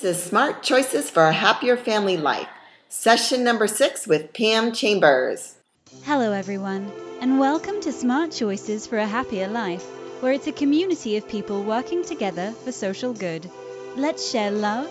This 0.00 0.16
is 0.16 0.22
Smart 0.22 0.62
Choices 0.62 1.10
for 1.10 1.24
a 1.24 1.32
Happier 1.32 1.76
Family 1.76 2.16
Life, 2.16 2.46
session 2.88 3.42
number 3.42 3.66
six 3.66 4.06
with 4.06 4.32
Pam 4.32 4.70
Chambers. 4.70 5.56
Hello, 6.04 6.30
everyone, 6.30 6.92
and 7.20 7.40
welcome 7.40 7.80
to 7.80 7.90
Smart 7.90 8.30
Choices 8.30 8.86
for 8.86 8.98
a 8.98 9.04
Happier 9.04 9.48
Life, 9.48 9.82
where 10.20 10.32
it's 10.32 10.46
a 10.46 10.52
community 10.52 11.16
of 11.16 11.26
people 11.28 11.64
working 11.64 12.04
together 12.04 12.52
for 12.62 12.70
social 12.70 13.12
good. 13.12 13.50
Let's 13.96 14.30
share 14.30 14.52
love, 14.52 14.88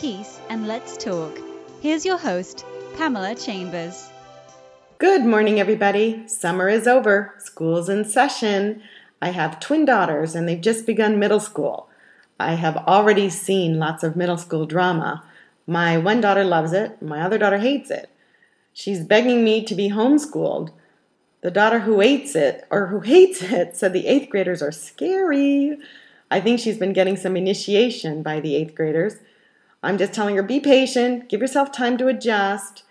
peace, 0.00 0.40
and 0.48 0.66
let's 0.66 0.96
talk. 0.96 1.38
Here's 1.80 2.04
your 2.04 2.18
host, 2.18 2.64
Pamela 2.96 3.36
Chambers. 3.36 4.10
Good 4.98 5.24
morning, 5.24 5.60
everybody. 5.60 6.26
Summer 6.26 6.68
is 6.68 6.88
over, 6.88 7.32
school's 7.38 7.88
in 7.88 8.04
session. 8.04 8.82
I 9.22 9.30
have 9.30 9.60
twin 9.60 9.84
daughters, 9.84 10.34
and 10.34 10.48
they've 10.48 10.60
just 10.60 10.84
begun 10.84 11.20
middle 11.20 11.38
school. 11.38 11.87
I 12.38 12.54
have 12.54 12.76
already 12.76 13.30
seen 13.30 13.78
lots 13.78 14.02
of 14.02 14.16
middle 14.16 14.38
school 14.38 14.66
drama. 14.66 15.24
My 15.66 15.98
one 15.98 16.20
daughter 16.20 16.44
loves 16.44 16.72
it, 16.72 17.02
my 17.02 17.20
other 17.20 17.38
daughter 17.38 17.58
hates 17.58 17.90
it. 17.90 18.10
She's 18.72 19.04
begging 19.04 19.42
me 19.42 19.64
to 19.64 19.74
be 19.74 19.90
homeschooled. 19.90 20.70
The 21.40 21.50
daughter 21.50 21.80
who 21.80 22.00
hates 22.00 22.36
it, 22.36 22.64
or 22.70 22.86
who 22.86 23.00
hates 23.00 23.42
it, 23.42 23.76
said 23.76 23.92
the 23.92 24.06
eighth 24.06 24.30
graders 24.30 24.62
are 24.62 24.72
scary. 24.72 25.78
I 26.30 26.40
think 26.40 26.60
she's 26.60 26.78
been 26.78 26.92
getting 26.92 27.16
some 27.16 27.36
initiation 27.36 28.22
by 28.22 28.40
the 28.40 28.54
eighth 28.54 28.74
graders. 28.74 29.16
I'm 29.82 29.98
just 29.98 30.12
telling 30.12 30.36
her 30.36 30.42
be 30.42 30.60
patient, 30.60 31.28
give 31.28 31.40
yourself 31.40 31.72
time 31.72 31.96
to 31.98 32.08
adjust. 32.08 32.84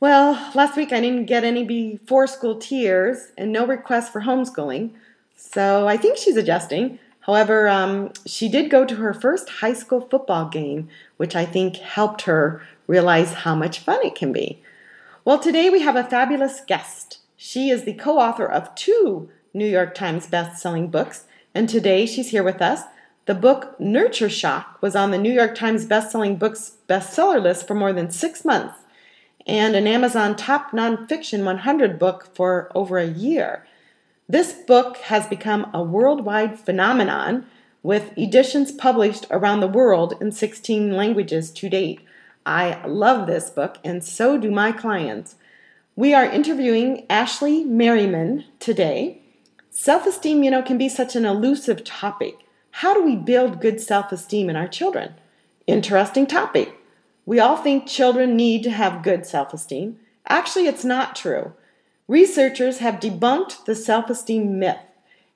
Well, 0.00 0.50
last 0.54 0.76
week 0.76 0.92
I 0.92 1.00
didn't 1.00 1.26
get 1.26 1.44
any 1.44 1.64
before 1.64 2.26
school 2.26 2.56
tears 2.56 3.32
and 3.36 3.52
no 3.52 3.66
requests 3.66 4.08
for 4.08 4.22
homeschooling, 4.22 4.92
so 5.36 5.86
I 5.86 5.96
think 5.96 6.16
she's 6.16 6.36
adjusting. 6.36 6.98
However, 7.30 7.68
um, 7.68 8.10
she 8.26 8.48
did 8.48 8.72
go 8.72 8.84
to 8.84 8.96
her 8.96 9.14
first 9.14 9.60
high 9.60 9.72
school 9.72 10.00
football 10.00 10.48
game, 10.48 10.88
which 11.16 11.36
I 11.36 11.46
think 11.46 11.76
helped 11.76 12.22
her 12.22 12.60
realize 12.88 13.32
how 13.44 13.54
much 13.54 13.78
fun 13.78 14.00
it 14.02 14.16
can 14.16 14.32
be. 14.32 14.60
Well, 15.24 15.38
today 15.38 15.70
we 15.70 15.80
have 15.82 15.94
a 15.94 16.02
fabulous 16.02 16.60
guest. 16.66 17.20
She 17.36 17.70
is 17.70 17.84
the 17.84 17.94
co 17.94 18.18
author 18.18 18.46
of 18.46 18.74
two 18.74 19.30
New 19.54 19.68
York 19.68 19.94
Times 19.94 20.26
best-selling 20.26 20.88
books, 20.88 21.26
and 21.54 21.68
today 21.68 22.04
she's 22.04 22.30
here 22.30 22.42
with 22.42 22.60
us. 22.60 22.82
The 23.26 23.36
book 23.36 23.78
Nurture 23.78 24.28
Shock 24.28 24.78
was 24.82 24.96
on 24.96 25.12
the 25.12 25.18
New 25.18 25.32
York 25.32 25.54
Times 25.54 25.84
best-selling 25.84 26.34
books 26.34 26.78
bestseller 26.88 27.40
list 27.40 27.64
for 27.64 27.74
more 27.74 27.92
than 27.92 28.10
six 28.10 28.44
months, 28.44 28.80
and 29.46 29.76
an 29.76 29.86
Amazon 29.86 30.34
top 30.34 30.72
nonfiction 30.72 31.44
100 31.44 31.96
book 31.96 32.34
for 32.34 32.72
over 32.74 32.98
a 32.98 33.06
year. 33.06 33.64
This 34.30 34.52
book 34.52 34.98
has 34.98 35.26
become 35.26 35.68
a 35.74 35.82
worldwide 35.82 36.56
phenomenon 36.56 37.46
with 37.82 38.16
editions 38.16 38.70
published 38.70 39.26
around 39.28 39.58
the 39.58 39.66
world 39.66 40.14
in 40.20 40.30
16 40.30 40.92
languages 40.92 41.50
to 41.50 41.68
date. 41.68 42.02
I 42.46 42.80
love 42.86 43.26
this 43.26 43.50
book, 43.50 43.78
and 43.82 44.04
so 44.04 44.38
do 44.38 44.52
my 44.52 44.70
clients. 44.70 45.34
We 45.96 46.14
are 46.14 46.24
interviewing 46.24 47.06
Ashley 47.10 47.64
Merryman 47.64 48.44
today. 48.60 49.20
Self 49.68 50.06
esteem, 50.06 50.44
you 50.44 50.52
know, 50.52 50.62
can 50.62 50.78
be 50.78 50.88
such 50.88 51.16
an 51.16 51.24
elusive 51.24 51.82
topic. 51.82 52.36
How 52.70 52.94
do 52.94 53.02
we 53.02 53.16
build 53.16 53.60
good 53.60 53.80
self 53.80 54.12
esteem 54.12 54.48
in 54.48 54.54
our 54.54 54.68
children? 54.68 55.14
Interesting 55.66 56.28
topic. 56.28 56.78
We 57.26 57.40
all 57.40 57.56
think 57.56 57.88
children 57.88 58.36
need 58.36 58.62
to 58.62 58.70
have 58.70 59.02
good 59.02 59.26
self 59.26 59.52
esteem. 59.52 59.98
Actually, 60.28 60.68
it's 60.68 60.84
not 60.84 61.16
true. 61.16 61.52
Researchers 62.10 62.78
have 62.78 62.98
debunked 62.98 63.66
the 63.66 63.76
self 63.76 64.10
esteem 64.10 64.58
myth, 64.58 64.80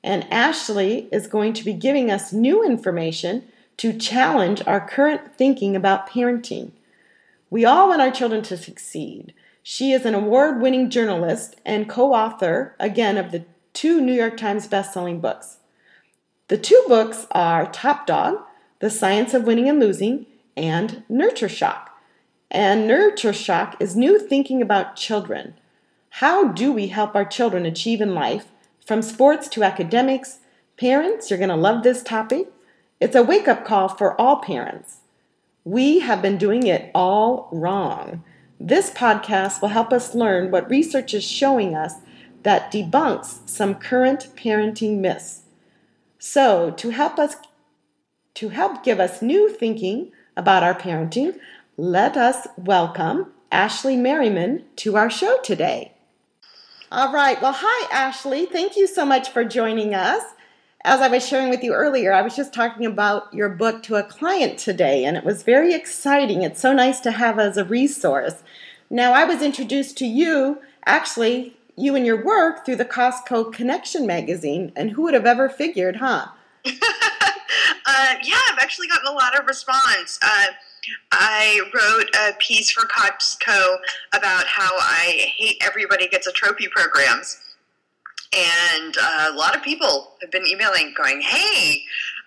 and 0.02 0.26
Ashley 0.28 1.08
is 1.12 1.28
going 1.28 1.52
to 1.52 1.64
be 1.64 1.72
giving 1.72 2.10
us 2.10 2.32
new 2.32 2.64
information 2.64 3.44
to 3.76 3.96
challenge 3.96 4.60
our 4.66 4.84
current 4.84 5.36
thinking 5.36 5.76
about 5.76 6.10
parenting. 6.10 6.72
We 7.48 7.64
all 7.64 7.90
want 7.90 8.02
our 8.02 8.10
children 8.10 8.42
to 8.42 8.56
succeed. 8.56 9.32
She 9.62 9.92
is 9.92 10.04
an 10.04 10.16
award 10.16 10.60
winning 10.60 10.90
journalist 10.90 11.54
and 11.64 11.88
co 11.88 12.12
author, 12.12 12.74
again, 12.80 13.18
of 13.18 13.30
the 13.30 13.44
two 13.72 14.00
New 14.00 14.12
York 14.12 14.36
Times 14.36 14.66
best-selling 14.66 15.20
books. 15.20 15.58
The 16.48 16.58
two 16.58 16.82
books 16.88 17.28
are 17.30 17.70
Top 17.70 18.04
Dog, 18.04 18.42
The 18.80 18.90
Science 18.90 19.32
of 19.32 19.44
Winning 19.44 19.68
and 19.68 19.78
Losing, 19.78 20.26
and 20.56 21.04
Nurture 21.08 21.48
Shock. 21.48 21.96
And 22.50 22.88
Nurture 22.88 23.32
Shock 23.32 23.76
is 23.78 23.94
new 23.94 24.18
thinking 24.18 24.60
about 24.60 24.96
children. 24.96 25.54
How 26.18 26.44
do 26.44 26.70
we 26.70 26.86
help 26.86 27.16
our 27.16 27.24
children 27.24 27.66
achieve 27.66 28.00
in 28.00 28.14
life, 28.14 28.46
from 28.86 29.02
sports 29.02 29.48
to 29.48 29.64
academics? 29.64 30.38
Parents, 30.76 31.28
you're 31.28 31.40
going 31.40 31.48
to 31.48 31.56
love 31.56 31.82
this 31.82 32.04
topic. 32.04 32.52
It's 33.00 33.16
a 33.16 33.22
wake 33.24 33.48
up 33.48 33.64
call 33.64 33.88
for 33.88 34.18
all 34.20 34.36
parents. 34.36 34.98
We 35.64 35.98
have 35.98 36.22
been 36.22 36.38
doing 36.38 36.68
it 36.68 36.92
all 36.94 37.48
wrong. 37.50 38.22
This 38.60 38.90
podcast 38.90 39.60
will 39.60 39.70
help 39.70 39.92
us 39.92 40.14
learn 40.14 40.52
what 40.52 40.70
research 40.70 41.14
is 41.14 41.24
showing 41.24 41.74
us 41.74 41.94
that 42.44 42.70
debunks 42.70 43.48
some 43.48 43.74
current 43.74 44.28
parenting 44.36 44.98
myths. 44.98 45.40
So, 46.20 46.70
to 46.76 46.90
help 46.90 47.18
us 47.18 47.34
to 48.34 48.50
help 48.50 48.84
give 48.84 49.00
us 49.00 49.20
new 49.20 49.48
thinking 49.48 50.12
about 50.36 50.62
our 50.62 50.78
parenting, 50.78 51.40
let 51.76 52.16
us 52.16 52.46
welcome 52.56 53.32
Ashley 53.50 53.96
Merryman 53.96 54.62
to 54.76 54.96
our 54.96 55.10
show 55.10 55.40
today. 55.42 55.93
All 56.96 57.10
right. 57.10 57.42
Well, 57.42 57.56
hi, 57.56 57.88
Ashley. 57.90 58.46
Thank 58.46 58.76
you 58.76 58.86
so 58.86 59.04
much 59.04 59.30
for 59.30 59.44
joining 59.44 59.96
us. 59.96 60.22
As 60.84 61.00
I 61.00 61.08
was 61.08 61.26
sharing 61.26 61.50
with 61.50 61.64
you 61.64 61.72
earlier, 61.72 62.12
I 62.12 62.22
was 62.22 62.36
just 62.36 62.54
talking 62.54 62.86
about 62.86 63.34
your 63.34 63.48
book 63.48 63.82
to 63.82 63.96
a 63.96 64.04
client 64.04 64.60
today, 64.60 65.04
and 65.04 65.16
it 65.16 65.24
was 65.24 65.42
very 65.42 65.74
exciting. 65.74 66.42
It's 66.42 66.60
so 66.60 66.72
nice 66.72 67.00
to 67.00 67.10
have 67.10 67.40
as 67.40 67.56
a 67.56 67.64
resource. 67.64 68.44
Now, 68.90 69.12
I 69.12 69.24
was 69.24 69.42
introduced 69.42 69.98
to 69.98 70.06
you, 70.06 70.60
actually, 70.86 71.56
you 71.74 71.96
and 71.96 72.06
your 72.06 72.24
work 72.24 72.64
through 72.64 72.76
the 72.76 72.84
Costco 72.84 73.52
Connection 73.52 74.06
magazine, 74.06 74.70
and 74.76 74.92
who 74.92 75.02
would 75.02 75.14
have 75.14 75.26
ever 75.26 75.48
figured, 75.48 75.96
huh? 75.96 76.28
uh, 76.64 76.70
yeah, 78.22 78.38
I've 78.52 78.60
actually 78.60 78.86
gotten 78.86 79.08
a 79.08 79.16
lot 79.16 79.36
of 79.36 79.48
response. 79.48 80.20
Uh, 80.22 80.46
I 81.12 81.60
wrote 81.74 82.10
a 82.28 82.36
piece 82.38 82.70
for 82.70 82.86
Costco 82.86 83.76
about 84.14 84.46
how 84.46 84.70
I 84.76 85.32
hate 85.36 85.62
everybody 85.64 86.08
gets 86.08 86.26
a 86.26 86.32
trophy 86.32 86.68
programs. 86.68 87.40
And 88.36 88.96
uh, 89.00 89.30
a 89.32 89.36
lot 89.36 89.56
of 89.56 89.62
people 89.62 90.16
have 90.20 90.30
been 90.30 90.46
emailing 90.46 90.92
going, 90.96 91.20
hey, 91.20 91.82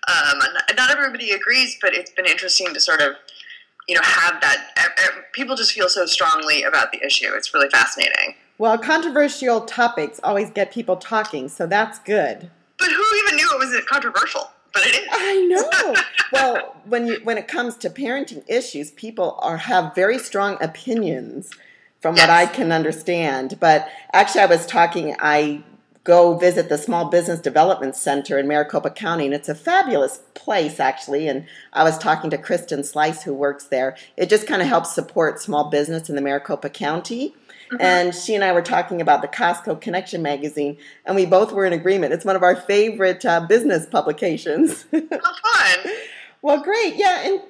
um, 0.08 0.38
not 0.76 0.90
everybody 0.90 1.32
agrees, 1.32 1.76
but 1.82 1.92
it's 1.94 2.10
been 2.10 2.24
interesting 2.24 2.72
to 2.72 2.80
sort 2.80 3.02
of, 3.02 3.14
you 3.88 3.94
know, 3.94 4.00
have 4.02 4.40
that. 4.40 4.72
People 5.32 5.54
just 5.54 5.72
feel 5.72 5.88
so 5.88 6.06
strongly 6.06 6.62
about 6.62 6.92
the 6.92 7.04
issue. 7.04 7.32
It's 7.34 7.52
really 7.52 7.68
fascinating. 7.68 8.34
Well, 8.56 8.78
controversial 8.78 9.60
topics 9.62 10.18
always 10.24 10.50
get 10.50 10.72
people 10.72 10.96
talking, 10.96 11.48
so 11.48 11.66
that's 11.66 11.98
good. 12.00 12.50
But 12.78 12.88
who 12.88 13.04
even 13.24 13.36
knew 13.36 13.50
it 13.52 13.58
was 13.58 13.84
controversial? 13.86 14.50
But 14.72 14.86
it 14.86 14.94
is. 14.94 15.08
I 15.10 15.46
know. 15.46 15.94
well, 16.32 16.76
when 16.84 17.06
you 17.06 17.20
when 17.24 17.38
it 17.38 17.48
comes 17.48 17.76
to 17.78 17.90
parenting 17.90 18.42
issues, 18.48 18.90
people 18.92 19.38
are 19.40 19.56
have 19.56 19.94
very 19.94 20.18
strong 20.18 20.56
opinions 20.60 21.50
from 22.00 22.16
yes. 22.16 22.28
what 22.28 22.30
I 22.30 22.46
can 22.46 22.72
understand. 22.72 23.58
But 23.60 23.88
actually 24.12 24.42
I 24.42 24.46
was 24.46 24.66
talking 24.66 25.16
I 25.18 25.62
go 26.08 26.38
visit 26.38 26.70
the 26.70 26.78
Small 26.78 27.04
Business 27.10 27.38
Development 27.38 27.94
Center 27.94 28.38
in 28.38 28.48
Maricopa 28.48 28.88
County, 28.88 29.26
and 29.26 29.34
it's 29.34 29.50
a 29.50 29.54
fabulous 29.54 30.22
place, 30.32 30.80
actually. 30.80 31.28
And 31.28 31.46
I 31.74 31.84
was 31.84 31.98
talking 31.98 32.30
to 32.30 32.38
Kristen 32.38 32.82
Slice, 32.82 33.24
who 33.24 33.34
works 33.34 33.64
there. 33.64 33.94
It 34.16 34.30
just 34.30 34.46
kind 34.46 34.62
of 34.62 34.68
helps 34.68 34.94
support 34.94 35.38
small 35.38 35.68
business 35.68 36.08
in 36.08 36.16
the 36.16 36.22
Maricopa 36.22 36.70
County. 36.70 37.34
Mm-hmm. 37.70 37.76
And 37.82 38.14
she 38.14 38.34
and 38.34 38.42
I 38.42 38.52
were 38.52 38.62
talking 38.62 39.02
about 39.02 39.20
the 39.20 39.28
Costco 39.28 39.82
Connection 39.82 40.22
magazine, 40.22 40.78
and 41.04 41.14
we 41.14 41.26
both 41.26 41.52
were 41.52 41.66
in 41.66 41.74
agreement. 41.74 42.14
It's 42.14 42.24
one 42.24 42.36
of 42.36 42.42
our 42.42 42.56
favorite 42.56 43.26
uh, 43.26 43.44
business 43.46 43.84
publications. 43.84 44.86
oh, 44.94 45.00
fun. 45.10 45.92
well, 46.40 46.62
great. 46.62 46.96
Yeah, 46.96 47.20
and 47.28 47.42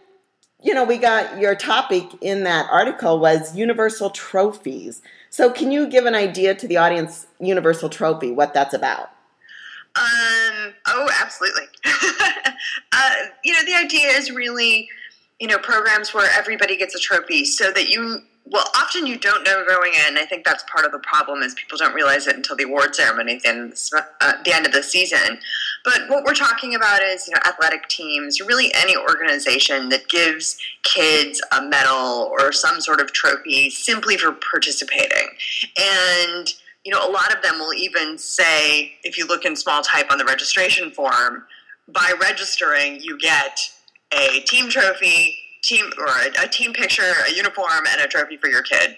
you 0.63 0.75
know, 0.75 0.85
we 0.85 0.99
got 0.99 1.39
your 1.39 1.55
topic 1.55 2.05
in 2.21 2.45
that 2.45 2.69
article 2.71 3.21
was 3.21 3.57
universal 3.57 4.11
trophies. 4.11 5.03
So, 5.31 5.51
can 5.51 5.71
you 5.71 5.89
give 5.89 6.07
an 6.07 6.15
idea 6.15 6.55
to 6.55 6.67
the 6.67 6.77
audience, 6.77 7.27
universal 7.39 7.89
trophy, 7.89 8.33
what 8.33 8.55
that's 8.55 8.75
about? 8.75 9.11
Um. 9.97 10.75
Oh, 10.87 11.09
absolutely. 11.21 11.65
uh, 12.93 13.15
you 13.45 13.53
know, 13.53 13.65
the 13.65 13.75
idea 13.75 14.09
is 14.09 14.31
really, 14.31 14.89
you 15.39 15.47
know, 15.47 15.59
programs 15.59 16.13
where 16.13 16.31
everybody 16.37 16.77
gets 16.77 16.95
a 16.95 16.99
trophy, 16.99 17.45
so 17.45 17.71
that 17.73 17.89
you 17.89 18.23
well, 18.51 18.65
often 18.77 19.07
you 19.07 19.19
don't 19.19 19.45
know 19.45 19.65
going 19.67 19.93
in. 20.09 20.17
I 20.17 20.25
think 20.25 20.45
that's 20.45 20.65
part 20.73 20.87
of 20.87 20.93
the 20.93 20.99
problem 21.01 21.43
is 21.43 21.55
people 21.55 21.77
don't 21.77 21.95
realize 21.95 22.27
it 22.27 22.37
until 22.37 22.57
the 22.57 22.65
award 22.65 22.95
ceremony 22.95 23.35
at 23.35 23.43
the 23.43 24.03
uh, 24.21 24.33
the, 24.45 24.53
end 24.53 24.67
of 24.67 24.73
the 24.73 24.83
season. 24.83 25.39
But 25.85 26.09
what 26.09 26.25
we're 26.25 26.35
talking 26.35 26.75
about 26.75 27.03
is 27.03 27.27
you 27.27 27.35
know 27.35 27.41
athletic 27.47 27.89
teams, 27.89 28.41
really 28.41 28.73
any 28.75 28.97
organization 28.97 29.89
that 29.91 30.09
gives 30.09 30.59
kids 30.83 31.43
a 31.57 31.63
medal 31.63 32.31
or 32.39 32.53
some 32.53 32.81
sort 32.81 33.01
of 33.01 33.13
trophy 33.13 33.71
simply 33.71 34.17
for 34.17 34.33
participating. 34.33 35.29
And 35.79 36.53
you 36.85 36.93
know 36.93 37.07
a 37.07 37.11
lot 37.11 37.35
of 37.35 37.43
them 37.43 37.59
will 37.59 37.75
even 37.75 38.17
say 38.17 38.95
if 39.05 39.19
you 39.19 39.27
look 39.27 39.45
in 39.45 39.57
small 39.57 39.83
type 39.83 40.11
on 40.11 40.19
the 40.19 40.25
registration 40.25 40.91
form, 40.91 41.45
by 41.89 42.15
registering 42.21 43.01
you 43.01 43.19
get 43.19 43.59
a 44.13 44.41
team 44.41 44.71
trophy 44.71 45.39
team 45.63 45.91
or 45.99 46.07
a, 46.07 46.45
a 46.45 46.49
team 46.49 46.73
picture, 46.73 47.13
a 47.29 47.33
uniform, 47.35 47.85
and 47.91 48.01
a 48.01 48.07
trophy 48.07 48.37
for 48.37 48.49
your 48.49 48.63
kid. 48.63 48.97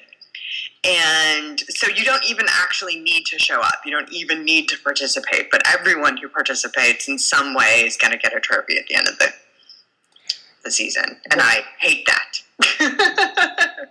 And 0.83 1.61
so 1.61 1.89
you 1.89 2.05
don't 2.05 2.25
even 2.29 2.47
actually 2.49 2.99
need 3.01 3.27
to 3.27 3.39
show 3.39 3.61
up. 3.61 3.83
You 3.85 3.93
don't 3.93 4.11
even 4.13 4.45
need 4.45 4.69
to 4.71 4.79
participate. 4.79 5.51
But 5.51 5.63
everyone 5.67 6.17
who 6.17 6.29
participates 6.29 7.07
in 7.07 7.19
some 7.19 7.55
way 7.55 7.83
is 7.85 7.97
going 7.97 8.13
to 8.13 8.19
get 8.19 8.35
a 8.35 8.41
trophy 8.41 8.79
at 8.79 8.87
the 8.87 8.95
end 8.95 9.09
of 9.09 9.19
the 9.19 9.33
the 10.65 10.71
season, 10.71 11.19
and 11.31 11.41
I 11.43 11.61
hate 11.79 12.07
that. 12.07 12.43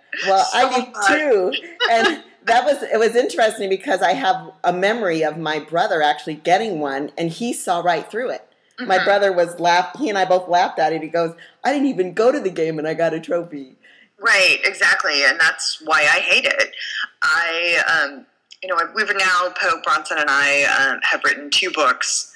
well, 0.27 0.45
so 0.45 0.57
I 0.57 0.85
do 0.85 1.51
too, 1.51 1.69
and 1.91 2.23
that 2.45 2.63
was 2.65 2.83
it 2.83 2.99
was 2.99 3.15
interesting 3.15 3.69
because 3.69 4.01
I 4.01 4.13
have 4.13 4.51
a 4.63 4.73
memory 4.73 5.23
of 5.23 5.37
my 5.37 5.59
brother 5.59 6.01
actually 6.01 6.35
getting 6.35 6.79
one, 6.79 7.11
and 7.17 7.29
he 7.29 7.53
saw 7.53 7.79
right 7.79 8.09
through 8.09 8.31
it. 8.31 8.48
Mm-hmm. 8.79 8.87
My 8.87 9.03
brother 9.03 9.33
was 9.33 9.59
laugh. 9.59 9.97
He 9.99 10.09
and 10.09 10.17
I 10.17 10.25
both 10.25 10.47
laughed 10.47 10.79
at 10.79 10.93
it. 10.93 11.01
He 11.01 11.09
goes, 11.09 11.35
"I 11.63 11.73
didn't 11.73 11.87
even 11.87 12.13
go 12.13 12.31
to 12.31 12.39
the 12.39 12.49
game, 12.49 12.79
and 12.79 12.87
I 12.87 12.93
got 12.93 13.13
a 13.13 13.19
trophy." 13.19 13.75
Right, 14.17 14.57
exactly, 14.63 15.23
and 15.25 15.39
that's 15.39 15.81
why 15.83 16.01
I 16.01 16.19
hate 16.19 16.45
it. 16.45 16.75
I, 17.23 18.03
um, 18.03 18.25
you 18.61 18.69
know, 18.69 18.77
we've 18.95 19.07
now 19.15 19.53
Po 19.59 19.81
Bronson 19.83 20.17
and 20.17 20.29
I 20.29 20.63
um, 20.63 20.99
have 21.03 21.21
written 21.23 21.49
two 21.49 21.71
books 21.71 22.33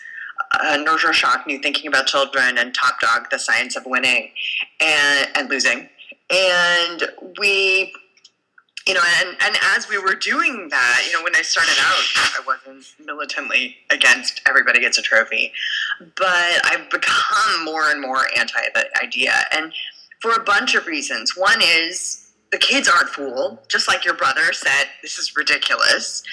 uh, 0.59 0.77
Nurture 0.77 1.13
Shock, 1.13 1.47
New 1.47 1.59
Thinking 1.59 1.87
About 1.87 2.07
Children, 2.07 2.57
and 2.57 2.73
Top 2.73 2.99
Dog, 2.99 3.29
The 3.31 3.39
Science 3.39 3.75
of 3.75 3.85
Winning 3.85 4.31
and, 4.79 5.29
and 5.35 5.49
Losing. 5.49 5.89
And 6.29 7.03
we 7.39 7.93
you 8.87 8.93
know, 8.93 9.01
and, 9.19 9.29
and 9.41 9.55
as 9.75 9.87
we 9.87 9.97
were 9.97 10.15
doing 10.15 10.67
that, 10.69 11.03
you 11.05 11.13
know, 11.13 11.23
when 11.23 11.35
I 11.35 11.41
started 11.41 11.77
out, 11.79 12.03
I 12.15 12.41
wasn't 12.45 12.85
militantly 13.05 13.77
against 13.89 14.41
everybody 14.47 14.81
gets 14.81 14.97
a 14.97 15.01
trophy, 15.01 15.53
but 16.15 16.65
I've 16.65 16.89
become 16.89 17.63
more 17.63 17.89
and 17.89 18.01
more 18.01 18.27
anti 18.37 18.59
the 18.73 18.85
idea, 19.01 19.33
and 19.51 19.73
for 20.23 20.31
a 20.31 20.43
bunch 20.43 20.73
of 20.73 20.87
reasons. 20.87 21.35
One 21.35 21.61
is 21.61 22.31
the 22.51 22.57
kids 22.57 22.87
aren't 22.87 23.09
fooled, 23.09 23.59
just 23.67 23.87
like 23.87 24.05
your 24.05 24.13
brother 24.13 24.53
said, 24.53 24.85
this 25.01 25.17
is 25.19 25.35
ridiculous. 25.35 26.23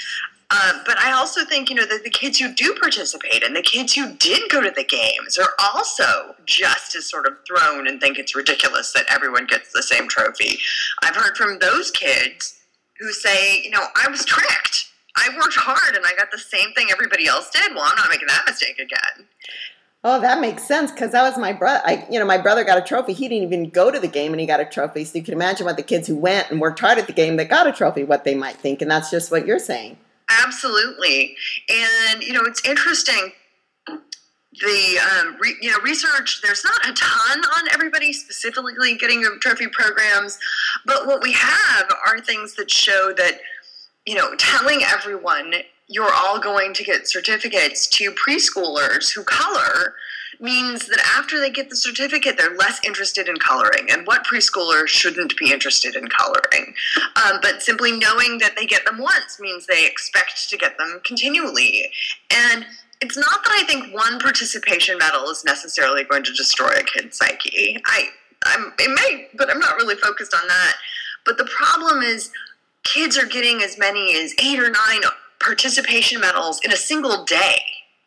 Um, 0.51 0.81
but 0.85 0.99
I 0.99 1.13
also 1.13 1.45
think, 1.45 1.71
you 1.71 1.77
know, 1.77 1.87
that 1.87 2.03
the 2.03 2.11
kids 2.11 2.39
who 2.39 2.53
do 2.53 2.75
participate 2.81 3.45
and 3.45 3.55
the 3.55 3.63
kids 3.63 3.95
who 3.95 4.15
did 4.15 4.51
go 4.51 4.61
to 4.61 4.71
the 4.71 4.83
games 4.83 5.39
are 5.39 5.53
also 5.59 6.35
just 6.45 6.97
as 6.97 7.09
sort 7.09 7.27
of 7.27 7.35
thrown 7.47 7.87
and 7.87 8.01
think 8.01 8.19
it's 8.19 8.35
ridiculous 8.35 8.93
that 8.93 9.05
everyone 9.09 9.47
gets 9.47 9.73
the 9.73 9.83
same 9.83 10.09
trophy. 10.09 10.59
I've 11.05 11.15
heard 11.15 11.37
from 11.37 11.61
those 11.61 11.93
kids 11.93 12.59
who 12.99 13.13
say, 13.13 13.63
you 13.63 13.71
know, 13.71 13.85
I 13.95 14.11
was 14.11 14.25
tricked. 14.25 14.89
I 15.17 15.29
worked 15.37 15.57
hard 15.57 15.97
and 15.97 16.05
I 16.05 16.17
got 16.17 16.33
the 16.33 16.39
same 16.39 16.73
thing 16.73 16.89
everybody 16.91 17.29
else 17.29 17.51
did. 17.51 17.73
Well, 17.73 17.85
I'm 17.85 17.97
not 17.97 18.11
making 18.11 18.29
that 18.29 18.43
mistake 18.47 18.79
again. 18.81 19.27
Oh, 20.03 20.21
that 20.21 20.41
makes 20.41 20.67
sense 20.67 20.91
because 20.91 21.13
that 21.13 21.23
was 21.23 21.37
my 21.37 21.53
brother. 21.53 21.83
I, 21.85 22.07
you 22.11 22.19
know, 22.19 22.25
my 22.25 22.39
brother 22.39 22.65
got 22.65 22.79
a 22.79 22.81
trophy. 22.81 23.13
He 23.13 23.29
didn't 23.29 23.45
even 23.45 23.69
go 23.69 23.91
to 23.91 24.01
the 24.01 24.09
game, 24.09 24.33
and 24.33 24.41
he 24.41 24.47
got 24.47 24.59
a 24.59 24.65
trophy. 24.65 25.05
So 25.05 25.19
you 25.19 25.25
can 25.25 25.35
imagine 25.35 25.67
what 25.67 25.77
the 25.77 25.83
kids 25.83 26.09
who 26.09 26.17
went 26.17 26.51
and 26.51 26.59
worked 26.59 26.81
hard 26.81 26.97
at 26.97 27.07
the 27.07 27.13
game 27.13 27.37
that 27.37 27.51
got 27.51 27.67
a 27.67 27.73
trophy, 27.73 28.05
what 28.05 28.25
they 28.25 28.35
might 28.35 28.57
think, 28.57 28.81
and 28.81 28.91
that's 28.91 29.11
just 29.11 29.31
what 29.31 29.47
you're 29.47 29.59
saying. 29.59 29.99
Absolutely. 30.31 31.37
And, 31.69 32.23
you 32.23 32.33
know, 32.33 32.43
it's 32.45 32.65
interesting. 32.67 33.33
The 33.87 34.99
um, 34.99 35.37
re, 35.41 35.57
you 35.63 35.71
know 35.71 35.79
research 35.85 36.41
there's 36.43 36.65
not 36.65 36.91
a 36.91 36.93
ton 36.93 37.39
on 37.57 37.69
everybody 37.73 38.13
specifically 38.13 38.97
getting 38.97 39.25
trophy 39.41 39.69
programs, 39.69 40.39
but 40.85 41.07
what 41.07 41.23
we 41.23 41.33
have 41.33 41.89
are 42.05 42.19
things 42.19 42.57
that 42.57 42.69
show 42.69 43.15
that 43.17 43.39
you 44.07 44.17
know 44.17 44.35
telling 44.39 44.83
everyone 44.83 45.55
you're 45.87 46.13
all 46.13 46.41
going 46.41 46.75
to 46.75 46.85
get 46.85 47.09
certificates 47.09 47.87
to 47.89 48.11
preschoolers 48.13 49.15
who 49.15 49.23
color 49.23 49.95
means 50.41 50.87
that 50.87 51.01
after 51.17 51.39
they 51.39 51.51
get 51.51 51.69
the 51.69 51.77
certificate, 51.77 52.37
they're 52.39 52.57
less 52.57 52.81
interested 52.85 53.29
in 53.29 53.37
coloring. 53.37 53.89
And 53.91 54.07
what 54.07 54.25
preschooler 54.25 54.87
shouldn't 54.87 55.37
be 55.37 55.53
interested 55.53 55.95
in 55.95 56.09
coloring? 56.09 56.75
Um, 57.17 57.39
but 57.43 57.63
simply 57.63 57.93
knowing 57.93 58.39
that 58.39 58.55
they 58.57 58.67
get 58.67 58.85
them 58.85 58.99
once 58.99 59.39
means 59.39 59.67
they 59.67 59.87
expect 59.87 60.49
to 60.49 60.57
get 60.57 60.79
them 60.79 61.01
continually. 61.05 61.91
And 62.31 62.65
it's 63.01 63.17
not 63.17 63.45
that 63.45 63.53
I 63.53 63.65
think 63.65 63.95
one 63.95 64.19
participation 64.19 64.99
medal 64.99 65.29
is 65.31 65.45
necessarily 65.45 66.05
going 66.05 66.25
to 66.25 66.33
destroy 66.33 66.71
a 66.71 66.83
kid's 66.83 67.19
psyche. 67.19 67.81
I, 67.87 68.09
I'm, 68.45 68.73
it 68.79 68.99
may, 69.03 69.29
but 69.37 69.51
I'm 69.51 69.61
not 69.61 69.77
really 69.77 69.97
focused 69.97 70.35
on 70.35 70.47
that. 70.49 70.75
But 71.25 71.39
the 71.39 71.45
problem 71.45 72.03
is, 72.03 72.31
kids 72.85 73.19
are 73.19 73.27
getting 73.27 73.63
as 73.63 73.79
many 73.79 74.15
as 74.17 74.35
eight 74.43 74.59
or 74.59 74.71
nine 74.71 75.03
participation 75.39 76.21
medals 76.21 76.61
in 76.65 76.73
a 76.73 76.77
single 76.77 77.25
day 77.25 77.61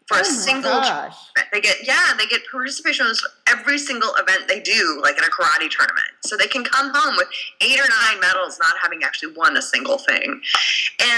for 0.08 0.18
oh 0.18 0.22
a 0.22 0.26
single 0.26 0.72
gosh. 0.72 1.16
they 1.52 1.62
get 1.62 1.78
yeah 1.86 2.14
they 2.18 2.26
get 2.26 2.42
participation 2.52 3.06
every 3.48 3.78
single 3.78 4.14
event 4.16 4.48
they 4.48 4.60
do 4.60 5.00
like 5.02 5.18
in 5.18 5.24
a 5.24 5.28
karate 5.28 5.70
tournament 5.70 6.08
so 6.26 6.36
they 6.36 6.48
can 6.48 6.64
come 6.64 6.92
home 6.94 7.16
with 7.16 7.28
eight 7.62 7.80
or 7.80 7.88
nine 7.90 8.20
medals 8.20 8.60
not 8.60 8.74
having 8.82 9.04
actually 9.04 9.34
won 9.34 9.56
a 9.58 9.62
single 9.62 9.98
thing 9.98 10.42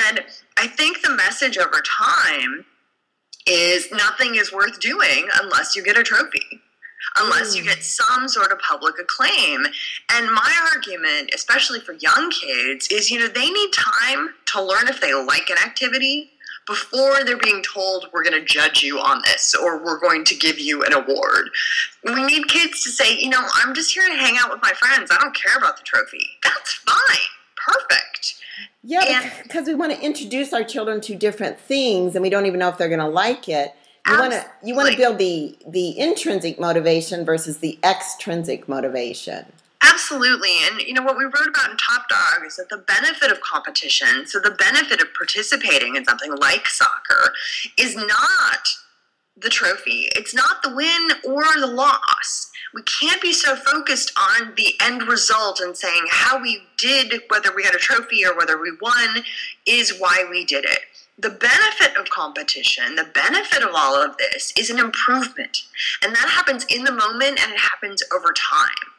and 0.08 0.22
i 0.58 0.68
think 0.68 1.02
the 1.02 1.10
message 1.10 1.58
over 1.58 1.82
time 1.82 2.66
is 3.48 3.92
nothing 3.92 4.36
is 4.36 4.52
worth 4.52 4.80
doing 4.80 5.28
unless 5.42 5.76
you 5.76 5.84
get 5.84 5.98
a 5.98 6.04
trophy 6.04 6.62
unless 7.18 7.56
you 7.56 7.64
mm. 7.64 7.68
get 7.68 7.84
some 7.84 8.28
sort 8.28 8.52
of 8.52 8.60
public 8.60 8.96
acclaim. 9.00 9.66
And 10.12 10.28
my 10.32 10.70
argument, 10.74 11.32
especially 11.34 11.80
for 11.80 11.94
young 11.94 12.32
kids, 12.32 12.88
is 12.92 13.10
you 13.12 13.20
know, 13.20 13.28
they 13.28 13.50
need 13.50 13.72
time 13.74 14.30
to 14.48 14.62
learn 14.62 14.88
if 14.88 15.02
they 15.02 15.14
like 15.14 15.50
an 15.50 15.58
activity 15.64 16.32
before 16.68 17.24
they're 17.24 17.38
being 17.38 17.64
told 17.64 18.08
we're 18.12 18.24
going 18.24 18.40
to 18.40 18.46
judge 18.46 18.82
you 18.82 19.00
on 19.00 19.22
this 19.26 19.54
or 19.56 19.84
we're 19.84 20.00
going 20.00 20.24
to 20.26 20.36
give 20.36 20.60
you 20.60 20.84
an 20.84 20.94
award. 20.94 21.50
We 22.04 22.24
need 22.24 22.48
kids 22.48 22.84
to 22.84 22.90
say, 22.90 23.18
you 23.18 23.30
know, 23.30 23.42
I'm 23.56 23.76
just 23.76 23.94
here 23.94 24.08
to 24.08 24.16
hang 24.16 24.38
out 24.40 24.50
with 24.52 24.62
my 24.62 24.72
friends. 24.72 25.12
I 25.12 25.22
don't 25.22 25.36
care 25.36 25.58
about 25.58 25.78
the 25.78 25.84
trophy. 25.84 26.26
That's 26.44 26.74
fine. 26.74 27.18
Perfect. 27.56 28.42
Yeah, 28.84 29.32
because 29.42 29.68
we 29.68 29.74
want 29.74 29.94
to 29.94 30.02
introduce 30.02 30.54
our 30.54 30.64
children 30.64 31.02
to 31.02 31.16
different 31.16 31.60
things 31.60 32.16
and 32.16 32.22
we 32.22 32.30
don't 32.30 32.46
even 32.46 32.60
know 32.60 32.70
if 32.70 32.78
they're 32.78 32.88
going 32.88 33.00
to 33.00 33.08
like 33.08 33.50
it. 33.50 33.74
You 34.08 34.20
want 34.20 34.34
to 34.34 34.46
you 34.64 34.76
want 34.76 34.92
to 34.92 34.98
build 34.98 35.18
the 35.18 35.58
the 35.68 35.98
intrinsic 35.98 36.60
motivation 36.60 37.26
versus 37.26 37.58
the 37.58 37.80
extrinsic 37.84 38.70
motivation. 38.70 39.46
Absolutely. 39.96 40.52
And 40.66 40.82
you 40.82 40.94
know 40.94 41.04
what 41.04 41.18
we 41.18 41.24
wrote 41.24 41.48
about 41.48 41.72
in 41.72 41.78
Top 41.78 42.10
Dog 42.10 42.46
is 42.46 42.58
that 42.58 42.68
the 42.68 42.80
benefit 42.80 43.32
of 43.32 43.40
competition, 43.40 44.28
so 44.28 44.40
the 44.40 44.52
benefit 44.52 45.02
of 45.02 45.14
participating 45.14 45.96
in 45.96 46.04
something 46.04 46.36
like 46.36 46.68
soccer 46.68 47.32
is 47.78 47.96
not 47.96 48.68
the 49.38 49.50
trophy. 49.50 50.10
It's 50.14 50.36
not 50.36 50.62
the 50.64 50.76
win 50.76 51.08
or 51.24 51.44
the 51.58 51.68
loss. 51.68 52.52
We 52.74 52.82
can't 52.84 53.22
be 53.22 53.32
so 53.32 53.56
focused 53.56 54.12
on 54.18 54.54
the 54.58 54.74
end 54.84 55.04
result 55.04 55.62
and 55.62 55.78
saying 55.78 56.08
how 56.10 56.42
we 56.42 56.64
did, 56.78 57.22
whether 57.30 57.56
we 57.56 57.64
had 57.64 57.74
a 57.74 57.80
trophy 57.80 58.26
or 58.26 58.36
whether 58.36 58.60
we 58.60 58.74
won, 58.82 59.24
is 59.66 59.98
why 59.98 60.26
we 60.30 60.44
did 60.44 60.66
it. 60.66 60.80
The 61.18 61.30
benefit 61.30 61.96
of 61.98 62.10
competition, 62.10 62.96
the 62.96 63.06
benefit 63.14 63.64
of 63.64 63.70
all 63.74 63.96
of 63.96 64.18
this 64.18 64.52
is 64.58 64.70
an 64.70 64.80
improvement. 64.80 65.64
And 66.04 66.14
that 66.14 66.28
happens 66.28 66.66
in 66.66 66.84
the 66.84 66.92
moment 66.92 67.40
and 67.42 67.54
it 67.54 67.60
happens 67.60 68.04
over 68.14 68.34
time. 68.34 68.92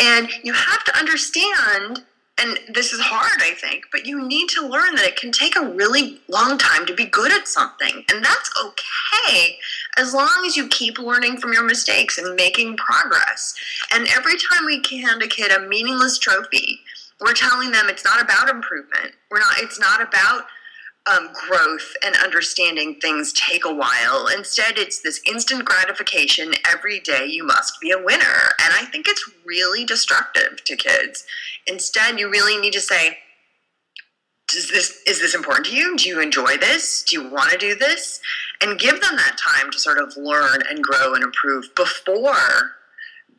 And 0.00 0.28
you 0.42 0.52
have 0.52 0.84
to 0.84 0.96
understand, 0.98 2.04
and 2.38 2.58
this 2.72 2.92
is 2.92 3.00
hard, 3.00 3.40
I 3.40 3.52
think, 3.54 3.84
but 3.92 4.06
you 4.06 4.26
need 4.26 4.48
to 4.50 4.66
learn 4.66 4.94
that 4.96 5.06
it 5.06 5.16
can 5.16 5.32
take 5.32 5.56
a 5.56 5.66
really 5.66 6.20
long 6.28 6.58
time 6.58 6.86
to 6.86 6.94
be 6.94 7.06
good 7.06 7.32
at 7.32 7.48
something. 7.48 8.04
And 8.10 8.24
that's 8.24 8.50
okay 8.64 9.58
as 9.96 10.12
long 10.12 10.44
as 10.46 10.56
you 10.56 10.68
keep 10.68 10.98
learning 10.98 11.38
from 11.38 11.52
your 11.52 11.64
mistakes 11.64 12.18
and 12.18 12.34
making 12.34 12.76
progress. 12.76 13.54
And 13.92 14.08
every 14.16 14.34
time 14.34 14.66
we 14.66 14.82
hand 15.02 15.22
a 15.22 15.28
kid 15.28 15.52
a 15.52 15.66
meaningless 15.68 16.18
trophy, 16.18 16.80
we're 17.20 17.34
telling 17.34 17.70
them 17.70 17.88
it's 17.88 18.04
not 18.04 18.20
about 18.20 18.50
improvement. 18.50 19.12
We're 19.30 19.38
not 19.38 19.54
it's 19.58 19.78
not 19.78 20.02
about 20.02 20.46
um, 21.06 21.28
growth 21.32 21.92
and 22.02 22.16
understanding 22.16 22.94
things 22.94 23.32
take 23.32 23.64
a 23.64 23.74
while. 23.74 24.26
Instead, 24.26 24.78
it's 24.78 25.00
this 25.00 25.20
instant 25.26 25.64
gratification. 25.64 26.52
Every 26.70 27.00
day 27.00 27.26
you 27.26 27.44
must 27.44 27.80
be 27.80 27.90
a 27.90 28.02
winner. 28.02 28.54
And 28.62 28.72
I 28.72 28.86
think 28.90 29.06
it's 29.06 29.30
really 29.44 29.84
destructive 29.84 30.64
to 30.64 30.76
kids. 30.76 31.24
Instead, 31.66 32.18
you 32.18 32.30
really 32.30 32.58
need 32.58 32.72
to 32.72 32.80
say, 32.80 33.18
does 34.48 34.70
this 34.70 35.02
is 35.06 35.20
this 35.20 35.34
important 35.34 35.66
to 35.66 35.74
you? 35.74 35.96
Do 35.96 36.08
you 36.08 36.20
enjoy 36.20 36.56
this? 36.58 37.02
Do 37.02 37.16
you 37.16 37.28
want 37.28 37.50
to 37.50 37.58
do 37.58 37.74
this? 37.74 38.20
And 38.60 38.78
give 38.78 39.00
them 39.00 39.16
that 39.16 39.38
time 39.38 39.70
to 39.72 39.78
sort 39.78 39.98
of 39.98 40.16
learn 40.16 40.60
and 40.68 40.82
grow 40.82 41.14
and 41.14 41.24
improve 41.24 41.74
before 41.74 42.76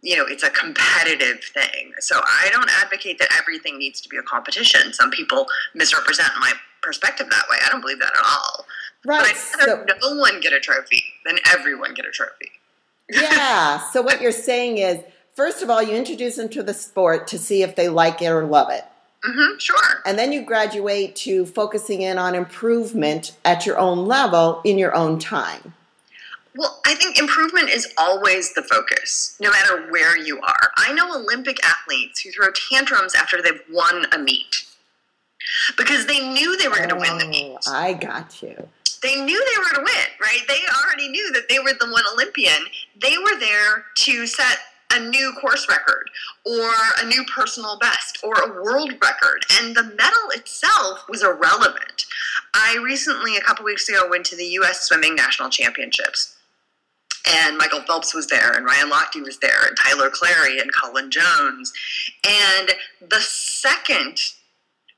you 0.06 0.16
know 0.16 0.26
it's 0.28 0.44
a 0.44 0.50
competitive 0.50 1.44
thing. 1.44 1.92
So 2.00 2.22
I 2.24 2.50
don't 2.52 2.70
advocate 2.84 3.18
that 3.20 3.30
everything 3.38 3.78
needs 3.78 4.00
to 4.02 4.10
be 4.10 4.18
a 4.18 4.24
competition. 4.24 4.94
Some 4.94 5.10
people 5.10 5.48
misrepresent 5.74 6.30
my 6.40 6.54
perspective 6.82 7.28
that 7.30 7.46
way. 7.50 7.58
I 7.66 7.70
don't 7.70 7.82
believe 7.82 8.00
that 8.00 8.14
at 8.14 8.26
all. 8.26 8.66
Right. 9.04 9.20
But 9.20 9.30
I'd 9.30 9.38
so, 9.38 9.86
no 10.02 10.16
one 10.18 10.40
get 10.40 10.54
a 10.54 10.60
trophy 10.60 11.04
than 11.26 11.38
everyone 11.52 11.94
get 11.94 12.06
a 12.06 12.12
trophy. 12.12 12.52
yeah. 13.12 13.80
So 13.92 14.02
what 14.02 14.22
you're 14.22 14.32
saying 14.32 14.78
is, 14.78 15.00
first 15.36 15.62
of 15.62 15.70
all, 15.70 15.82
you 15.82 15.94
introduce 15.94 16.38
them 16.38 16.50
to 16.50 16.64
the 16.64 16.74
sport 16.74 17.28
to 17.28 17.40
see 17.40 17.64
if 17.64 17.76
they 17.76 17.90
like 17.90 18.22
it 18.22 18.28
or 18.28 18.46
love 18.46 18.70
it. 18.70 18.84
Mm-hmm, 19.28 19.58
sure. 19.58 20.02
And 20.06 20.20
then 20.20 20.32
you 20.32 20.44
graduate 20.44 21.16
to 21.18 21.46
focusing 21.48 22.02
in 22.02 22.18
on 22.20 22.36
improvement 22.36 23.36
at 23.44 23.66
your 23.66 23.78
own 23.80 24.06
level 24.06 24.62
in 24.64 24.78
your 24.78 24.96
own 24.96 25.18
time. 25.18 25.74
Well, 26.56 26.80
I 26.86 26.96
think 26.96 27.20
improvement 27.20 27.70
is 27.70 27.94
always 27.98 28.54
the 28.54 28.62
focus, 28.64 29.36
no 29.42 29.52
matter 29.52 29.92
where 29.92 30.18
you 30.18 30.40
are. 30.40 30.72
I 30.78 30.94
know 30.94 31.14
Olympic 31.14 31.58
athletes 31.66 32.22
who 32.22 32.32
throw 32.32 32.48
tantrums 32.72 33.14
after 33.14 33.42
they've 33.42 33.62
won 33.70 34.06
a 34.14 34.18
meet 34.18 34.66
because 35.78 36.06
they 36.06 36.20
knew 36.20 36.58
they 36.58 36.70
were 36.70 36.78
going 36.78 36.90
to 36.90 36.96
win 36.96 37.18
the 37.18 37.28
meet. 37.28 37.58
Oh, 37.68 37.74
I 37.74 37.94
got 37.94 38.42
you. 38.42 38.56
They 39.04 39.22
knew 39.22 39.46
they 39.54 39.60
were 39.60 39.70
going 39.70 39.86
to 39.86 39.94
win, 39.94 40.08
right? 40.22 40.40
They 40.48 40.60
already 40.84 41.10
knew 41.10 41.32
that 41.34 41.50
they 41.50 41.60
were 41.60 41.74
the 41.78 41.92
one 41.92 42.04
Olympian. 42.14 42.66
They 43.02 43.18
were 43.18 43.40
there 43.40 43.86
to 43.98 44.26
set 44.26 44.60
a 44.94 45.00
new 45.00 45.34
course 45.42 45.68
record 45.68 46.10
or 46.46 46.72
a 47.02 47.06
new 47.06 47.24
personal 47.26 47.78
best 47.80 48.20
or 48.24 48.34
a 48.36 48.64
world 48.64 48.94
record 49.02 49.46
and 49.54 49.76
the 49.76 49.84
medal 49.84 50.30
itself 50.36 51.04
was 51.10 51.24
irrelevant 51.24 52.06
i 52.54 52.78
recently 52.84 53.36
a 53.36 53.42
couple 53.42 53.66
weeks 53.66 53.90
ago 53.90 54.08
went 54.10 54.24
to 54.24 54.36
the 54.36 54.46
us 54.46 54.82
swimming 54.82 55.16
national 55.16 55.50
championships 55.50 56.35
and 57.30 57.58
michael 57.58 57.82
phelps 57.82 58.14
was 58.14 58.28
there 58.28 58.52
and 58.52 58.66
ryan 58.66 58.90
lochte 58.90 59.22
was 59.24 59.38
there 59.40 59.66
and 59.68 59.78
tyler 59.78 60.10
clary 60.10 60.60
and 60.60 60.72
Cullen 60.74 61.10
jones 61.12 61.72
and 62.28 62.74
the 63.10 63.20
second 63.22 64.18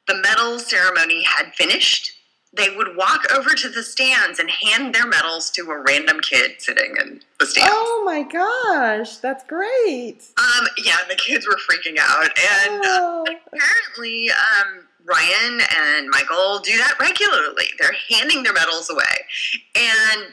the 0.07 0.15
medal 0.15 0.59
ceremony 0.59 1.23
had 1.23 1.53
finished 1.55 2.11
they 2.53 2.69
would 2.75 2.95
walk 2.95 3.25
over 3.35 3.49
to 3.51 3.69
the 3.69 3.83
stands 3.83 4.39
and 4.39 4.49
hand 4.49 4.95
their 4.95 5.05
medals 5.05 5.51
to 5.51 5.61
a 5.69 5.83
random 5.83 6.19
kid 6.21 6.53
sitting 6.59 6.95
in 6.99 7.19
the 7.39 7.45
stands. 7.45 7.69
Oh 7.71 8.03
my 8.05 8.23
gosh, 8.23 9.17
that's 9.17 9.43
great. 9.43 10.23
Um, 10.39 10.65
yeah, 10.83 10.95
the 11.07 11.15
kids 11.17 11.45
were 11.45 11.57
freaking 11.69 11.97
out, 11.99 12.23
and 12.23 12.81
uh, 12.83 12.87
Oh. 12.89 13.25
apparently, 13.53 14.29
um, 14.31 14.87
Ryan 15.03 15.59
and 15.77 16.09
Michael 16.09 16.59
do 16.59 16.75
that 16.77 16.95
regularly. 16.99 17.65
They're 17.77 17.95
handing 18.09 18.41
their 18.43 18.53
medals 18.53 18.89
away, 18.89 19.03
and 19.75 20.23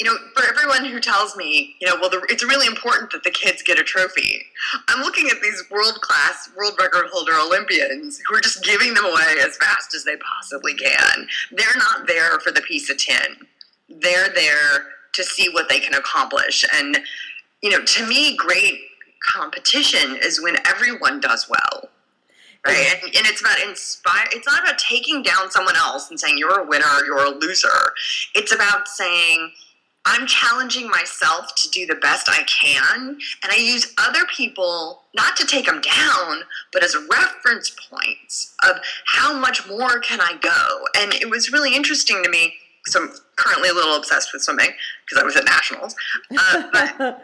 you 0.00 0.06
know, 0.06 0.16
for 0.34 0.44
everyone 0.44 0.84
who 0.84 0.98
tells 0.98 1.36
me, 1.36 1.76
you 1.80 1.86
know, 1.86 1.94
well, 2.00 2.10
the, 2.10 2.20
it's 2.28 2.42
really 2.42 2.66
important 2.66 3.12
that 3.12 3.22
the 3.22 3.30
kids 3.30 3.62
get 3.62 3.78
a 3.78 3.84
trophy. 3.84 4.42
I'm 4.88 5.02
looking 5.02 5.28
at 5.28 5.40
these 5.40 5.62
world 5.70 6.00
class, 6.00 6.50
world 6.56 6.74
record 6.80 7.06
holder 7.12 7.34
Olympians 7.34 8.20
who 8.26 8.36
are 8.36 8.40
just 8.40 8.64
giving 8.64 8.92
them 8.94 9.04
away 9.04 9.36
as 9.40 9.56
fast 9.56 9.94
as 9.94 10.04
they 10.04 10.16
possibly 10.16 10.74
can. 10.74 11.28
They're 11.52 11.76
not 11.76 12.08
there 12.08 12.40
for 12.40 12.50
the 12.50 12.62
piece 12.62 12.90
of 12.90 12.96
tin. 12.96 13.46
They're 13.88 14.30
there 14.30 14.86
to 15.12 15.22
see 15.22 15.48
what 15.50 15.68
they 15.68 15.78
can 15.78 15.94
accomplish. 15.94 16.64
And, 16.74 16.98
you 17.62 17.70
know, 17.70 17.84
to 17.84 18.06
me, 18.06 18.36
great 18.36 18.80
competition 19.32 20.18
is 20.20 20.42
when 20.42 20.56
everyone 20.66 21.20
does 21.20 21.48
well. 21.48 21.88
Right, 22.66 22.96
and, 23.02 23.14
and 23.14 23.26
it's 23.26 23.42
about 23.42 23.60
inspire. 23.60 24.26
It's 24.32 24.46
not 24.46 24.62
about 24.62 24.78
taking 24.78 25.22
down 25.22 25.50
someone 25.50 25.76
else 25.76 26.08
and 26.08 26.18
saying 26.18 26.38
you're 26.38 26.60
a 26.60 26.66
winner, 26.66 26.86
or 26.86 27.04
you're 27.04 27.26
a 27.26 27.28
loser. 27.28 27.68
It's 28.34 28.54
about 28.54 28.88
saying 28.88 29.52
I'm 30.06 30.26
challenging 30.26 30.88
myself 30.90 31.54
to 31.56 31.70
do 31.70 31.86
the 31.86 31.94
best 31.94 32.28
I 32.28 32.42
can, 32.42 33.18
and 33.42 33.52
I 33.52 33.56
use 33.56 33.94
other 33.98 34.24
people 34.26 35.02
not 35.14 35.36
to 35.36 35.46
take 35.46 35.66
them 35.66 35.80
down, 35.80 36.42
but 36.72 36.82
as 36.82 36.96
reference 37.10 37.74
points 37.90 38.54
of 38.68 38.76
how 39.06 39.38
much 39.38 39.66
more 39.68 40.00
can 40.00 40.20
I 40.20 40.36
go. 40.40 41.02
And 41.02 41.14
it 41.14 41.30
was 41.30 41.52
really 41.52 41.74
interesting 41.74 42.22
to 42.22 42.30
me. 42.30 42.54
So 42.86 43.02
I'm 43.02 43.12
currently 43.36 43.70
a 43.70 43.72
little 43.72 43.96
obsessed 43.96 44.32
with 44.34 44.42
swimming 44.42 44.70
because 45.06 45.22
I 45.22 45.24
was 45.24 45.36
at 45.36 45.46
nationals. 45.46 45.94
Uh, 46.36 46.62
but 46.72 47.22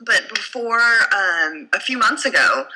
but 0.00 0.28
before 0.34 0.80
um, 0.80 1.68
a 1.72 1.80
few 1.80 1.98
months 1.98 2.24
ago, 2.24 2.66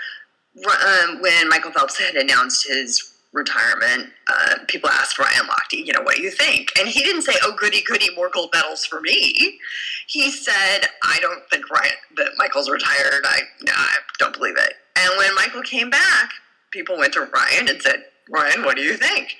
um, 0.66 1.20
when 1.20 1.48
Michael 1.48 1.72
Phelps 1.72 1.98
had 1.98 2.14
announced 2.14 2.68
his 2.68 3.13
retirement, 3.34 4.10
uh, 4.28 4.58
people 4.68 4.88
asked 4.88 5.18
Ryan 5.18 5.46
Lochte, 5.46 5.84
you 5.84 5.92
know, 5.92 6.02
what 6.02 6.14
do 6.16 6.22
you 6.22 6.30
think? 6.30 6.70
And 6.78 6.88
he 6.88 7.00
didn't 7.00 7.22
say, 7.22 7.34
"Oh, 7.42 7.52
goody 7.52 7.82
goody, 7.82 8.14
more 8.14 8.30
gold 8.30 8.50
medals 8.54 8.86
for 8.86 9.00
me." 9.00 9.58
He 10.06 10.30
said, 10.30 10.88
"I 11.02 11.18
don't 11.20 11.42
think 11.50 11.68
Ryan 11.68 11.92
that 12.16 12.32
Michael's 12.38 12.70
retired. 12.70 13.24
I 13.26 13.40
no, 13.62 13.72
I 13.74 13.96
don't 14.18 14.32
believe 14.32 14.56
it." 14.56 14.74
And 14.96 15.10
when 15.18 15.34
Michael 15.34 15.62
came 15.62 15.90
back, 15.90 16.32
people 16.70 16.96
went 16.96 17.12
to 17.14 17.22
Ryan 17.22 17.68
and 17.68 17.82
said, 17.82 18.04
"Ryan, 18.30 18.62
what 18.62 18.76
do 18.76 18.82
you 18.82 18.96
think?" 18.96 19.36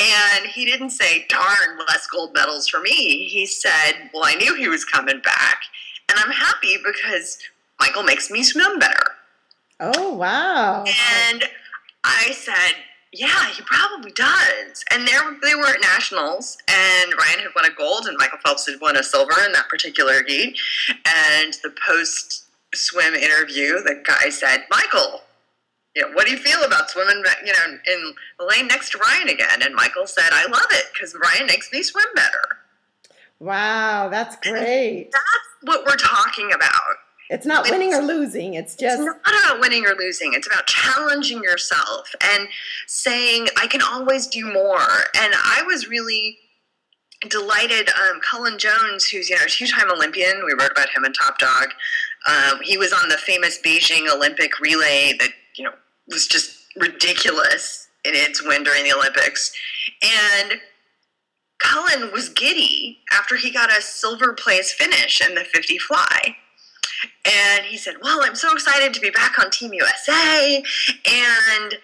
And 0.00 0.46
he 0.46 0.64
didn't 0.64 0.90
say, 0.90 1.26
"Darn, 1.28 1.78
less 1.88 2.06
gold 2.06 2.34
medals 2.34 2.68
for 2.68 2.80
me." 2.80 3.28
He 3.28 3.44
said, 3.46 4.10
"Well, 4.14 4.24
I 4.24 4.34
knew 4.34 4.54
he 4.54 4.68
was 4.68 4.84
coming 4.84 5.20
back." 5.20 5.62
And 6.08 6.18
I'm 6.18 6.30
happy 6.30 6.78
because 6.84 7.38
Michael 7.80 8.02
makes 8.04 8.30
me 8.30 8.42
swim 8.44 8.78
better. 8.78 9.16
oh 9.80 10.12
wow. 10.14 10.84
And 10.84 11.44
I 12.04 12.32
said, 12.32 12.74
yeah, 13.12 13.50
he 13.50 13.62
probably 13.62 14.12
does. 14.12 14.84
And 14.90 15.06
there 15.06 15.20
they 15.42 15.54
were 15.54 15.66
at 15.66 15.80
nationals, 15.80 16.56
and 16.68 17.12
Ryan 17.18 17.40
had 17.40 17.50
won 17.54 17.66
a 17.66 17.74
gold, 17.74 18.06
and 18.06 18.16
Michael 18.18 18.38
Phelps 18.44 18.66
had 18.68 18.80
won 18.80 18.96
a 18.96 19.02
silver 19.02 19.34
in 19.44 19.52
that 19.52 19.68
particular 19.68 20.22
heat. 20.26 20.58
And 20.88 21.54
the 21.62 21.74
post 21.86 22.46
swim 22.74 23.14
interview, 23.14 23.82
the 23.82 24.02
guy 24.04 24.30
said, 24.30 24.64
Michael, 24.70 25.22
you 25.94 26.02
know, 26.02 26.12
what 26.14 26.24
do 26.24 26.32
you 26.32 26.38
feel 26.38 26.62
about 26.64 26.88
swimming, 26.88 27.22
you 27.44 27.52
know, 27.52 27.78
in 27.92 28.14
the 28.38 28.46
lane 28.46 28.66
next 28.66 28.92
to 28.92 28.98
Ryan 28.98 29.28
again? 29.28 29.62
And 29.62 29.74
Michael 29.74 30.06
said, 30.06 30.30
I 30.32 30.46
love 30.46 30.66
it 30.70 30.86
because 30.92 31.14
Ryan 31.14 31.46
makes 31.46 31.70
me 31.70 31.82
swim 31.82 32.06
better. 32.14 32.60
Wow, 33.40 34.08
that's 34.08 34.36
great. 34.36 35.10
That's 35.12 35.48
what 35.64 35.84
we're 35.84 35.96
talking 35.96 36.52
about. 36.54 36.70
It's 37.32 37.46
not 37.46 37.70
winning 37.70 37.94
or 37.94 38.02
losing. 38.02 38.52
It's 38.54 38.76
just 38.76 39.00
It's 39.00 39.06
not 39.06 39.44
about 39.44 39.58
winning 39.58 39.86
or 39.86 39.94
losing. 39.94 40.34
It's 40.34 40.46
about 40.46 40.66
challenging 40.66 41.42
yourself 41.42 42.14
and 42.22 42.46
saying, 42.86 43.48
I 43.56 43.66
can 43.66 43.80
always 43.80 44.26
do 44.26 44.52
more. 44.52 44.86
And 45.16 45.32
I 45.34 45.62
was 45.66 45.88
really 45.88 46.36
delighted. 47.30 47.88
Um, 47.88 48.20
Cullen 48.20 48.58
Jones, 48.58 49.08
who's 49.08 49.30
you 49.30 49.36
know 49.36 49.44
a 49.46 49.48
two-time 49.48 49.90
Olympian, 49.90 50.44
we 50.44 50.52
wrote 50.52 50.72
about 50.72 50.90
him 50.90 51.06
in 51.06 51.14
Top 51.14 51.38
Dog. 51.38 51.68
Um, 52.26 52.60
he 52.62 52.76
was 52.76 52.92
on 52.92 53.08
the 53.08 53.16
famous 53.16 53.58
Beijing 53.58 54.12
Olympic 54.12 54.60
relay 54.60 55.14
that 55.18 55.30
you 55.56 55.64
know 55.64 55.72
was 56.08 56.26
just 56.26 56.66
ridiculous 56.76 57.88
in 58.04 58.14
its 58.14 58.44
win 58.46 58.62
during 58.62 58.84
the 58.84 58.92
Olympics, 58.92 59.52
and 60.02 60.60
Cullen 61.60 62.12
was 62.12 62.28
giddy 62.28 62.98
after 63.10 63.36
he 63.36 63.50
got 63.50 63.70
a 63.70 63.80
silver 63.80 64.34
place 64.34 64.72
finish 64.72 65.26
in 65.26 65.34
the 65.34 65.44
50 65.44 65.78
fly. 65.78 66.36
And 67.24 67.64
he 67.64 67.76
said, 67.76 67.94
Well, 68.02 68.20
I'm 68.22 68.34
so 68.34 68.52
excited 68.52 68.94
to 68.94 69.00
be 69.00 69.10
back 69.10 69.38
on 69.38 69.50
Team 69.50 69.72
USA. 69.72 70.56
And, 70.56 71.74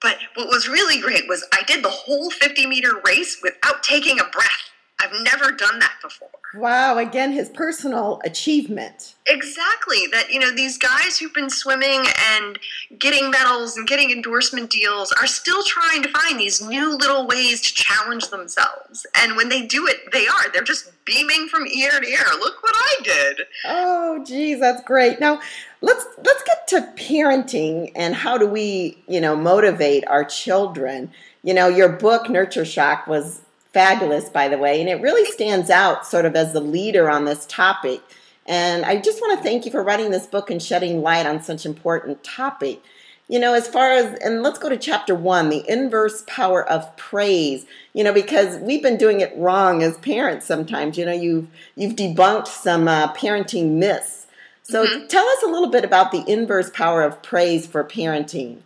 but 0.00 0.18
what 0.34 0.48
was 0.48 0.68
really 0.68 1.00
great 1.00 1.28
was 1.28 1.46
I 1.52 1.62
did 1.64 1.84
the 1.84 1.90
whole 1.90 2.30
50 2.30 2.66
meter 2.66 3.00
race 3.04 3.40
without 3.42 3.82
taking 3.82 4.18
a 4.18 4.24
breath. 4.24 4.69
I've 5.00 5.12
never 5.22 5.50
done 5.52 5.78
that 5.78 5.94
before. 6.02 6.28
wow, 6.54 6.98
again 6.98 7.32
his 7.32 7.48
personal 7.48 8.20
achievement. 8.24 9.14
Exactly. 9.26 10.06
That, 10.12 10.30
you 10.30 10.38
know, 10.40 10.50
these 10.54 10.76
guys 10.76 11.18
who've 11.18 11.32
been 11.32 11.50
swimming 11.50 12.04
and 12.32 12.58
getting 12.98 13.30
medals 13.30 13.76
and 13.76 13.86
getting 13.86 14.10
endorsement 14.10 14.70
deals 14.70 15.12
are 15.12 15.26
still 15.26 15.62
trying 15.64 16.02
to 16.02 16.08
find 16.10 16.38
these 16.38 16.60
new 16.60 16.96
little 16.96 17.26
ways 17.26 17.60
to 17.62 17.72
challenge 17.74 18.28
themselves. 18.28 19.06
And 19.16 19.36
when 19.36 19.48
they 19.48 19.66
do 19.66 19.86
it, 19.86 20.12
they 20.12 20.26
are. 20.26 20.50
They're 20.52 20.62
just 20.62 20.90
beaming 21.04 21.48
from 21.48 21.66
ear 21.66 21.98
to 22.00 22.06
ear. 22.06 22.24
Look 22.38 22.62
what 22.62 22.74
I 22.76 22.96
did. 23.02 23.40
Oh, 23.64 24.24
geez, 24.24 24.60
that's 24.60 24.82
great. 24.84 25.20
Now, 25.20 25.40
let's 25.80 26.04
let's 26.24 26.42
get 26.42 26.68
to 26.68 26.92
parenting 27.02 27.92
and 27.94 28.14
how 28.14 28.36
do 28.36 28.46
we, 28.46 29.02
you 29.08 29.20
know, 29.20 29.36
motivate 29.36 30.06
our 30.06 30.24
children. 30.24 31.10
You 31.42 31.54
know, 31.54 31.68
your 31.68 31.88
book 31.88 32.28
Nurture 32.28 32.64
Shock 32.66 33.06
was 33.06 33.40
fabulous, 33.72 34.28
by 34.28 34.48
the 34.48 34.58
way, 34.58 34.80
and 34.80 34.88
it 34.88 35.00
really 35.00 35.30
stands 35.30 35.70
out 35.70 36.06
sort 36.06 36.24
of 36.24 36.34
as 36.34 36.52
the 36.52 36.60
leader 36.60 37.10
on 37.10 37.24
this 37.24 37.46
topic. 37.46 38.00
And 38.46 38.84
I 38.84 38.96
just 38.96 39.20
want 39.20 39.38
to 39.38 39.42
thank 39.42 39.64
you 39.64 39.70
for 39.70 39.82
writing 39.82 40.10
this 40.10 40.26
book 40.26 40.50
and 40.50 40.60
shedding 40.62 41.02
light 41.02 41.26
on 41.26 41.42
such 41.42 41.64
important 41.64 42.24
topic. 42.24 42.82
You 43.28 43.38
know, 43.38 43.54
as 43.54 43.68
far 43.68 43.92
as, 43.92 44.18
and 44.18 44.42
let's 44.42 44.58
go 44.58 44.68
to 44.68 44.76
chapter 44.76 45.14
one, 45.14 45.50
the 45.50 45.64
inverse 45.68 46.24
power 46.26 46.68
of 46.68 46.96
praise. 46.96 47.64
You 47.92 48.02
know, 48.02 48.12
because 48.12 48.58
we've 48.58 48.82
been 48.82 48.96
doing 48.96 49.20
it 49.20 49.32
wrong 49.36 49.84
as 49.84 49.96
parents 49.98 50.46
sometimes. 50.46 50.98
You 50.98 51.06
know, 51.06 51.12
you've 51.12 51.46
you've 51.76 51.94
debunked 51.94 52.48
some 52.48 52.88
uh, 52.88 53.14
parenting 53.14 53.78
myths. 53.78 54.26
So 54.62 55.06
tell 55.06 55.26
us 55.26 55.42
a 55.44 55.48
little 55.48 55.70
bit 55.70 55.84
about 55.84 56.12
the 56.12 56.24
inverse 56.28 56.70
power 56.70 57.02
of 57.02 57.22
praise 57.22 57.66
for 57.66 57.82
parenting. 57.84 58.58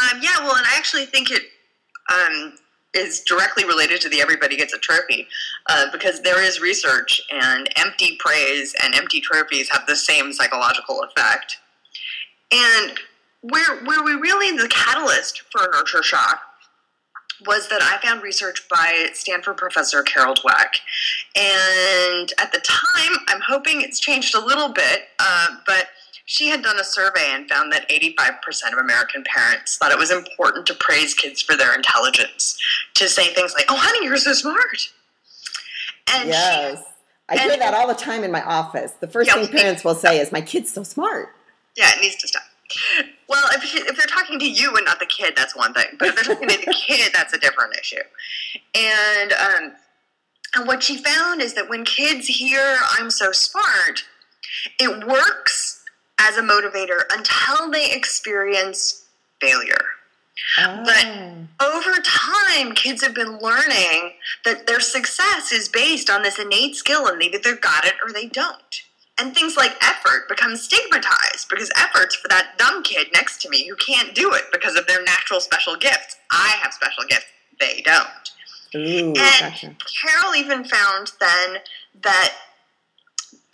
Um, 0.00 0.20
yeah, 0.22 0.38
well, 0.40 0.54
and 0.54 0.66
I 0.66 0.76
actually 0.76 1.06
think 1.06 1.30
it 1.30 1.42
um, 2.12 2.54
is 2.94 3.20
directly 3.20 3.64
related 3.64 4.00
to 4.00 4.08
the 4.08 4.20
Everybody 4.20 4.56
Gets 4.56 4.72
a 4.72 4.78
Trophy 4.78 5.28
uh, 5.68 5.86
because 5.92 6.20
there 6.22 6.42
is 6.42 6.60
research, 6.60 7.20
and 7.30 7.68
empty 7.76 8.16
praise 8.18 8.74
and 8.82 8.94
empty 8.94 9.20
trophies 9.20 9.68
have 9.70 9.86
the 9.86 9.96
same 9.96 10.32
psychological 10.32 11.02
effect. 11.02 11.58
And 12.50 12.98
where, 13.42 13.84
where 13.84 14.02
we 14.02 14.12
really, 14.14 14.56
the 14.56 14.68
catalyst 14.68 15.42
for 15.50 15.68
nurture 15.72 16.02
shock 16.02 16.40
was 17.46 17.68
that 17.68 17.82
I 17.82 18.04
found 18.04 18.22
research 18.22 18.66
by 18.68 19.08
Stanford 19.12 19.58
professor 19.58 20.02
Carol 20.02 20.34
Dweck. 20.34 20.74
And 21.36 22.32
at 22.38 22.52
the 22.52 22.60
time, 22.60 23.18
I'm 23.28 23.40
hoping 23.46 23.80
it's 23.80 24.00
changed 24.00 24.34
a 24.34 24.44
little 24.44 24.70
bit, 24.70 25.02
uh, 25.20 25.56
but 25.66 25.88
she 26.28 26.48
had 26.48 26.62
done 26.62 26.78
a 26.78 26.84
survey 26.84 27.30
and 27.30 27.48
found 27.48 27.72
that 27.72 27.88
85% 27.88 28.74
of 28.74 28.78
American 28.78 29.24
parents 29.24 29.78
thought 29.78 29.90
it 29.90 29.98
was 29.98 30.10
important 30.10 30.66
to 30.66 30.74
praise 30.74 31.14
kids 31.14 31.40
for 31.40 31.56
their 31.56 31.74
intelligence, 31.74 32.58
to 32.94 33.08
say 33.08 33.32
things 33.32 33.54
like, 33.54 33.64
oh, 33.70 33.76
honey, 33.76 34.04
you're 34.06 34.18
so 34.18 34.34
smart. 34.34 34.90
And 36.12 36.28
Yes. 36.28 36.82
I 37.30 37.38
hear 37.38 37.56
that 37.56 37.72
all 37.72 37.88
the 37.88 37.94
time 37.94 38.24
in 38.24 38.30
my 38.30 38.42
office. 38.42 38.92
The 38.92 39.06
first 39.08 39.28
Yeah, 39.28 39.42
thing 39.46 39.58
parents 39.58 39.84
will 39.84 39.94
say 39.94 40.18
is, 40.18 40.30
"My 40.32 40.40
kid's 40.40 40.72
so 40.72 40.82
smart." 40.82 41.34
Yeah, 41.76 41.90
it 41.94 42.00
needs 42.00 42.16
to 42.16 42.28
stop. 42.28 42.42
Well, 43.28 43.44
if, 43.52 43.62
she, 43.64 43.78
if 43.80 43.96
they're 43.96 44.06
talking 44.06 44.38
to 44.38 44.50
you 44.50 44.74
and 44.76 44.84
not 44.86 44.98
the 44.98 45.04
kid, 45.06 45.34
that's 45.36 45.54
one 45.54 45.74
thing. 45.74 45.88
But 45.98 46.08
if 46.08 46.14
they're 46.14 46.34
talking 46.34 46.48
to 46.48 46.56
the 46.64 46.72
kid, 46.86 47.12
that's 47.14 47.34
a 47.34 47.38
different 47.38 47.76
issue. 47.78 48.00
And 48.74 49.32
um, 49.34 49.72
and 50.56 50.66
what 50.66 50.82
she 50.82 50.96
found 51.02 51.42
is 51.42 51.52
that 51.52 51.68
when 51.68 51.84
kids 51.84 52.26
hear 52.28 52.78
"I'm 52.92 53.10
so 53.10 53.30
smart," 53.32 54.04
it 54.78 55.06
works 55.06 55.67
as 56.20 56.36
a 56.36 56.42
motivator 56.42 57.02
until 57.12 57.70
they 57.70 57.92
experience 57.92 59.06
failure. 59.40 59.86
Oh. 60.58 61.46
Over 61.60 62.00
time, 62.02 62.72
kids 62.72 63.02
have 63.02 63.14
been 63.14 63.38
learning 63.38 64.12
that 64.44 64.66
their 64.66 64.80
success 64.80 65.52
is 65.52 65.68
based 65.68 66.08
on 66.10 66.22
this 66.22 66.38
innate 66.38 66.76
skill, 66.76 67.06
and 67.06 67.20
they 67.20 67.26
either 67.26 67.56
got 67.56 67.84
it 67.84 67.94
or 68.04 68.12
they 68.12 68.26
don't. 68.26 68.82
And 69.20 69.34
things 69.34 69.56
like 69.56 69.76
effort 69.82 70.28
become 70.28 70.54
stigmatized 70.56 71.48
because 71.50 71.70
effort's 71.76 72.14
for 72.14 72.28
that 72.28 72.52
dumb 72.56 72.84
kid 72.84 73.08
next 73.12 73.42
to 73.42 73.48
me 73.50 73.66
who 73.66 73.74
can't 73.76 74.14
do 74.14 74.32
it 74.32 74.44
because 74.52 74.76
of 74.76 74.86
their 74.86 75.02
natural 75.02 75.40
special 75.40 75.76
gifts. 75.76 76.16
I 76.30 76.56
have 76.62 76.72
special 76.72 77.02
gifts, 77.08 77.26
they 77.58 77.82
don't. 77.84 78.06
Ooh, 78.76 79.08
And 79.08 79.14
gotcha. 79.16 79.74
Carol 80.02 80.36
even 80.36 80.62
found 80.62 81.12
then 81.20 81.56
that 82.02 82.34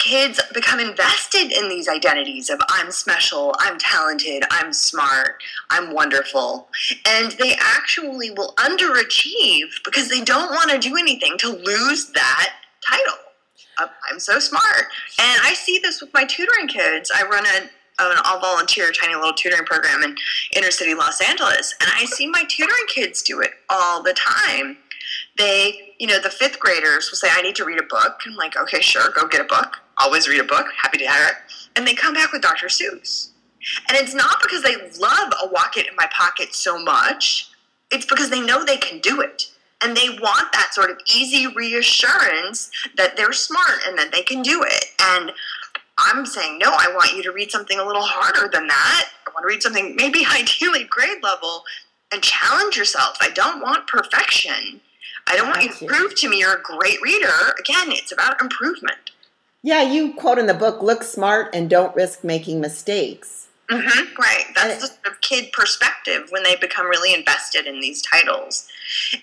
kids 0.05 0.39
become 0.53 0.81
invested 0.81 1.51
in 1.51 1.69
these 1.69 1.89
identities 1.89 2.51
of 2.51 2.61
I'm 2.69 2.91
special, 2.91 3.55
I'm 3.59 3.79
talented, 3.79 4.43
I'm 4.51 4.73
smart, 4.73 5.43
I'm 5.71 5.95
wonderful. 5.95 6.69
And 7.09 7.33
they 7.33 7.57
actually 7.59 8.31
will 8.31 8.55
underachieve 8.59 9.71
because 9.85 10.11
they 10.11 10.21
don't 10.21 10.51
want 10.51 10.71
to 10.71 10.79
do 10.79 10.97
anything 10.97 11.39
to 11.39 11.49
lose 11.49 12.13
that 12.13 12.51
title. 12.87 13.15
I'm 13.79 14.21
so 14.21 14.39
smart. 14.39 14.85
And 15.19 15.41
I 15.43 15.55
see 15.55 15.81
this 15.83 16.01
with 16.01 16.13
my 16.13 16.25
tutoring 16.25 16.69
kids. 16.69 17.11
I 17.15 17.25
run 17.25 17.45
a 17.47 17.69
an 17.97 18.17
all 18.25 18.41
volunteer 18.41 18.91
tiny 18.91 19.15
little 19.15 19.33
tutoring 19.33 19.65
program 19.65 20.03
in 20.03 20.17
inner 20.57 20.73
city 20.73 20.95
Los 20.95 21.21
Angeles. 21.21 21.77
And 21.81 21.89
I 21.95 22.05
see 22.07 22.27
my 22.27 22.43
tutoring 22.49 22.87
kids 22.89 23.23
do 23.23 23.41
it 23.41 23.53
all 23.71 24.03
the 24.03 24.15
time 24.15 24.79
they, 25.37 25.95
you 25.99 26.07
know, 26.07 26.21
the 26.21 26.31
fifth 26.31 26.61
graders 26.61 27.11
will 27.11 27.17
say, 27.17 27.29
I 27.31 27.43
need 27.43 27.57
to 27.57 27.65
read 27.65 27.81
a 27.81 27.85
book. 27.85 28.21
I'm 28.27 28.37
like, 28.37 28.57
okay, 28.57 28.81
sure, 28.81 29.11
go 29.15 29.27
get 29.27 29.41
a 29.41 29.45
book. 29.45 29.79
Always 29.99 30.29
read 30.29 30.41
a 30.41 30.45
book. 30.45 30.67
Happy 30.81 30.99
to 30.99 31.07
have 31.07 31.31
it. 31.31 31.37
And 31.77 31.87
they 31.87 31.95
come 31.95 32.15
back 32.15 32.33
with 32.33 32.43
Dr. 32.43 32.67
Seuss. 32.67 33.31
And 33.89 33.97
it's 33.97 34.15
not 34.15 34.43
because 34.43 34.63
they 34.63 34.77
love 34.99 35.33
a 35.43 35.49
Wocket 35.49 35.87
in 35.87 35.97
my 35.97 36.07
pocket 36.13 36.55
so 36.55 36.79
much, 36.79 37.51
it's 37.91 38.07
because 38.07 38.31
they 38.31 38.41
know 38.41 38.65
they 38.65 38.77
can 38.77 39.01
do 39.01 39.21
it. 39.21 39.51
And 39.83 39.97
they 39.97 40.11
want 40.11 40.53
that 40.53 40.71
sort 40.73 40.91
of 40.91 40.99
easy 41.15 41.47
reassurance 41.47 42.71
that 42.97 43.17
they're 43.17 43.33
smart 43.33 43.81
and 43.87 43.99
that 43.99 44.13
they 44.13 44.23
can 44.23 44.43
do 44.43 44.63
it. 44.67 44.85
And 45.01 45.33
I'm 45.99 46.27
saying, 46.27 46.59
no, 46.59 46.71
I 46.71 46.93
want 46.95 47.17
you 47.17 47.23
to 47.25 47.33
read 47.33 47.51
something 47.51 47.79
a 47.79 47.85
little 47.85 48.03
harder 48.03 48.49
than 48.53 48.67
that. 48.67 49.09
I 49.27 49.31
want 49.31 49.45
to 49.45 49.47
read 49.47 49.63
something 49.63 49.95
maybe 49.97 50.25
ideally 50.31 50.85
grade 50.85 51.23
level 51.23 51.65
and 52.13 52.23
challenge 52.23 52.77
yourself. 52.77 53.17
I 53.21 53.31
don't 53.31 53.61
want 53.61 53.87
perfection. 53.87 54.81
I 55.27 55.37
don't 55.37 55.49
want 55.49 55.63
you 55.63 55.73
to 55.73 55.87
prove 55.87 56.15
to 56.17 56.29
me 56.29 56.41
you're 56.41 56.57
a 56.57 56.63
great 56.63 57.01
reader. 57.03 57.55
Again, 57.59 57.91
it's 57.93 58.13
about 58.13 58.41
improvement. 58.41 59.11
Yeah, 59.65 59.81
you 59.81 60.13
quote 60.13 60.39
in 60.39 60.47
the 60.47 60.53
book, 60.53 60.83
"Look 60.83 61.03
smart 61.03 61.55
and 61.55 61.71
don't 61.71 61.97
risk 61.97 62.23
making 62.23 62.61
mistakes." 62.61 63.47
hmm 63.71 64.05
right. 64.19 64.45
That's 64.55 64.83
the 64.83 64.87
sort 64.89 65.07
of 65.07 65.21
kid 65.23 65.51
perspective 65.53 66.27
when 66.29 66.43
they 66.43 66.55
become 66.57 66.87
really 66.87 67.15
invested 67.15 67.67
in 67.67 67.81
these 67.81 68.03
titles. 68.03 68.69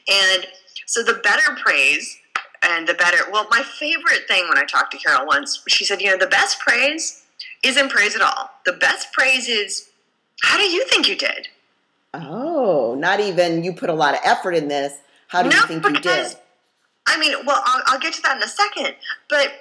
And 0.10 0.48
so 0.88 1.04
the 1.04 1.14
better 1.24 1.56
praise 1.64 2.18
and 2.64 2.88
the 2.88 2.96
better, 2.96 3.18
well, 3.32 3.46
my 3.52 3.62
favorite 3.62 4.28
thing 4.28 4.48
when 4.50 4.58
I 4.58 4.64
talked 4.64 4.92
to 4.94 4.98
Carol 4.98 5.28
once, 5.28 5.62
she 5.68 5.86
said, 5.86 6.02
you 6.02 6.10
know, 6.10 6.18
the 6.18 6.26
best 6.26 6.60
praise 6.60 7.24
isn't 7.64 7.90
praise 7.90 8.16
at 8.16 8.24
all. 8.24 8.50
The 8.66 8.74
best 8.74 9.14
praise 9.14 9.48
is, 9.48 9.90
how 10.42 10.58
do 10.58 10.64
you 10.64 10.86
think 10.88 11.08
you 11.08 11.16
did? 11.16 11.50
Oh, 12.16 12.96
not 12.98 13.20
even 13.20 13.64
you 13.64 13.74
put 13.74 13.92
a 13.92 13.94
lot 13.94 14.16
of 14.16 14.22
effort 14.24 14.54
in 14.54 14.68
this. 14.68 14.94
How 15.28 15.44
do 15.44 15.50
you 15.50 15.56
No, 15.56 15.68
think 15.68 15.86
you 15.88 16.02
did? 16.02 16.36
I 17.06 17.20
mean, 17.20 17.34
well, 17.46 17.62
I'll, 17.64 17.84
I'll 17.86 18.00
get 18.00 18.14
to 18.16 18.22
that 18.24 18.38
in 18.38 18.44
a 18.44 18.48
second. 18.48 18.96
But, 19.30 19.52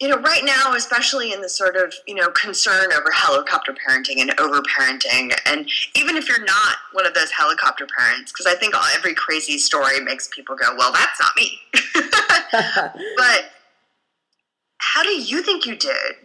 you 0.00 0.08
know, 0.08 0.18
right 0.18 0.44
now, 0.44 0.74
especially 0.74 1.32
in 1.32 1.40
the 1.40 1.48
sort 1.48 1.76
of, 1.76 1.94
you 2.06 2.14
know, 2.14 2.28
concern 2.30 2.92
over 2.92 3.10
helicopter 3.12 3.72
parenting 3.72 4.20
and 4.20 4.30
overparenting, 4.36 5.32
and 5.46 5.70
even 5.94 6.16
if 6.16 6.28
you're 6.28 6.44
not 6.44 6.76
one 6.92 7.06
of 7.06 7.14
those 7.14 7.30
helicopter 7.30 7.86
parents, 7.96 8.32
because 8.32 8.46
I 8.46 8.56
think 8.56 8.74
all, 8.74 8.84
every 8.96 9.14
crazy 9.14 9.56
story 9.56 10.00
makes 10.00 10.28
people 10.28 10.56
go, 10.56 10.74
well, 10.76 10.92
that's 10.92 11.20
not 11.20 11.30
me. 11.36 11.60
but 13.16 13.50
how 14.78 15.02
do 15.02 15.10
you 15.10 15.42
think 15.42 15.64
you 15.64 15.76
did? 15.76 16.16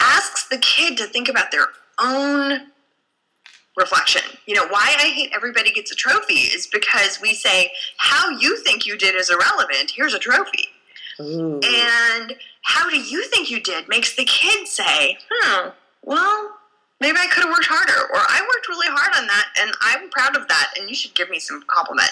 Asks 0.00 0.48
the 0.48 0.58
kid 0.58 0.96
to 0.98 1.06
think 1.06 1.28
about 1.28 1.52
their 1.52 1.68
own 2.00 2.68
reflection. 3.76 4.22
You 4.46 4.54
know, 4.54 4.66
why 4.68 4.94
I 4.98 5.08
hate 5.08 5.30
everybody 5.34 5.70
gets 5.70 5.92
a 5.92 5.94
trophy 5.94 6.34
is 6.34 6.66
because 6.66 7.20
we 7.22 7.32
say, 7.34 7.70
how 7.98 8.28
you 8.30 8.56
think 8.64 8.86
you 8.86 8.98
did 8.98 9.14
is 9.14 9.30
irrelevant. 9.30 9.92
Here's 9.94 10.14
a 10.14 10.18
trophy. 10.18 10.68
Ooh. 11.20 11.60
And 11.62 12.34
how 12.62 12.88
do 12.88 12.98
you 12.98 13.24
think 13.28 13.50
you 13.50 13.60
did 13.60 13.88
makes 13.88 14.14
the 14.14 14.24
kid 14.24 14.68
say, 14.68 15.18
hmm, 15.30 15.70
well, 16.02 16.50
maybe 17.00 17.18
I 17.18 17.26
could 17.26 17.44
have 17.44 17.52
worked 17.52 17.66
harder, 17.66 18.00
or 18.12 18.20
I 18.20 18.40
worked 18.42 18.68
really 18.68 18.88
hard 18.88 19.16
on 19.16 19.26
that, 19.26 19.46
and 19.60 19.72
I'm 19.82 20.10
proud 20.10 20.36
of 20.36 20.48
that, 20.48 20.74
and 20.78 20.88
you 20.88 20.94
should 20.94 21.14
give 21.14 21.30
me 21.30 21.38
some 21.38 21.62
compliment. 21.66 22.10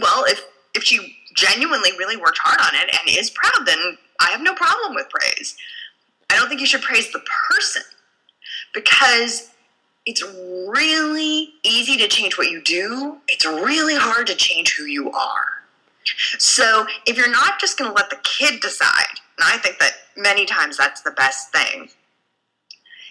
Well, 0.00 0.24
if 0.26 0.44
if 0.74 0.82
she 0.82 1.16
genuinely 1.34 1.90
really 1.98 2.16
worked 2.16 2.38
hard 2.42 2.60
on 2.60 2.74
it 2.80 2.94
and 2.94 3.16
is 3.16 3.30
proud, 3.30 3.66
then 3.66 3.96
I 4.20 4.30
have 4.30 4.40
no 4.40 4.54
problem 4.54 4.94
with 4.94 5.08
praise. 5.08 5.56
I 6.30 6.36
don't 6.36 6.48
think 6.48 6.60
you 6.60 6.66
should 6.66 6.82
praise 6.82 7.12
the 7.12 7.22
person 7.50 7.82
because 8.72 9.50
it's 10.06 10.22
really 10.22 11.54
easy 11.62 11.96
to 11.96 12.08
change 12.08 12.36
what 12.36 12.50
you 12.50 12.60
do. 12.62 13.18
It's 13.28 13.44
really 13.44 13.96
hard 13.96 14.26
to 14.26 14.34
change 14.34 14.76
who 14.76 14.84
you 14.84 15.10
are. 15.12 15.46
So 16.38 16.86
if 17.06 17.16
you're 17.16 17.30
not 17.30 17.58
just 17.60 17.78
going 17.78 17.90
to 17.90 17.94
let 17.94 18.10
the 18.10 18.18
kid 18.22 18.60
decide, 18.60 19.18
and 19.38 19.44
I 19.44 19.58
think 19.58 19.78
that 19.78 19.92
many 20.16 20.46
times 20.46 20.76
that's 20.76 21.02
the 21.02 21.10
best 21.12 21.52
thing, 21.52 21.88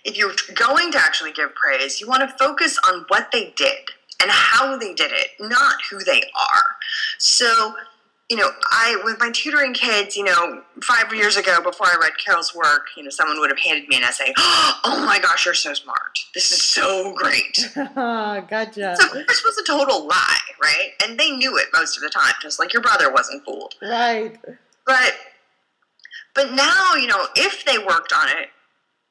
if 0.05 0.17
you're 0.17 0.33
going 0.55 0.91
to 0.91 0.97
actually 0.97 1.31
give 1.31 1.55
praise, 1.55 2.01
you 2.01 2.07
want 2.07 2.21
to 2.29 2.37
focus 2.37 2.77
on 2.87 3.05
what 3.07 3.31
they 3.31 3.53
did 3.55 3.89
and 4.21 4.29
how 4.29 4.77
they 4.77 4.93
did 4.93 5.11
it, 5.11 5.27
not 5.39 5.75
who 5.89 5.99
they 5.99 6.21
are. 6.21 6.75
So, 7.17 7.75
you 8.33 8.39
know, 8.39 8.49
I 8.71 8.99
with 9.03 9.19
my 9.19 9.29
tutoring 9.29 9.75
kids, 9.75 10.17
you 10.17 10.23
know, 10.23 10.63
five 10.81 11.13
years 11.13 11.37
ago 11.37 11.61
before 11.61 11.85
I 11.85 11.97
read 12.01 12.17
Carol's 12.17 12.55
work, 12.55 12.87
you 12.97 13.03
know, 13.03 13.11
someone 13.11 13.39
would 13.39 13.51
have 13.51 13.59
handed 13.59 13.87
me 13.87 13.97
an 13.97 14.03
essay. 14.03 14.33
Oh 14.85 15.05
my 15.05 15.19
gosh, 15.19 15.45
you're 15.45 15.53
so 15.53 15.73
smart. 15.73 16.17
This 16.33 16.51
is 16.51 16.61
so 16.61 17.13
great. 17.13 17.57
gotcha. 17.75 18.95
So 18.99 19.13
this 19.27 19.43
was 19.43 19.57
a 19.59 19.63
total 19.63 20.07
lie, 20.07 20.39
right? 20.61 20.91
And 21.03 21.19
they 21.19 21.29
knew 21.29 21.57
it 21.57 21.67
most 21.73 21.95
of 21.95 22.01
the 22.01 22.09
time, 22.09 22.33
just 22.41 22.59
like 22.59 22.73
your 22.73 22.81
brother 22.81 23.11
wasn't 23.11 23.45
fooled. 23.45 23.75
Right. 23.81 24.35
But 24.85 25.13
but 26.33 26.53
now, 26.53 26.95
you 26.95 27.05
know, 27.05 27.27
if 27.35 27.63
they 27.65 27.77
worked 27.77 28.13
on 28.13 28.29
it 28.29 28.49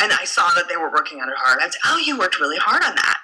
and 0.03 0.13
I 0.13 0.25
saw 0.25 0.51
that 0.57 0.69
they 0.69 0.77
were 0.77 0.91
working 0.91 1.21
on 1.21 1.29
it 1.29 1.37
hard, 1.39 1.61
I'd 1.63 1.73
say, 1.73 1.79
Oh, 1.85 2.03
you 2.05 2.19
worked 2.19 2.41
really 2.41 2.59
hard 2.59 2.83
on 2.83 2.97
that. 2.97 3.19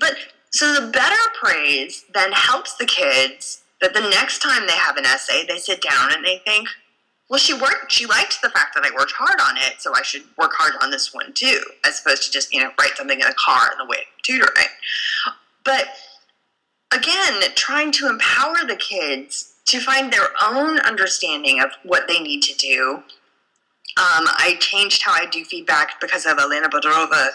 But 0.00 0.16
so 0.50 0.74
the 0.74 0.90
better 0.90 1.30
praise 1.40 2.04
then 2.14 2.32
helps 2.32 2.76
the 2.76 2.86
kids 2.86 3.62
that 3.80 3.94
the 3.94 4.00
next 4.00 4.40
time 4.40 4.66
they 4.66 4.76
have 4.76 4.96
an 4.96 5.04
essay, 5.04 5.44
they 5.46 5.58
sit 5.58 5.82
down 5.82 6.12
and 6.12 6.24
they 6.24 6.40
think, 6.44 6.68
well, 7.28 7.38
she 7.38 7.54
worked. 7.54 7.90
She 7.90 8.06
liked 8.06 8.40
the 8.40 8.50
fact 8.50 8.74
that 8.74 8.84
I 8.84 8.90
worked 8.96 9.12
hard 9.12 9.40
on 9.40 9.56
it, 9.56 9.80
so 9.80 9.92
I 9.94 10.02
should 10.02 10.22
work 10.38 10.52
hard 10.54 10.74
on 10.82 10.90
this 10.90 11.12
one 11.12 11.32
too, 11.32 11.60
as 11.84 12.00
opposed 12.00 12.22
to 12.24 12.30
just 12.30 12.52
you 12.54 12.60
know 12.60 12.70
write 12.78 12.96
something 12.96 13.18
in 13.18 13.26
a 13.26 13.34
car 13.34 13.72
in 13.72 13.78
the 13.78 13.84
way 13.84 13.96
of 13.96 14.22
tutoring. 14.22 14.68
But 15.64 15.88
again, 16.94 17.42
trying 17.56 17.90
to 17.92 18.08
empower 18.08 18.58
the 18.66 18.76
kids 18.76 19.54
to 19.66 19.80
find 19.80 20.12
their 20.12 20.28
own 20.42 20.78
understanding 20.80 21.60
of 21.60 21.70
what 21.82 22.06
they 22.06 22.20
need 22.20 22.42
to 22.42 22.54
do. 22.56 23.02
Um, 23.98 24.26
I 24.28 24.56
changed 24.60 25.02
how 25.02 25.12
I 25.12 25.26
do 25.26 25.44
feedback 25.44 26.00
because 26.00 26.26
of 26.26 26.38
Elena 26.38 26.68
Bodrova, 26.68 27.28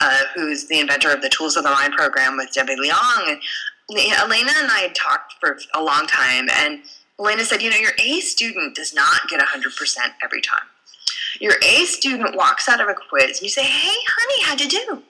uh, 0.00 0.18
who's 0.34 0.66
the 0.66 0.80
inventor 0.80 1.10
of 1.10 1.22
the 1.22 1.28
Tools 1.30 1.56
of 1.56 1.62
the 1.62 1.70
Mind 1.70 1.94
program 1.94 2.36
with 2.36 2.52
Debbie 2.52 2.76
Leong. 2.76 3.40
Elena 3.90 4.52
and 4.56 4.70
I 4.70 4.80
had 4.80 4.94
talked 4.94 5.34
for 5.40 5.58
a 5.74 5.82
long 5.82 6.06
time, 6.06 6.48
and 6.50 6.82
Elena 7.18 7.44
said, 7.44 7.62
You 7.62 7.70
know, 7.70 7.76
your 7.76 7.92
A 7.98 8.20
student 8.20 8.74
does 8.74 8.94
not 8.94 9.28
get 9.28 9.40
100% 9.40 9.96
every 10.24 10.40
time. 10.40 10.62
Your 11.40 11.54
A 11.62 11.84
student 11.84 12.36
walks 12.36 12.68
out 12.68 12.80
of 12.80 12.88
a 12.88 12.94
quiz, 12.94 13.38
and 13.38 13.42
you 13.42 13.48
say, 13.48 13.64
Hey, 13.64 13.94
honey, 14.06 14.44
how'd 14.44 14.60
you 14.60 14.68
do? 14.68 15.02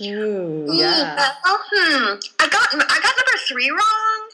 Ooh, 0.00 0.66
Mm, 0.68 0.78
yeah. 0.78 1.32
Well, 1.44 1.60
hmm. 1.72 2.14
I 2.38 2.48
got 2.48 2.68
I 2.72 3.00
got 3.02 3.14
number 3.16 3.38
three 3.48 3.68
wrong, 3.70 4.28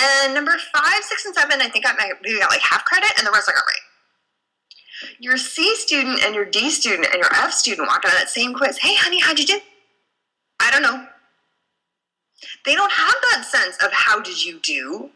and 0.00 0.32
number 0.34 0.52
five, 0.72 1.02
six, 1.02 1.24
and 1.26 1.34
seven. 1.34 1.60
I 1.60 1.68
think 1.68 1.88
I 1.88 1.92
might- 1.94 2.22
maybe 2.22 2.38
got 2.38 2.50
like 2.50 2.60
half 2.60 2.84
credit, 2.84 3.10
and 3.18 3.26
the 3.26 3.32
rest 3.32 3.48
I 3.48 3.52
got 3.52 3.64
right. 3.66 5.10
Your 5.18 5.36
C 5.36 5.74
student 5.74 6.22
and 6.24 6.36
your 6.36 6.44
D 6.44 6.70
student 6.70 7.06
and 7.06 7.16
your 7.16 7.32
F 7.34 7.52
student 7.52 7.88
walk 7.88 8.04
out 8.04 8.12
of 8.12 8.18
that 8.18 8.30
same 8.30 8.54
quiz. 8.54 8.78
Hey, 8.78 8.94
honey, 8.94 9.18
how'd 9.18 9.40
you 9.40 9.46
do? 9.46 9.60
I 10.60 10.70
don't 10.70 10.82
know. 10.82 11.04
They 12.64 12.74
don't 12.74 12.92
have 12.92 13.14
that 13.30 13.44
sense 13.44 13.76
of 13.82 13.92
how 13.92 14.20
did 14.20 14.44
you 14.44 14.58
do? 14.60 15.10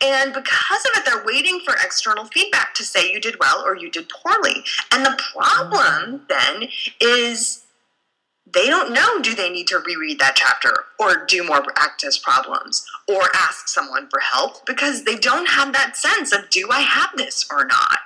And 0.00 0.32
because 0.32 0.84
of 0.86 0.98
it, 0.98 1.04
they're 1.04 1.24
waiting 1.24 1.60
for 1.64 1.74
external 1.74 2.24
feedback 2.26 2.74
to 2.74 2.84
say 2.84 3.10
you 3.10 3.20
did 3.20 3.38
well 3.40 3.62
or 3.64 3.76
you 3.76 3.90
did 3.90 4.08
poorly. 4.08 4.64
And 4.92 5.04
the 5.04 5.18
problem 5.32 6.20
mm. 6.20 6.28
then 6.28 6.68
is 7.00 7.66
they 8.52 8.66
don't 8.68 8.92
know 8.92 9.20
do 9.20 9.34
they 9.34 9.50
need 9.50 9.66
to 9.66 9.80
reread 9.80 10.20
that 10.20 10.36
chapter 10.36 10.84
or 11.00 11.24
do 11.26 11.44
more 11.44 11.62
practice 11.62 12.16
problems 12.16 12.86
or 13.08 13.22
ask 13.34 13.66
someone 13.66 14.08
for 14.08 14.20
help 14.20 14.64
because 14.66 15.02
they 15.02 15.16
don't 15.16 15.48
have 15.48 15.72
that 15.72 15.96
sense 15.96 16.32
of 16.32 16.48
do 16.50 16.68
I 16.70 16.80
have 16.80 17.10
this 17.16 17.44
or 17.50 17.64
not. 17.64 17.98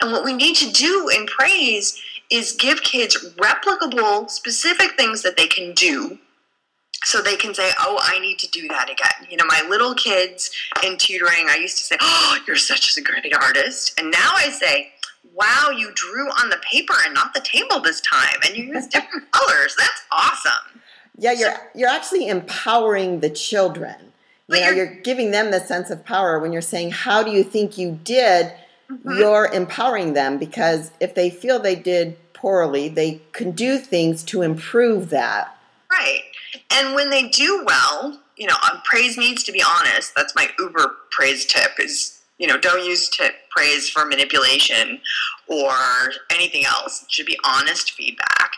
And 0.00 0.12
what 0.12 0.24
we 0.24 0.34
need 0.34 0.56
to 0.56 0.70
do 0.70 1.08
in 1.08 1.26
praise 1.26 2.00
is 2.30 2.52
give 2.52 2.82
kids 2.82 3.32
replicable 3.36 4.28
specific 4.28 4.92
things 4.98 5.22
that 5.22 5.38
they 5.38 5.46
can 5.46 5.72
do 5.72 6.18
so 7.04 7.20
they 7.20 7.36
can 7.36 7.54
say, 7.54 7.70
"Oh, 7.78 7.98
I 8.00 8.18
need 8.18 8.38
to 8.40 8.48
do 8.48 8.68
that 8.68 8.90
again." 8.90 9.28
You 9.30 9.36
know, 9.36 9.44
my 9.46 9.62
little 9.68 9.94
kids 9.94 10.50
in 10.84 10.96
tutoring, 10.96 11.48
I 11.48 11.56
used 11.56 11.78
to 11.78 11.84
say, 11.84 11.96
"Oh, 12.00 12.38
you're 12.46 12.56
such 12.56 12.96
a 12.96 13.00
great 13.00 13.34
artist," 13.34 13.98
and 13.98 14.10
now 14.10 14.32
I 14.34 14.50
say, 14.50 14.92
"Wow, 15.34 15.70
you 15.70 15.92
drew 15.94 16.28
on 16.28 16.50
the 16.50 16.58
paper 16.70 16.94
and 17.04 17.14
not 17.14 17.34
the 17.34 17.40
table 17.40 17.80
this 17.80 18.00
time, 18.00 18.38
and 18.44 18.56
you 18.56 18.64
used 18.64 18.90
different 18.92 19.30
colors. 19.32 19.76
That's 19.78 20.02
awesome." 20.12 20.80
Yeah, 21.16 21.32
you're 21.32 21.70
you're 21.74 21.88
actually 21.88 22.28
empowering 22.28 23.20
the 23.20 23.30
children. 23.30 23.96
You 24.50 24.60
know, 24.60 24.66
you're, 24.68 24.74
you're, 24.76 24.94
giving 25.02 25.30
them 25.30 25.50
the 25.50 25.60
sense 25.60 25.90
of 25.90 26.04
power 26.06 26.38
when 26.38 26.52
you're 26.52 26.62
saying, 26.62 26.92
"How 26.92 27.22
do 27.22 27.30
you 27.30 27.44
think 27.44 27.78
you 27.78 27.98
did?" 28.02 28.52
Mm-hmm. 28.90 29.18
You're 29.18 29.50
empowering 29.52 30.14
them 30.14 30.38
because 30.38 30.92
if 30.98 31.14
they 31.14 31.28
feel 31.28 31.58
they 31.58 31.76
did 31.76 32.16
poorly, 32.32 32.88
they 32.88 33.20
can 33.32 33.50
do 33.50 33.78
things 33.78 34.22
to 34.24 34.42
improve 34.42 35.10
that. 35.10 35.54
Right. 35.90 36.22
And 36.72 36.94
when 36.94 37.10
they 37.10 37.28
do 37.28 37.64
well, 37.66 38.20
you 38.36 38.46
know, 38.46 38.56
um, 38.70 38.80
praise 38.84 39.16
needs 39.16 39.42
to 39.44 39.52
be 39.52 39.62
honest. 39.62 40.12
That's 40.14 40.34
my 40.34 40.48
uber 40.58 40.96
praise 41.10 41.46
tip 41.46 41.72
is, 41.78 42.20
you 42.38 42.46
know, 42.46 42.58
don't 42.58 42.84
use 42.84 43.08
tip 43.08 43.34
praise 43.50 43.88
for 43.88 44.04
manipulation 44.04 45.00
or 45.46 45.72
anything 46.30 46.64
else. 46.64 47.02
It 47.02 47.10
should 47.10 47.26
be 47.26 47.38
honest 47.44 47.92
feedback. 47.92 48.52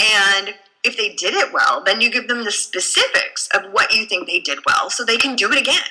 And 0.00 0.54
if 0.84 0.96
they 0.96 1.14
did 1.14 1.34
it 1.34 1.52
well, 1.52 1.82
then 1.84 2.00
you 2.00 2.10
give 2.10 2.28
them 2.28 2.44
the 2.44 2.52
specifics 2.52 3.48
of 3.52 3.72
what 3.72 3.92
you 3.92 4.06
think 4.06 4.26
they 4.26 4.40
did 4.40 4.58
well 4.66 4.88
so 4.88 5.04
they 5.04 5.16
can 5.16 5.34
do 5.34 5.50
it 5.52 5.60
again. 5.60 5.82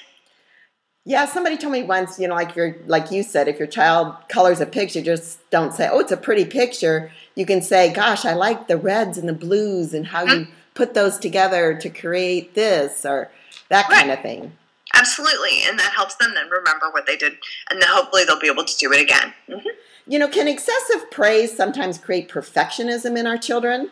Yeah, 1.08 1.26
somebody 1.26 1.56
told 1.56 1.74
me 1.74 1.84
once, 1.84 2.18
you 2.18 2.28
know, 2.28 2.34
like 2.34 2.56
you're 2.56 2.78
like 2.88 3.12
you 3.12 3.22
said, 3.22 3.48
if 3.48 3.60
your 3.60 3.68
child 3.68 4.16
colors 4.28 4.60
a 4.60 4.66
picture, 4.66 5.02
just 5.04 5.38
don't 5.52 5.72
say, 5.72 5.88
"Oh, 5.92 6.00
it's 6.00 6.12
a 6.12 6.18
pretty 6.18 6.46
picture." 6.46 7.12
You 7.36 7.46
can 7.46 7.62
say, 7.62 7.94
"Gosh, 7.94 8.26
I 8.26 8.34
like 8.34 8.68
the 8.68 8.78
reds 8.78 9.20
and 9.20 9.30
the 9.30 9.34
blues 9.34 9.94
and 9.94 10.08
how 10.08 10.26
mm-hmm. 10.26 10.40
you 10.40 10.48
put 10.76 10.94
those 10.94 11.18
together 11.18 11.74
to 11.74 11.90
create 11.90 12.54
this 12.54 13.06
or 13.06 13.32
that 13.70 13.90
kind 13.90 14.12
of 14.12 14.22
thing. 14.22 14.52
Absolutely, 14.94 15.64
and 15.66 15.80
that 15.80 15.94
helps 15.94 16.16
them 16.16 16.34
then 16.36 16.50
remember 16.50 16.90
what 16.92 17.08
they 17.08 17.18
did, 17.18 17.34
and 17.70 17.82
then 17.82 17.90
hopefully 17.90 18.24
they'll 18.24 18.40
be 18.40 18.48
able 18.48 18.64
to 18.64 18.78
do 18.78 18.94
it 18.94 19.02
again. 19.02 19.34
Mm-hmm. 19.50 19.68
You 20.08 20.20
know, 20.20 20.28
can 20.28 20.48
excessive 20.48 21.10
praise 21.10 21.56
sometimes 21.56 21.98
create 21.98 22.30
perfectionism 22.30 23.18
in 23.18 23.26
our 23.26 23.38
children? 23.38 23.90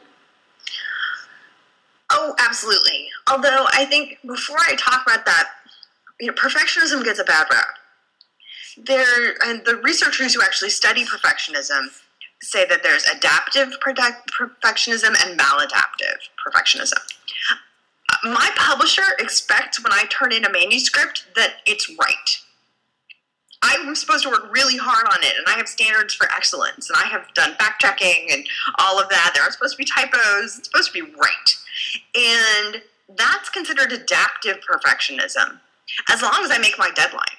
Oh, 2.11 2.35
absolutely. 2.37 3.07
Although 3.29 3.65
I 3.73 3.85
think 3.85 4.19
before 4.25 4.59
I 4.59 4.75
talk 4.75 5.01
about 5.07 5.25
that, 5.25 5.49
you 6.19 6.27
know, 6.27 6.33
perfectionism 6.33 7.03
gets 7.03 7.19
a 7.19 7.23
bad 7.23 7.47
rap. 7.51 7.65
There, 8.77 9.35
and 9.45 9.65
the 9.65 9.77
researchers 9.77 10.35
who 10.35 10.41
actually 10.41 10.69
study 10.69 11.05
perfectionism 11.05 11.87
say 12.43 12.65
that 12.65 12.83
there's 12.83 13.05
adaptive 13.05 13.69
perfectionism 13.81 15.15
and 15.25 15.39
maladaptive 15.39 16.19
perfectionism. 16.45 16.99
My 18.23 18.49
publisher 18.55 19.03
expects 19.19 19.83
when 19.83 19.91
I 19.91 20.05
turn 20.09 20.31
in 20.31 20.45
a 20.45 20.51
manuscript 20.51 21.27
that 21.35 21.55
it's 21.65 21.89
right. 21.89 22.39
I'm 23.61 23.95
supposed 23.95 24.23
to 24.23 24.29
work 24.29 24.53
really 24.53 24.77
hard 24.77 25.07
on 25.07 25.23
it, 25.23 25.33
and 25.37 25.47
I 25.47 25.57
have 25.57 25.69
standards 25.69 26.13
for 26.13 26.29
excellence, 26.31 26.89
and 26.89 26.97
I 27.01 27.07
have 27.07 27.33
done 27.33 27.55
fact 27.55 27.81
checking 27.81 28.27
and 28.31 28.45
all 28.77 28.99
of 28.99 29.07
that. 29.09 29.31
There 29.33 29.41
aren't 29.41 29.53
supposed 29.53 29.77
to 29.77 29.77
be 29.77 29.85
typos, 29.85 30.57
it's 30.57 30.67
supposed 30.67 30.93
to 30.93 31.01
be 31.01 31.11
right. 31.13 31.55
And 32.13 32.81
that's 33.17 33.49
considered 33.49 33.93
adaptive 33.93 34.57
perfectionism, 34.69 35.59
as 36.09 36.21
long 36.21 36.41
as 36.43 36.51
I 36.51 36.57
make 36.57 36.77
my 36.77 36.91
deadline 36.93 37.37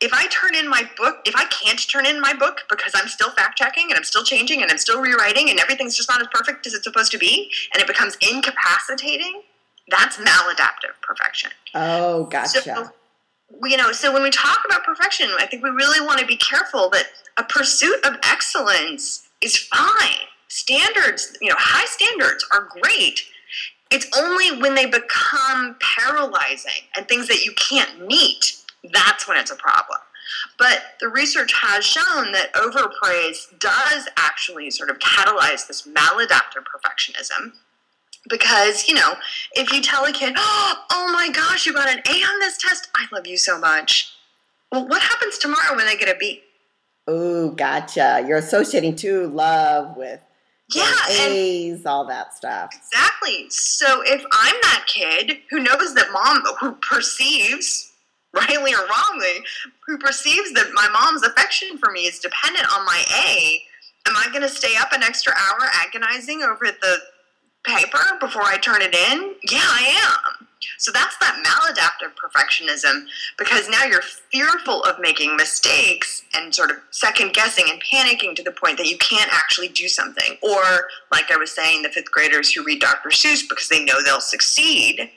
if 0.00 0.12
I 0.12 0.26
turn 0.26 0.54
in 0.54 0.68
my 0.68 0.82
book, 0.96 1.20
if 1.24 1.34
I 1.34 1.44
can't 1.46 1.78
turn 1.88 2.06
in 2.06 2.20
my 2.20 2.34
book 2.34 2.62
because 2.68 2.92
I'm 2.94 3.08
still 3.08 3.30
fact 3.30 3.56
checking 3.56 3.86
and 3.88 3.94
I'm 3.94 4.04
still 4.04 4.24
changing 4.24 4.62
and 4.62 4.70
I'm 4.70 4.78
still 4.78 5.00
rewriting 5.00 5.48
and 5.48 5.58
everything's 5.58 5.96
just 5.96 6.08
not 6.08 6.20
as 6.20 6.28
perfect 6.32 6.66
as 6.66 6.74
it's 6.74 6.84
supposed 6.84 7.10
to 7.12 7.18
be 7.18 7.50
and 7.72 7.80
it 7.80 7.86
becomes 7.86 8.16
incapacitating, 8.20 9.42
that's 9.88 10.18
maladaptive 10.18 11.00
perfection. 11.00 11.50
Oh, 11.74 12.24
gotcha. 12.24 12.60
So, 12.60 12.90
you 13.64 13.76
know, 13.76 13.92
so 13.92 14.12
when 14.12 14.22
we 14.22 14.30
talk 14.30 14.58
about 14.66 14.84
perfection, 14.84 15.30
I 15.38 15.46
think 15.46 15.62
we 15.62 15.70
really 15.70 16.04
want 16.04 16.20
to 16.20 16.26
be 16.26 16.36
careful 16.36 16.90
that 16.90 17.06
a 17.38 17.44
pursuit 17.44 18.04
of 18.04 18.16
excellence 18.22 19.28
is 19.40 19.56
fine. 19.56 20.26
Standards, 20.48 21.36
you 21.40 21.48
know, 21.48 21.56
high 21.58 21.86
standards 21.86 22.46
are 22.52 22.68
great. 22.82 23.20
It's 23.90 24.06
only 24.18 24.60
when 24.60 24.74
they 24.74 24.86
become 24.86 25.76
paralyzing 25.80 26.82
and 26.96 27.06
things 27.08 27.28
that 27.28 27.44
you 27.44 27.52
can't 27.52 28.06
meet 28.06 28.56
that's 28.92 29.28
when 29.28 29.36
it's 29.36 29.50
a 29.50 29.56
problem. 29.56 29.98
But 30.58 30.82
the 31.00 31.08
research 31.08 31.52
has 31.60 31.84
shown 31.84 32.32
that 32.32 32.52
overpraise 32.54 33.46
does 33.58 34.08
actually 34.16 34.70
sort 34.70 34.90
of 34.90 34.98
catalyze 34.98 35.66
this 35.66 35.82
maladaptive 35.86 36.64
perfectionism. 36.64 37.52
Because, 38.28 38.88
you 38.88 38.94
know, 38.94 39.14
if 39.52 39.72
you 39.72 39.80
tell 39.80 40.04
a 40.04 40.12
kid, 40.12 40.34
oh 40.38 41.10
my 41.12 41.28
gosh, 41.32 41.66
you 41.66 41.72
got 41.72 41.88
an 41.88 42.00
A 42.08 42.12
on 42.12 42.40
this 42.40 42.58
test, 42.58 42.88
I 42.94 43.06
love 43.12 43.26
you 43.26 43.36
so 43.36 43.58
much. 43.58 44.12
Well, 44.72 44.88
what 44.88 45.02
happens 45.02 45.38
tomorrow 45.38 45.76
when 45.76 45.86
they 45.86 45.96
get 45.96 46.08
a 46.08 46.18
B? 46.18 46.42
Oh, 47.06 47.50
gotcha. 47.50 48.24
You're 48.26 48.38
associating 48.38 48.96
too 48.96 49.28
love 49.28 49.96
with 49.96 50.20
yeah, 50.74 50.92
A's, 51.08 51.78
and, 51.78 51.86
all 51.86 52.04
that 52.06 52.34
stuff. 52.34 52.70
Exactly. 52.74 53.46
So 53.50 54.02
if 54.04 54.24
I'm 54.32 54.54
that 54.62 54.84
kid 54.88 55.38
who 55.50 55.60
knows 55.60 55.94
that 55.94 56.10
mom, 56.12 56.42
who 56.60 56.72
perceives 56.76 57.92
rightly 58.36 58.74
or 58.74 58.86
wrongly, 58.86 59.44
who 59.86 59.98
perceives 59.98 60.52
that 60.52 60.70
my 60.74 60.88
mom's 60.88 61.22
affection 61.22 61.78
for 61.78 61.90
me 61.90 62.02
is 62.02 62.18
dependent 62.18 62.66
on 62.72 62.84
my 62.84 63.02
A, 63.24 63.62
am 64.08 64.16
I 64.16 64.28
going 64.30 64.42
to 64.42 64.48
stay 64.48 64.76
up 64.76 64.92
an 64.92 65.02
extra 65.02 65.32
hour 65.32 65.68
agonizing 65.84 66.42
over 66.42 66.66
the 66.66 66.98
paper 67.64 68.16
before 68.20 68.44
I 68.44 68.58
turn 68.58 68.82
it 68.82 68.94
in? 68.94 69.34
Yeah, 69.50 69.58
I 69.62 69.96
am. 70.38 70.46
So 70.78 70.90
that's 70.92 71.16
that 71.18 71.42
maladaptive 71.44 72.12
perfectionism 72.16 73.06
because 73.38 73.68
now 73.68 73.84
you're 73.84 74.02
fearful 74.02 74.82
of 74.84 74.98
making 75.00 75.36
mistakes 75.36 76.22
and 76.34 76.54
sort 76.54 76.70
of 76.70 76.78
second 76.90 77.34
guessing 77.34 77.66
and 77.70 77.80
panicking 77.82 78.34
to 78.36 78.42
the 78.42 78.52
point 78.52 78.78
that 78.78 78.88
you 78.88 78.98
can't 78.98 79.30
actually 79.32 79.68
do 79.68 79.88
something. 79.88 80.36
Or, 80.42 80.88
like 81.12 81.30
I 81.30 81.36
was 81.36 81.52
saying, 81.52 81.82
the 81.82 81.88
fifth 81.88 82.10
graders 82.10 82.52
who 82.52 82.64
read 82.64 82.80
Dr. 82.80 83.10
Seuss 83.10 83.48
because 83.48 83.68
they 83.68 83.84
know 83.84 84.02
they'll 84.04 84.20
succeed 84.20 85.10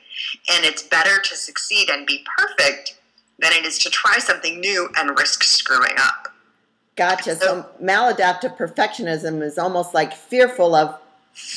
and 0.52 0.66
it's 0.66 0.84
better 0.84 1.20
to 1.22 1.36
succeed 1.36 1.90
and 1.90 2.06
be 2.06 2.26
perfect 2.38 2.99
than 3.42 3.54
it 3.54 3.66
is 3.66 3.78
to 3.80 3.90
try 3.90 4.18
something 4.20 4.60
new 4.60 4.90
and 4.98 5.18
risk 5.18 5.44
screwing 5.44 5.96
up. 5.98 6.34
Gotcha. 6.96 7.36
So, 7.36 7.46
so 7.46 7.66
maladaptive 7.82 8.58
perfectionism 8.58 9.42
is 9.42 9.58
almost 9.58 9.94
like 9.94 10.14
fearful 10.14 10.76
of 10.76 11.00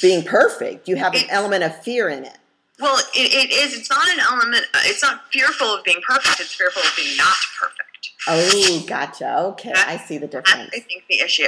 being 0.01 0.23
perfect. 0.25 0.89
You 0.89 0.97
have 0.97 1.15
an 1.15 1.29
element 1.29 1.65
of 1.65 1.77
fear 1.83 2.09
in 2.09 2.25
it. 2.25 2.39
Well, 2.81 2.99
it, 3.15 3.35
it 3.35 3.53
is. 3.53 3.77
It's 3.77 3.91
not 3.91 4.09
an 4.09 4.21
element. 4.21 4.65
It's 4.85 5.03
not 5.03 5.23
fearful 5.33 5.69
of 5.69 5.85
being 5.85 6.01
perfect. 6.07 6.41
It's 6.41 6.55
fearful 6.55 6.83
of 6.83 6.93
being 6.97 7.17
not 7.17 7.37
perfect. 7.61 8.11
Oh, 8.29 8.85
gotcha. 8.87 9.39
Okay, 9.39 9.73
that's, 9.75 9.89
I 9.89 9.97
see 9.97 10.19
the 10.19 10.27
difference. 10.27 10.71
I 10.73 10.79
think 10.79 11.05
the 11.09 11.21
issue. 11.21 11.45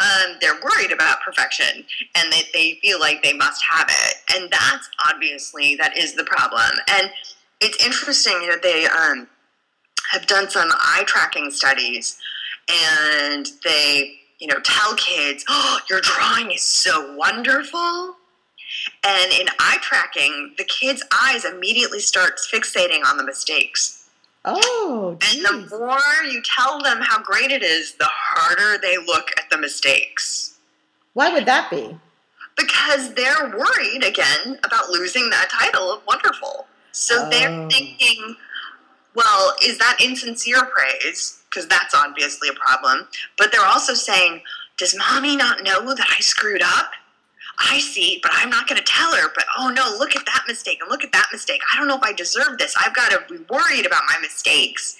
Um, 0.00 0.36
they're 0.40 0.58
worried 0.62 0.90
about 0.90 1.20
perfection, 1.20 1.84
and 2.14 2.32
they, 2.32 2.42
they 2.52 2.78
feel 2.82 2.98
like 2.98 3.22
they 3.22 3.34
must 3.34 3.62
have 3.70 3.86
it, 3.88 4.16
and 4.34 4.50
that's 4.50 4.88
obviously 5.10 5.74
that 5.76 5.96
is 5.98 6.14
the 6.14 6.24
problem. 6.24 6.70
And 6.90 7.10
it's 7.60 7.84
interesting 7.84 8.48
that 8.48 8.62
they 8.62 8.86
um, 8.86 9.28
have 10.14 10.26
done 10.26 10.48
some 10.48 10.68
eye 10.70 11.02
tracking 11.06 11.50
studies 11.50 12.18
and 12.68 13.48
they 13.64 14.14
you 14.38 14.46
know 14.46 14.58
tell 14.64 14.94
kids 14.94 15.44
oh 15.48 15.78
your 15.90 16.00
drawing 16.00 16.50
is 16.50 16.62
so 16.62 17.14
wonderful. 17.16 18.16
And 19.06 19.32
in 19.32 19.46
eye 19.58 19.78
tracking 19.82 20.54
the 20.56 20.64
kids 20.64 21.02
eyes 21.12 21.44
immediately 21.44 22.00
starts 22.00 22.48
fixating 22.50 23.04
on 23.06 23.16
the 23.16 23.24
mistakes. 23.24 24.08
Oh 24.44 25.16
geez. 25.20 25.36
and 25.36 25.44
the 25.44 25.78
more 25.78 26.30
you 26.30 26.42
tell 26.42 26.80
them 26.82 26.98
how 27.00 27.22
great 27.22 27.50
it 27.50 27.62
is 27.62 27.94
the 27.94 28.08
harder 28.08 28.80
they 28.80 28.96
look 28.98 29.30
at 29.36 29.50
the 29.50 29.58
mistakes. 29.58 30.58
Why 31.14 31.32
would 31.32 31.46
that 31.46 31.70
be? 31.70 31.96
Because 32.56 33.14
they're 33.14 33.56
worried 33.56 34.04
again 34.04 34.58
about 34.64 34.90
losing 34.90 35.28
that 35.30 35.48
title 35.50 35.92
of 35.92 36.02
wonderful. 36.06 36.66
So 36.92 37.26
oh. 37.26 37.30
they're 37.30 37.68
thinking 37.68 38.36
well, 39.14 39.54
is 39.62 39.78
that 39.78 39.98
insincere 40.02 40.64
praise? 40.66 41.42
Because 41.48 41.68
that's 41.68 41.94
obviously 41.94 42.48
a 42.48 42.52
problem. 42.52 43.06
But 43.38 43.52
they're 43.52 43.64
also 43.64 43.94
saying, 43.94 44.42
does 44.76 44.96
mommy 44.96 45.36
not 45.36 45.62
know 45.62 45.94
that 45.94 46.06
I 46.10 46.20
screwed 46.20 46.62
up? 46.62 46.90
I 47.58 47.78
see, 47.78 48.18
but 48.22 48.32
I'm 48.34 48.50
not 48.50 48.66
going 48.68 48.78
to 48.78 48.84
tell 48.84 49.14
her. 49.14 49.28
But 49.34 49.44
oh 49.58 49.68
no, 49.68 49.96
look 49.98 50.16
at 50.16 50.26
that 50.26 50.42
mistake 50.48 50.78
and 50.80 50.90
look 50.90 51.04
at 51.04 51.12
that 51.12 51.28
mistake. 51.32 51.60
I 51.72 51.78
don't 51.78 51.86
know 51.86 51.96
if 51.96 52.02
I 52.02 52.12
deserve 52.12 52.58
this. 52.58 52.74
I've 52.76 52.94
got 52.94 53.10
to 53.12 53.20
be 53.32 53.44
worried 53.48 53.86
about 53.86 54.02
my 54.08 54.18
mistakes. 54.20 54.96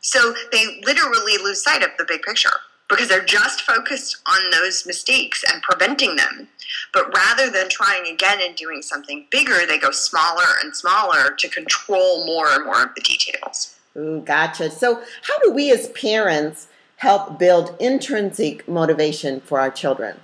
So 0.00 0.34
they 0.50 0.80
literally 0.86 1.36
lose 1.42 1.62
sight 1.62 1.82
of 1.82 1.90
the 1.98 2.06
big 2.06 2.22
picture 2.22 2.48
because 2.90 3.08
they're 3.08 3.24
just 3.24 3.62
focused 3.62 4.18
on 4.26 4.50
those 4.50 4.84
mistakes 4.86 5.42
and 5.50 5.62
preventing 5.62 6.16
them. 6.16 6.48
But 6.92 7.16
rather 7.16 7.48
than 7.48 7.68
trying 7.68 8.12
again 8.12 8.38
and 8.42 8.56
doing 8.56 8.82
something 8.82 9.26
bigger, 9.30 9.64
they 9.66 9.78
go 9.78 9.92
smaller 9.92 10.44
and 10.62 10.74
smaller 10.74 11.34
to 11.38 11.48
control 11.48 12.26
more 12.26 12.50
and 12.50 12.64
more 12.64 12.82
of 12.82 12.94
the 12.94 13.00
details. 13.00 13.76
Ooh, 13.96 14.20
gotcha. 14.20 14.70
So, 14.70 15.02
how 15.22 15.38
do 15.42 15.52
we 15.52 15.70
as 15.70 15.88
parents 15.90 16.68
help 16.96 17.38
build 17.38 17.74
intrinsic 17.80 18.68
motivation 18.68 19.40
for 19.40 19.58
our 19.60 19.70
children? 19.70 20.18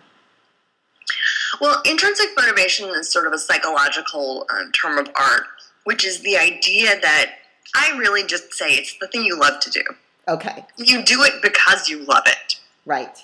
Well, 1.60 1.80
intrinsic 1.84 2.28
motivation 2.36 2.88
is 2.90 3.10
sort 3.10 3.26
of 3.26 3.32
a 3.32 3.38
psychological 3.38 4.46
um, 4.50 4.72
term 4.72 4.98
of 4.98 5.08
art, 5.16 5.46
which 5.84 6.04
is 6.04 6.20
the 6.20 6.36
idea 6.36 7.00
that 7.00 7.32
I 7.74 7.96
really 7.96 8.24
just 8.24 8.52
say 8.54 8.74
it's 8.74 8.96
the 8.98 9.08
thing 9.08 9.24
you 9.24 9.38
love 9.38 9.60
to 9.60 9.70
do. 9.70 9.82
Okay. 10.28 10.64
You 10.76 11.04
do 11.04 11.22
it 11.22 11.34
because 11.42 11.88
you 11.88 12.04
love 12.04 12.24
it. 12.26 12.60
Right. 12.84 13.18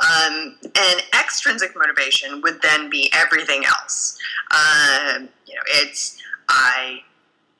Um, 0.00 0.56
and 0.62 1.02
extrinsic 1.18 1.76
motivation 1.76 2.40
would 2.42 2.60
then 2.62 2.88
be 2.90 3.10
everything 3.12 3.64
else. 3.64 4.18
Um, 4.50 5.28
you 5.46 5.54
know, 5.54 5.62
it's 5.68 6.20
I 6.48 7.00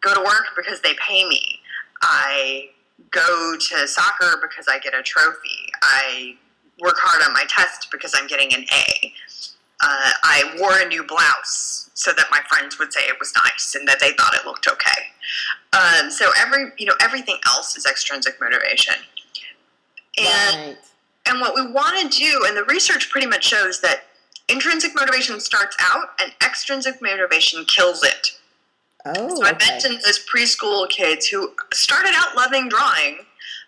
go 0.01 0.15
to 0.15 0.21
work 0.21 0.47
because 0.57 0.81
they 0.81 0.95
pay 0.95 1.27
me. 1.29 1.61
I 2.03 2.69
go 3.11 3.57
to 3.57 3.89
soccer 3.89 4.39
because 4.41 4.67
I 4.69 4.79
get 4.79 4.95
a 4.95 5.03
trophy. 5.03 5.71
I 5.83 6.37
work 6.81 6.97
hard 6.99 7.27
on 7.27 7.33
my 7.35 7.45
test 7.49 7.89
because 7.91 8.15
I'm 8.17 8.27
getting 8.27 8.55
an 8.55 8.65
A. 8.73 9.13
Uh, 9.81 10.13
I 10.23 10.57
wore 10.59 10.79
a 10.81 10.89
new 10.89 11.05
blouse 11.05 11.68
so 11.99 12.13
that 12.13 12.27
my 12.31 12.39
friends 12.49 12.79
would 12.79 12.93
say 12.93 13.01
it 13.03 13.19
was 13.19 13.33
nice 13.45 13.75
and 13.75 13.87
that 13.89 13.99
they 13.99 14.13
thought 14.13 14.33
it 14.33 14.47
looked 14.47 14.69
okay. 14.69 15.03
Um, 15.73 16.13
so 16.13 16.31
every 16.39 16.71
you 16.79 16.87
know 16.87 16.95
everything 17.01 17.39
else 17.47 17.77
is 17.77 17.87
extrinsic 17.87 18.41
motivation. 18.41 18.95
And 20.17 20.69
right. 20.69 20.79
and 21.27 21.41
what 21.41 21.57
we 21.57 21.73
want 21.73 22.01
to 22.01 22.19
do, 22.19 22.45
and 22.47 22.57
the 22.57 22.63
research 22.65 23.11
pretty 23.11 23.27
much 23.27 23.45
shows 23.45 23.81
that 23.81 24.05
intrinsic 24.49 24.95
motivation 24.95 25.41
starts 25.41 25.77
out 25.81 26.11
and 26.23 26.33
extrinsic 26.41 27.03
motivation 27.03 27.65
kills 27.65 28.05
it. 28.05 28.29
Oh, 29.05 29.35
So 29.35 29.45
I 29.45 29.51
okay. 29.51 29.67
mentioned 29.67 29.99
those 30.07 30.25
preschool 30.25 30.89
kids 30.89 31.27
who 31.27 31.53
started 31.75 32.13
out 32.15 32.37
loving 32.37 32.69
drawing, 32.69 33.19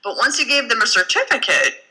but 0.04 0.16
once 0.16 0.38
you 0.38 0.46
gave 0.46 0.68
them 0.68 0.82
a 0.82 0.86
certificate, 0.86 1.84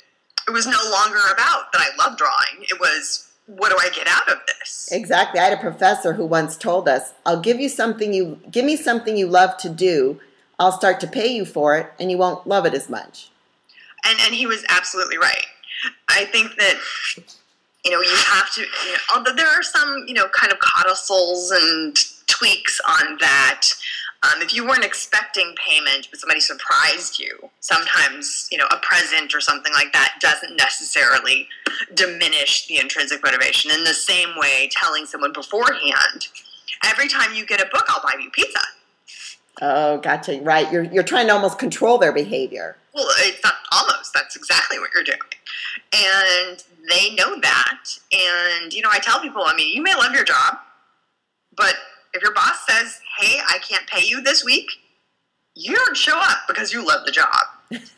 it 0.47 0.51
was 0.51 0.65
no 0.65 0.79
longer 0.89 1.19
about 1.33 1.73
that 1.73 1.81
I 1.81 1.89
love 1.97 2.17
drawing. 2.17 2.63
It 2.63 2.79
was 2.79 3.28
what 3.57 3.69
do 3.69 3.77
I 3.79 3.89
get 3.89 4.07
out 4.07 4.29
of 4.29 4.39
this? 4.47 4.89
Exactly. 4.91 5.39
I 5.39 5.45
had 5.45 5.53
a 5.53 5.61
professor 5.61 6.13
who 6.13 6.25
once 6.25 6.55
told 6.55 6.87
us, 6.87 7.13
"I'll 7.25 7.41
give 7.41 7.59
you 7.59 7.69
something 7.69 8.13
you 8.13 8.39
give 8.51 8.65
me 8.65 8.75
something 8.75 9.17
you 9.17 9.27
love 9.27 9.57
to 9.57 9.69
do. 9.69 10.19
I'll 10.59 10.71
start 10.71 10.99
to 11.01 11.07
pay 11.07 11.27
you 11.27 11.45
for 11.45 11.77
it, 11.77 11.91
and 11.99 12.11
you 12.11 12.17
won't 12.17 12.45
love 12.45 12.65
it 12.65 12.73
as 12.73 12.89
much." 12.89 13.29
and 14.05 14.17
and 14.21 14.33
he 14.33 14.45
was 14.45 14.63
absolutely 14.69 15.17
right. 15.17 15.45
I 16.09 16.25
think 16.25 16.55
that 16.57 16.79
you 17.85 17.91
know 17.91 18.01
you 18.01 18.15
have 18.15 18.51
to. 18.53 18.61
You 18.61 18.91
know, 18.91 18.97
although 19.15 19.33
there 19.33 19.47
are 19.47 19.63
some 19.63 20.05
you 20.07 20.13
know 20.13 20.27
kind 20.29 20.51
of 20.51 20.59
codicils 20.59 21.51
and 21.51 21.95
tweaks 22.27 22.79
on 22.87 23.17
that. 23.19 23.67
Um, 24.21 24.41
if 24.41 24.53
you 24.53 24.67
weren't 24.67 24.83
expecting 24.83 25.55
payment, 25.55 26.09
but 26.11 26.19
somebody 26.19 26.41
surprised 26.41 27.19
you, 27.19 27.49
sometimes 27.61 28.49
you 28.51 28.57
know 28.57 28.67
a 28.69 28.77
present 28.77 29.33
or 29.33 29.39
something 29.39 29.71
like 29.73 29.93
that 29.93 30.15
doesn't 30.19 30.57
necessarily 30.57 31.47
diminish 31.93 32.67
the 32.67 32.79
intrinsic 32.79 33.23
motivation. 33.23 33.71
In 33.71 33.83
the 33.85 33.93
same 33.93 34.29
way, 34.37 34.69
telling 34.71 35.05
someone 35.05 35.31
beforehand, 35.31 36.27
every 36.83 37.07
time 37.07 37.33
you 37.33 37.45
get 37.45 37.61
a 37.61 37.69
book, 37.71 37.85
I'll 37.87 38.01
buy 38.01 38.19
you 38.21 38.29
pizza. 38.31 38.59
Oh, 39.61 39.97
gotcha. 39.99 40.39
Right. 40.41 40.69
You're 40.71 40.83
you're 40.83 41.03
trying 41.03 41.27
to 41.27 41.33
almost 41.33 41.57
control 41.57 41.97
their 41.97 42.13
behavior. 42.13 42.75
Well, 42.93 43.07
it's 43.19 43.43
not 43.43 43.55
almost. 43.71 44.13
That's 44.13 44.35
exactly 44.35 44.79
what 44.79 44.89
you're 44.93 45.03
doing. 45.03 45.19
And 45.93 46.63
they 46.89 47.15
know 47.15 47.39
that. 47.39 47.79
And, 48.11 48.73
you 48.73 48.81
know, 48.81 48.89
I 48.91 48.99
tell 48.99 49.21
people, 49.21 49.43
I 49.45 49.55
mean, 49.55 49.75
you 49.75 49.81
may 49.81 49.93
love 49.95 50.13
your 50.13 50.23
job, 50.23 50.57
but 51.55 51.75
if 52.13 52.21
your 52.21 52.33
boss 52.33 52.65
says, 52.67 52.99
hey, 53.19 53.39
I 53.47 53.57
can't 53.59 53.85
pay 53.87 54.05
you 54.05 54.21
this 54.21 54.43
week, 54.43 54.69
you 55.55 55.75
don't 55.75 55.97
show 55.97 56.17
up 56.17 56.39
because 56.47 56.71
you 56.71 56.85
love 56.85 57.05
the 57.05 57.11
job. 57.11 57.29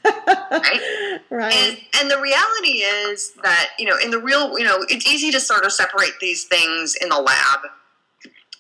Right? 0.04 1.20
right. 1.30 1.54
And, 1.54 1.78
and 2.00 2.12
the 2.12 2.20
reality 2.20 2.80
is 2.80 3.34
that, 3.44 3.70
you 3.78 3.86
know, 3.86 3.98
in 4.04 4.12
the 4.12 4.20
real, 4.20 4.58
you 4.58 4.66
know, 4.66 4.84
it's 4.90 5.08
easy 5.08 5.32
to 5.32 5.40
sort 5.40 5.64
of 5.64 5.72
separate 5.72 6.14
these 6.20 6.46
things 6.46 6.96
in 7.02 7.10
the 7.10 7.20
lab. 7.20 7.60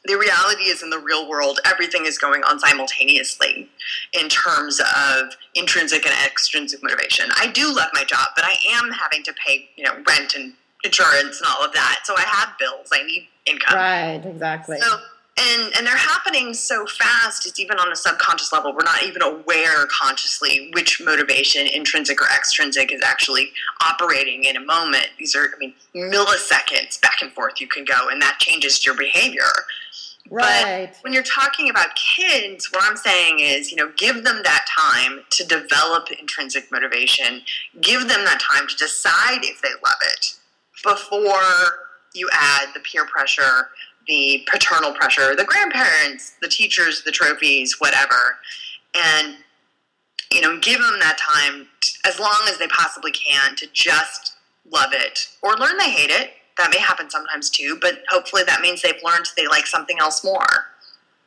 The 0.05 0.15
reality 0.15 0.63
is 0.63 0.81
in 0.81 0.89
the 0.89 0.99
real 0.99 1.29
world, 1.29 1.59
everything 1.65 2.05
is 2.05 2.17
going 2.17 2.43
on 2.43 2.59
simultaneously 2.59 3.69
in 4.13 4.29
terms 4.29 4.79
of 4.79 5.35
intrinsic 5.53 6.05
and 6.07 6.15
extrinsic 6.25 6.81
motivation. 6.81 7.29
I 7.37 7.51
do 7.51 7.73
love 7.75 7.89
my 7.93 8.03
job, 8.03 8.29
but 8.35 8.43
I 8.43 8.55
am 8.73 8.91
having 8.91 9.21
to 9.23 9.33
pay, 9.45 9.69
you 9.75 9.83
know, 9.83 9.93
rent 10.07 10.33
and 10.35 10.53
insurance 10.83 11.39
and 11.39 11.47
all 11.49 11.63
of 11.63 11.73
that. 11.73 11.99
So 12.05 12.15
I 12.17 12.21
have 12.21 12.57
bills. 12.57 12.89
I 12.91 13.03
need 13.03 13.27
income. 13.45 13.75
right. 13.75 14.25
Exactly. 14.25 14.79
So, 14.79 14.97
and 15.41 15.73
and 15.75 15.85
they're 15.85 15.95
happening 15.97 16.53
so 16.53 16.85
fast. 16.85 17.45
It's 17.45 17.59
even 17.59 17.77
on 17.77 17.91
a 17.91 17.95
subconscious 17.95 18.51
level. 18.51 18.73
We're 18.73 18.83
not 18.83 19.03
even 19.03 19.21
aware 19.21 19.85
consciously 19.87 20.71
which 20.73 21.01
motivation, 21.03 21.67
intrinsic 21.67 22.21
or 22.21 22.25
extrinsic, 22.25 22.91
is 22.91 23.01
actually 23.03 23.51
operating 23.83 24.43
in 24.43 24.55
a 24.57 24.59
moment. 24.59 25.07
These 25.17 25.35
are, 25.35 25.45
I 25.55 25.57
mean, 25.59 25.73
milliseconds 25.95 27.01
back 27.01 27.21
and 27.21 27.31
forth 27.31 27.59
you 27.59 27.67
can 27.67 27.85
go, 27.85 28.09
and 28.09 28.21
that 28.21 28.39
changes 28.39 28.85
your 28.85 28.95
behavior. 28.95 29.51
right. 30.29 30.95
When 31.01 31.13
you're 31.13 31.23
talking 31.23 31.69
about 31.69 31.89
kids, 31.95 32.71
what 32.71 32.83
I'm 32.87 32.95
saying 32.95 33.39
is, 33.39 33.69
you 33.69 33.77
know, 33.77 33.91
give 33.97 34.23
them 34.23 34.41
that 34.43 34.65
time 34.69 35.21
to 35.31 35.43
develop 35.43 36.09
intrinsic 36.11 36.71
motivation. 36.71 37.41
Give 37.81 38.07
them 38.07 38.23
that 38.23 38.39
time 38.39 38.67
to 38.67 38.75
decide 38.77 39.43
if 39.43 39.61
they 39.61 39.73
love 39.83 39.99
it 40.03 40.37
before 40.83 41.89
you 42.13 42.29
add 42.33 42.69
the 42.73 42.79
peer 42.79 43.05
pressure, 43.05 43.69
the 44.07 44.47
paternal 44.49 44.93
pressure, 44.93 45.35
the 45.35 45.45
grandparents, 45.45 46.35
the 46.41 46.47
teachers, 46.47 47.03
the 47.03 47.11
trophies, 47.11 47.79
whatever. 47.79 48.37
And, 48.95 49.37
you 50.31 50.41
know, 50.41 50.59
give 50.59 50.79
them 50.79 50.99
that 50.99 51.17
time 51.17 51.67
t- 51.81 51.93
as 52.05 52.19
long 52.19 52.41
as 52.49 52.57
they 52.57 52.67
possibly 52.67 53.11
can 53.11 53.55
to 53.57 53.67
just 53.73 54.33
love 54.69 54.91
it 54.93 55.27
or 55.41 55.55
learn 55.55 55.77
they 55.77 55.91
hate 55.91 56.09
it. 56.09 56.31
That 56.57 56.71
may 56.71 56.79
happen 56.79 57.09
sometimes 57.09 57.49
too, 57.49 57.77
but 57.81 58.03
hopefully 58.09 58.43
that 58.45 58.61
means 58.61 58.81
they've 58.81 58.93
learned 59.03 59.25
they 59.37 59.47
like 59.47 59.65
something 59.65 59.97
else 59.99 60.23
more. 60.23 60.67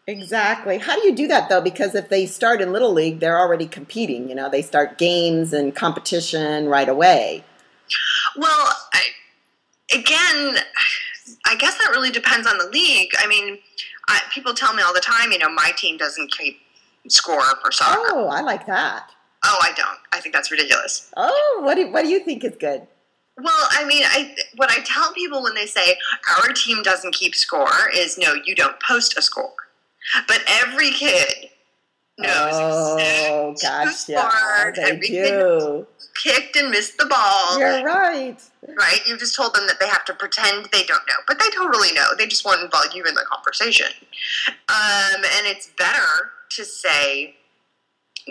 Exactly. 0.06 0.78
How 0.78 1.00
do 1.00 1.06
you 1.06 1.14
do 1.14 1.26
that 1.28 1.48
though? 1.48 1.62
Because 1.62 1.94
if 1.94 2.10
they 2.10 2.26
start 2.26 2.60
in 2.60 2.72
little 2.72 2.92
league, 2.92 3.20
they're 3.20 3.38
already 3.38 3.66
competing. 3.66 4.28
You 4.28 4.34
know, 4.34 4.50
they 4.50 4.60
start 4.60 4.98
games 4.98 5.52
and 5.52 5.74
competition 5.74 6.68
right 6.68 6.88
away. 6.88 7.42
Well, 8.36 8.68
I, 8.92 9.00
again, 9.92 10.56
I 11.46 11.56
guess 11.56 11.76
that 11.78 11.90
really 11.90 12.10
depends 12.10 12.46
on 12.46 12.58
the 12.58 12.66
league. 12.66 13.10
I 13.18 13.26
mean, 13.26 13.58
I, 14.08 14.20
people 14.32 14.54
tell 14.54 14.74
me 14.74 14.82
all 14.82 14.94
the 14.94 15.00
time, 15.00 15.32
you 15.32 15.38
know, 15.38 15.48
my 15.48 15.72
team 15.76 15.96
doesn't 15.96 16.30
keep 16.32 16.58
score 17.08 17.42
for 17.62 17.72
soccer. 17.72 18.00
Oh, 18.10 18.28
I 18.28 18.40
like 18.40 18.66
that. 18.66 19.10
Oh, 19.44 19.58
I 19.62 19.72
don't. 19.72 19.98
I 20.12 20.20
think 20.20 20.34
that's 20.34 20.50
ridiculous. 20.50 21.10
Oh, 21.16 21.60
what 21.62 21.74
do 21.74 21.90
what 21.90 22.02
do 22.02 22.08
you 22.08 22.20
think 22.20 22.44
is 22.44 22.56
good? 22.58 22.86
Well, 23.36 23.68
I 23.70 23.84
mean, 23.84 24.04
I 24.06 24.34
what 24.56 24.70
I 24.70 24.80
tell 24.84 25.12
people 25.12 25.42
when 25.42 25.54
they 25.54 25.66
say 25.66 25.96
our 26.38 26.52
team 26.52 26.82
doesn't 26.82 27.14
keep 27.14 27.34
score 27.34 27.90
is 27.94 28.16
no, 28.16 28.34
you 28.44 28.54
don't 28.54 28.80
post 28.80 29.18
a 29.18 29.22
score. 29.22 29.52
But 30.28 30.42
every 30.48 30.90
kid 30.92 31.50
knows 32.18 32.52
Oh, 32.54 33.50
exactly 33.52 34.14
who 34.14 34.22
gotcha. 34.22 34.30
scored. 34.30 34.74
They 34.76 34.82
Every 34.82 35.06
kid 35.08 35.28
do. 35.30 35.86
kicked 36.22 36.56
and 36.56 36.70
missed 36.70 36.96
the 36.98 37.06
ball. 37.06 37.58
You're 37.58 37.82
right. 37.84 38.36
right? 38.78 39.00
You 39.06 39.16
just 39.16 39.34
told 39.34 39.54
them 39.54 39.66
that 39.66 39.80
they 39.80 39.88
have 39.88 40.04
to 40.06 40.14
pretend 40.14 40.66
they 40.72 40.84
don't 40.84 41.06
know, 41.08 41.14
but 41.26 41.38
they 41.38 41.50
totally 41.50 41.92
know. 41.92 42.08
They 42.16 42.26
just 42.26 42.44
won't 42.44 42.62
involve 42.62 42.94
you 42.94 43.04
in 43.04 43.14
the 43.14 43.24
conversation. 43.30 43.88
Um, 44.68 45.16
and 45.16 45.46
it's 45.46 45.70
better 45.78 46.30
to 46.50 46.64
say 46.64 47.34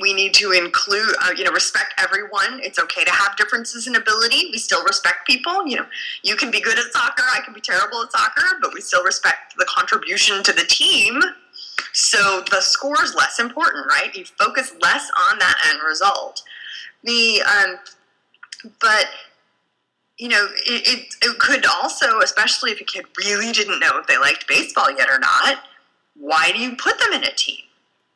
we 0.01 0.13
need 0.13 0.33
to 0.33 0.51
include, 0.51 1.13
uh, 1.21 1.31
you 1.37 1.43
know, 1.43 1.51
respect 1.51 1.93
everyone. 1.99 2.59
It's 2.63 2.79
okay 2.79 3.03
to 3.03 3.11
have 3.11 3.35
differences 3.37 3.85
in 3.85 3.95
ability. 3.95 4.49
We 4.51 4.57
still 4.57 4.83
respect 4.85 5.27
people. 5.27 5.67
You 5.67 5.77
know, 5.77 5.85
you 6.23 6.35
can 6.35 6.49
be 6.49 6.59
good 6.61 6.79
at 6.79 6.85
soccer, 6.93 7.23
I 7.31 7.41
can 7.45 7.53
be 7.53 7.61
terrible 7.61 8.01
at 8.01 8.11
soccer, 8.11 8.57
but 8.61 8.73
we 8.73 8.81
still 8.81 9.03
respect 9.03 9.55
the 9.57 9.65
contribution 9.69 10.41
to 10.43 10.51
the 10.53 10.63
team. 10.63 11.19
So 11.93 12.43
the 12.49 12.61
score 12.61 13.01
is 13.03 13.15
less 13.15 13.39
important, 13.39 13.85
right? 13.87 14.13
You 14.15 14.25
focus 14.25 14.73
less 14.81 15.09
on 15.29 15.39
that 15.39 15.55
end 15.69 15.79
result. 15.87 16.43
The 17.03 17.41
um, 17.43 17.79
but 18.81 19.07
you 20.17 20.29
know, 20.29 20.47
it, 20.65 20.87
it, 20.87 21.15
it 21.21 21.39
could 21.39 21.65
also, 21.65 22.19
especially 22.19 22.71
if 22.71 22.79
a 22.79 22.83
kid 22.83 23.05
really 23.25 23.51
didn't 23.51 23.79
know 23.79 23.97
if 23.99 24.07
they 24.07 24.17
liked 24.17 24.47
baseball 24.47 24.91
yet 24.95 25.09
or 25.09 25.19
not, 25.19 25.63
why 26.15 26.51
do 26.51 26.59
you 26.59 26.75
put 26.75 26.99
them 26.99 27.13
in 27.13 27.23
a 27.23 27.33
team? 27.33 27.57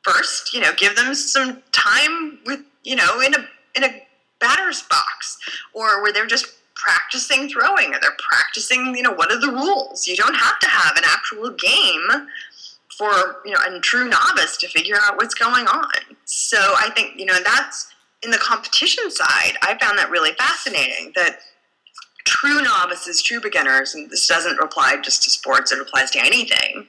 First, 0.03 0.53
you 0.53 0.61
know, 0.61 0.71
give 0.77 0.95
them 0.95 1.13
some 1.15 1.61
time 1.71 2.39
with, 2.45 2.61
you 2.83 2.95
know, 2.95 3.19
in 3.19 3.33
a 3.33 3.47
in 3.75 3.83
a 3.83 4.03
batter's 4.39 4.83
box, 4.83 5.37
or 5.73 6.01
where 6.01 6.13
they're 6.13 6.27
just 6.27 6.47
practicing 6.75 7.49
throwing, 7.49 7.93
or 7.93 7.99
they're 7.99 8.17
practicing, 8.29 8.95
you 8.95 9.01
know, 9.01 9.11
what 9.11 9.31
are 9.31 9.39
the 9.39 9.51
rules? 9.51 10.07
You 10.07 10.15
don't 10.15 10.35
have 10.35 10.59
to 10.59 10.67
have 10.69 10.95
an 10.95 11.03
actual 11.05 11.49
game 11.49 12.27
for 12.97 13.41
you 13.45 13.51
know 13.51 13.59
a 13.67 13.79
true 13.79 14.07
novice 14.09 14.57
to 14.57 14.67
figure 14.67 14.97
out 15.01 15.17
what's 15.17 15.33
going 15.33 15.67
on. 15.67 15.91
So 16.25 16.57
I 16.57 16.89
think 16.95 17.19
you 17.19 17.25
know 17.25 17.37
that's 17.43 17.87
in 18.23 18.31
the 18.31 18.37
competition 18.37 19.09
side. 19.11 19.53
I 19.61 19.77
found 19.79 19.97
that 19.99 20.09
really 20.09 20.31
fascinating. 20.33 21.11
That 21.15 21.39
true 22.25 22.61
novices, 22.61 23.21
true 23.21 23.39
beginners, 23.39 23.95
and 23.95 24.09
this 24.09 24.27
doesn't 24.27 24.59
apply 24.59 24.97
just 25.03 25.23
to 25.23 25.29
sports; 25.29 25.71
it 25.71 25.79
applies 25.79 26.11
to 26.11 26.19
anything. 26.19 26.87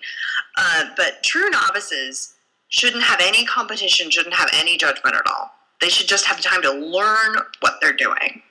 Uh, 0.57 0.85
but 0.97 1.23
true 1.23 1.49
novices 1.51 2.35
shouldn't 2.71 3.05
have 3.05 3.21
any 3.23 3.45
competition, 3.47 4.11
shouldn't 4.11 4.35
have 4.35 4.51
any 4.55 4.77
judgment 4.77 5.15
at 5.17 5.23
all. 5.27 5.51
They 5.81 5.89
should 5.89 6.09
just 6.09 6.25
have 6.27 6.41
time 6.41 6.61
to 6.63 6.73
learn 6.73 7.37
what 7.61 7.75
they're 7.81 7.93
doing. 7.93 8.43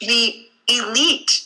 The 0.00 0.46
elite, 0.68 1.42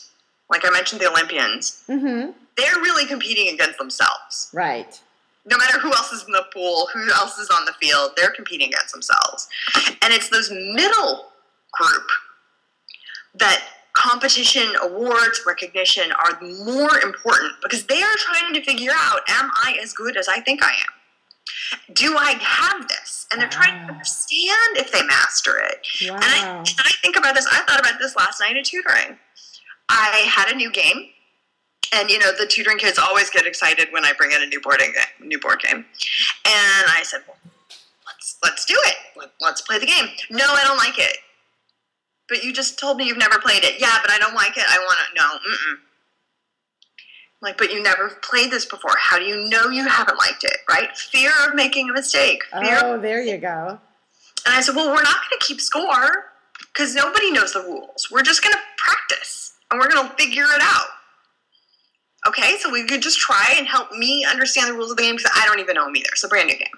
like 0.51 0.65
I 0.67 0.71
mentioned, 0.71 1.01
the 1.01 1.09
Olympians, 1.11 1.85
Mm-hmm. 1.89 2.33
they're 2.57 2.75
really 2.83 3.07
competing 3.07 3.55
against 3.55 3.79
themselves. 3.79 4.51
Right. 4.53 5.01
No 5.47 5.57
matter 5.57 5.79
who 5.79 5.89
else 5.89 6.13
is 6.13 6.25
in 6.27 6.33
the 6.33 6.45
pool, 6.53 6.89
who 6.93 7.11
else 7.13 7.39
is 7.39 7.49
on 7.49 7.65
the 7.65 7.73
field, 7.81 8.13
they're 8.17 8.31
competing 8.31 8.69
against 8.69 8.93
themselves. 8.93 9.49
And 10.03 10.13
it's 10.13 10.29
those 10.29 10.51
middle 10.51 11.29
group 11.73 12.07
that 13.35 13.63
competition, 13.93 14.75
awards, 14.83 15.43
recognition 15.47 16.13
are 16.13 16.41
more 16.65 17.01
important 17.01 17.53
because 17.63 17.85
they 17.87 18.03
are 18.03 18.17
trying 18.19 18.55
to 18.55 18.63
figure 18.63 18.93
out 18.95 19.21
am 19.29 19.51
I 19.63 19.79
as 19.83 19.93
good 19.93 20.17
as 20.17 20.29
I 20.29 20.41
think 20.41 20.63
I 20.63 20.71
am? 20.71 21.95
Do 21.95 22.17
I 22.17 22.33
have 22.41 22.89
this? 22.89 23.27
And 23.31 23.41
they're 23.41 23.49
trying 23.49 23.87
to 23.87 23.93
understand 23.93 24.77
if 24.77 24.91
they 24.91 25.03
master 25.03 25.59
it. 25.59 25.87
Wow. 26.09 26.17
And 26.17 26.25
I, 26.25 26.59
and 26.59 26.77
I 26.79 26.91
think 27.03 27.17
about 27.17 27.35
this, 27.35 27.47
I 27.51 27.61
thought 27.61 27.81
about 27.81 27.99
this 28.01 28.17
last 28.17 28.41
night 28.41 28.57
at 28.57 28.65
tutoring. 28.65 29.19
I 29.89 30.29
had 30.29 30.53
a 30.53 30.57
new 30.57 30.71
game, 30.71 31.11
and 31.95 32.11
you 32.11 32.19
know, 32.19 32.31
the 32.39 32.47
tutoring 32.47 32.79
kids 32.79 32.99
always 32.99 33.31
get 33.31 33.47
excited 33.47 33.89
when 33.93 34.05
I 34.05 34.13
bring 34.13 34.33
in 34.33 34.43
a 34.43 34.47
new 34.47 34.61
boarding 34.61 34.93
game, 34.93 35.29
new 35.29 35.39
board 35.39 35.61
game. 35.61 35.77
And 35.79 36.87
I 36.89 37.01
said, 37.05 37.21
well, 37.27 37.37
let's 38.07 38.37
let's 38.43 38.65
do 38.65 38.77
it. 38.87 38.95
Let, 39.17 39.31
let's 39.41 39.61
play 39.63 39.79
the 39.79 39.87
game. 39.87 40.07
No, 40.31 40.45
I 40.49 40.63
don't 40.65 40.79
like 40.79 40.99
it. 40.99 41.17
But 42.29 42.45
you 42.45 42.53
just 42.53 42.79
told 42.79 42.97
me 42.97 43.07
you've 43.07 43.19
never 43.19 43.39
played 43.41 43.65
it. 43.65 43.81
Yeah, 43.81 43.97
but 44.03 44.11
I 44.13 44.19
don't 44.19 44.35
like 44.35 44.57
it. 44.57 44.65
I 44.69 44.79
want 44.79 44.99
to. 44.99 45.15
No, 45.21 45.29
mm-mm. 45.29 45.77
Like, 47.43 47.57
but 47.59 47.73
you 47.73 47.83
never 47.83 48.11
played 48.23 48.51
this 48.51 48.67
before. 48.67 48.93
How 48.99 49.19
do 49.19 49.25
you 49.25 49.49
know 49.49 49.69
you 49.71 49.89
haven't 49.89 50.19
liked 50.19 50.45
it? 50.45 50.59
Right? 50.69 50.95
Fear 50.97 51.33
of 51.49 51.55
making 51.55 51.89
a 51.89 51.93
mistake. 51.93 52.43
Fear 52.53 52.81
Oh, 52.85 53.01
there 53.01 53.23
you 53.23 53.39
go. 53.39 53.79
and 54.47 54.55
I 54.55 54.61
said, 54.61 54.77
well, 54.77 54.89
we're 54.89 55.03
not 55.03 55.17
going 55.17 55.39
to 55.41 55.47
keep 55.47 55.59
score 55.61 56.27
because 56.73 56.95
nobody 56.95 57.31
knows 57.33 57.55
the 57.55 57.61
rules. 57.63 58.09
We're 58.13 58.23
just 58.23 58.43
going 58.45 58.53
to 58.53 58.61
practice 58.77 59.55
and 59.71 59.81
we're 59.81 59.89
going 59.89 60.07
to 60.07 60.15
figure 60.17 60.45
it 60.45 60.61
out. 60.61 60.87
Okay, 62.27 62.57
so 62.59 62.71
we 62.71 62.85
could 62.85 63.01
just 63.01 63.19
try 63.19 63.55
and 63.57 63.67
help 63.67 63.93
me 63.93 64.27
understand 64.31 64.69
the 64.69 64.75
rules 64.75 64.91
of 64.91 64.97
the 64.97 65.03
game 65.03 65.17
because 65.17 65.31
I 65.35 65.47
don't 65.47 65.59
even 65.61 65.75
know 65.75 65.87
them 65.87 65.97
either. 65.97 66.09
It's 66.13 66.25
a 66.25 66.29
brand 66.29 66.49
new 66.49 66.59
game. 66.59 66.69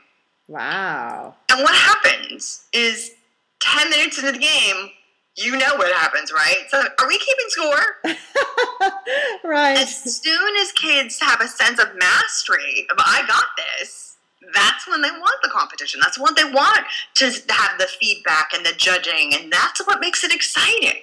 Wow. 0.48 1.34
And 1.50 1.62
what 1.62 1.74
happens 1.74 2.64
is 2.72 3.12
10 3.60 3.90
minutes 3.90 4.18
into 4.18 4.32
the 4.32 4.38
game, 4.38 4.90
you 5.36 5.52
know 5.52 5.76
what 5.76 5.92
happens, 5.94 6.30
right? 6.32 6.64
So 6.68 6.82
are 7.00 7.08
we 7.08 7.18
keeping 7.18 7.46
score? 7.48 7.96
right. 9.44 9.78
As 9.78 10.20
soon 10.20 10.56
as 10.60 10.72
kids 10.72 11.18
have 11.20 11.40
a 11.40 11.48
sense 11.48 11.80
of 11.80 11.88
mastery 11.96 12.86
of 12.90 12.98
I 12.98 13.24
got 13.26 13.46
this, 13.56 14.16
that's 14.54 14.86
when 14.86 15.02
they 15.02 15.10
want 15.10 15.40
the 15.42 15.48
competition. 15.48 16.00
That's 16.02 16.18
what 16.18 16.36
they 16.36 16.44
want 16.44 16.80
to 17.14 17.24
have 17.24 17.78
the 17.78 17.88
feedback 18.00 18.52
and 18.54 18.66
the 18.66 18.72
judging, 18.76 19.32
and 19.34 19.52
that's 19.52 19.84
what 19.86 20.00
makes 20.00 20.24
it 20.24 20.34
exciting. 20.34 21.00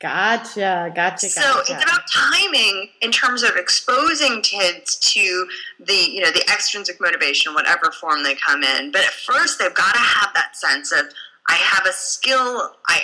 Gotcha. 0.00 0.92
Gotcha. 0.94 1.28
So 1.28 1.40
Gotcha. 1.40 1.72
it's 1.72 1.82
about 1.82 2.02
timing 2.12 2.88
in 3.02 3.10
terms 3.10 3.42
of 3.42 3.56
exposing 3.56 4.40
kids 4.42 4.96
to 5.12 5.48
the 5.80 5.92
you 5.92 6.20
know 6.20 6.30
the 6.30 6.42
extrinsic 6.52 7.00
motivation, 7.00 7.52
whatever 7.52 7.90
form 8.00 8.22
they 8.22 8.36
come 8.36 8.62
in. 8.62 8.92
But 8.92 9.02
at 9.02 9.10
first, 9.10 9.58
they've 9.58 9.74
got 9.74 9.92
to 9.94 10.00
have 10.00 10.30
that 10.34 10.56
sense 10.56 10.92
of 10.92 11.06
I 11.48 11.54
have 11.54 11.84
a 11.84 11.92
skill. 11.92 12.76
I 12.86 13.00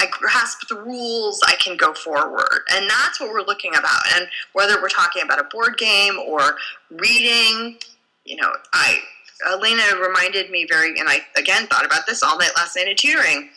I 0.00 0.06
grasp 0.10 0.68
the 0.68 0.76
rules. 0.76 1.40
I 1.46 1.56
can 1.56 1.76
go 1.76 1.92
forward, 1.92 2.60
and 2.72 2.88
that's 2.88 3.20
what 3.20 3.30
we're 3.30 3.42
looking 3.42 3.74
about. 3.74 4.00
And 4.14 4.26
whether 4.54 4.80
we're 4.80 4.88
talking 4.88 5.22
about 5.22 5.40
a 5.40 5.44
board 5.44 5.76
game 5.76 6.18
or 6.18 6.56
reading, 6.90 7.76
you 8.24 8.36
know, 8.36 8.50
I 8.72 9.00
Elena 9.46 9.82
reminded 10.00 10.50
me 10.50 10.66
very, 10.66 10.98
and 10.98 11.10
I 11.10 11.20
again 11.36 11.66
thought 11.66 11.84
about 11.84 12.06
this 12.06 12.22
all 12.22 12.38
night 12.38 12.52
last 12.56 12.74
night 12.74 12.88
at 12.88 12.96
tutoring 12.96 13.50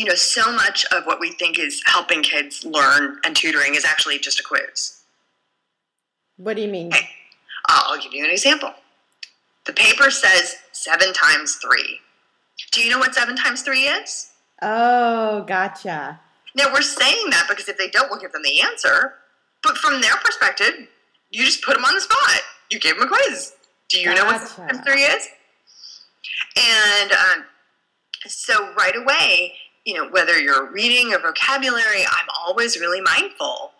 you 0.00 0.06
know, 0.06 0.14
so 0.14 0.50
much 0.50 0.86
of 0.92 1.04
what 1.04 1.20
we 1.20 1.30
think 1.32 1.58
is 1.58 1.82
helping 1.84 2.22
kids 2.22 2.64
learn 2.64 3.18
and 3.22 3.36
tutoring 3.36 3.74
is 3.74 3.84
actually 3.84 4.18
just 4.18 4.40
a 4.40 4.42
quiz. 4.42 5.02
what 6.38 6.56
do 6.56 6.62
you 6.62 6.68
mean? 6.68 6.90
I'll 7.66 8.00
give 8.00 8.14
you 8.14 8.24
an 8.24 8.30
example. 8.30 8.72
The 9.66 9.74
paper 9.74 10.10
says 10.10 10.56
seven 10.72 11.12
times 11.12 11.56
three. 11.56 12.00
Do 12.72 12.80
you 12.80 12.90
know 12.90 12.98
what 12.98 13.14
seven 13.14 13.36
times 13.36 13.60
three 13.60 13.82
is? 13.82 14.30
Oh, 14.62 15.42
gotcha. 15.42 16.18
Now, 16.56 16.72
we're 16.72 16.80
saying 16.80 17.26
that 17.28 17.44
because 17.46 17.68
if 17.68 17.76
they 17.76 17.90
don't, 17.90 18.10
we'll 18.10 18.20
give 18.20 18.32
them 18.32 18.42
the 18.42 18.62
answer. 18.62 19.16
But 19.62 19.76
from 19.76 20.00
their 20.00 20.16
perspective, 20.24 20.88
you 21.30 21.44
just 21.44 21.62
put 21.62 21.74
them 21.74 21.84
on 21.84 21.94
the 21.94 22.00
spot. 22.00 22.40
You 22.70 22.80
gave 22.80 22.94
them 22.94 23.04
a 23.04 23.06
quiz. 23.06 23.52
Do 23.90 24.00
you 24.00 24.14
know 24.14 24.24
what 24.24 24.48
seven 24.48 24.76
times 24.76 24.86
three 24.86 25.02
is? 25.02 25.28
And 26.56 27.12
um, 27.12 27.44
so 28.26 28.72
right 28.74 28.96
away, 28.96 29.54
you 29.84 29.94
know, 29.94 30.08
whether 30.10 30.38
you're 30.38 30.70
reading 30.70 31.14
a 31.14 31.18
vocabulary, 31.18 32.02
I'm 32.02 32.26
always 32.46 32.78
really 32.78 33.00
mindful. 33.00 33.72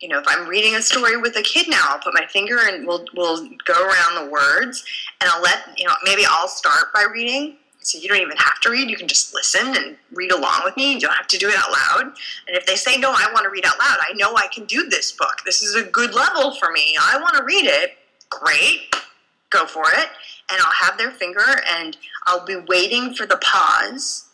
You 0.00 0.08
know, 0.08 0.18
if 0.18 0.24
I'm 0.28 0.48
reading 0.48 0.74
a 0.74 0.82
story 0.82 1.16
with 1.16 1.36
a 1.36 1.42
kid 1.42 1.68
now, 1.68 1.80
I'll 1.84 2.00
put 2.00 2.12
my 2.12 2.26
finger 2.26 2.58
and 2.62 2.86
we'll 2.86 3.04
we'll 3.14 3.48
go 3.64 3.86
around 3.86 4.24
the 4.24 4.30
words, 4.30 4.84
and 5.20 5.30
I'll 5.30 5.40
let 5.40 5.60
you 5.78 5.86
know. 5.86 5.94
Maybe 6.04 6.24
I'll 6.28 6.48
start 6.48 6.92
by 6.92 7.06
reading, 7.10 7.56
so 7.80 7.98
you 7.98 8.08
don't 8.08 8.20
even 8.20 8.36
have 8.36 8.60
to 8.62 8.70
read. 8.70 8.90
You 8.90 8.96
can 8.96 9.08
just 9.08 9.32
listen 9.32 9.74
and 9.76 9.96
read 10.12 10.32
along 10.32 10.62
with 10.64 10.76
me. 10.76 10.94
You 10.94 11.00
don't 11.00 11.14
have 11.14 11.28
to 11.28 11.38
do 11.38 11.48
it 11.48 11.54
out 11.56 11.70
loud. 11.70 12.12
And 12.48 12.56
if 12.56 12.66
they 12.66 12.74
say 12.74 12.98
no, 12.98 13.10
I 13.10 13.30
want 13.32 13.44
to 13.44 13.50
read 13.50 13.64
out 13.64 13.78
loud. 13.78 13.98
I 14.00 14.12
know 14.14 14.34
I 14.36 14.48
can 14.48 14.64
do 14.64 14.88
this 14.88 15.12
book. 15.12 15.36
This 15.46 15.62
is 15.62 15.76
a 15.76 15.84
good 15.84 16.12
level 16.12 16.54
for 16.56 16.70
me. 16.72 16.96
I 17.00 17.16
want 17.18 17.36
to 17.36 17.44
read 17.44 17.64
it. 17.64 17.92
Great, 18.28 18.94
go 19.50 19.64
for 19.64 19.84
it. 19.86 20.08
And 20.50 20.60
I'll 20.60 20.88
have 20.88 20.98
their 20.98 21.12
finger, 21.12 21.62
and 21.78 21.96
I'll 22.26 22.44
be 22.44 22.56
waiting 22.56 23.14
for 23.14 23.24
the 23.26 23.36
pause 23.36 24.26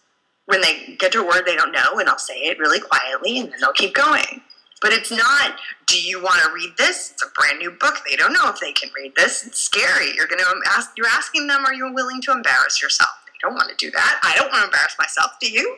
when 0.50 0.60
they 0.60 0.96
get 0.98 1.12
to 1.12 1.22
a 1.22 1.26
word 1.26 1.42
they 1.46 1.56
don't 1.56 1.72
know, 1.72 1.98
and 1.98 2.08
I'll 2.08 2.18
say 2.18 2.34
it 2.34 2.58
really 2.58 2.80
quietly, 2.80 3.38
and 3.38 3.50
then 3.50 3.60
they'll 3.60 3.72
keep 3.72 3.94
going. 3.94 4.42
But 4.82 4.92
it's 4.92 5.10
not, 5.10 5.56
do 5.86 6.00
you 6.00 6.22
want 6.22 6.42
to 6.42 6.52
read 6.52 6.70
this? 6.76 7.12
It's 7.12 7.22
a 7.22 7.28
brand 7.38 7.58
new 7.58 7.70
book. 7.70 8.00
They 8.08 8.16
don't 8.16 8.32
know 8.32 8.48
if 8.48 8.60
they 8.60 8.72
can 8.72 8.90
read 8.96 9.12
this. 9.14 9.46
It's 9.46 9.60
scary. 9.60 10.12
You're 10.16 10.26
going 10.26 10.38
to 10.38 10.60
ask, 10.70 10.90
you're 10.96 11.06
asking 11.06 11.46
them, 11.46 11.64
are 11.66 11.74
you 11.74 11.92
willing 11.92 12.20
to 12.22 12.32
embarrass 12.32 12.82
yourself? 12.82 13.10
They 13.26 13.46
don't 13.46 13.54
want 13.54 13.68
to 13.68 13.76
do 13.76 13.90
that. 13.90 14.20
I 14.22 14.34
don't 14.36 14.50
want 14.50 14.60
to 14.60 14.64
embarrass 14.64 14.96
myself. 14.98 15.32
Do 15.40 15.50
you? 15.50 15.76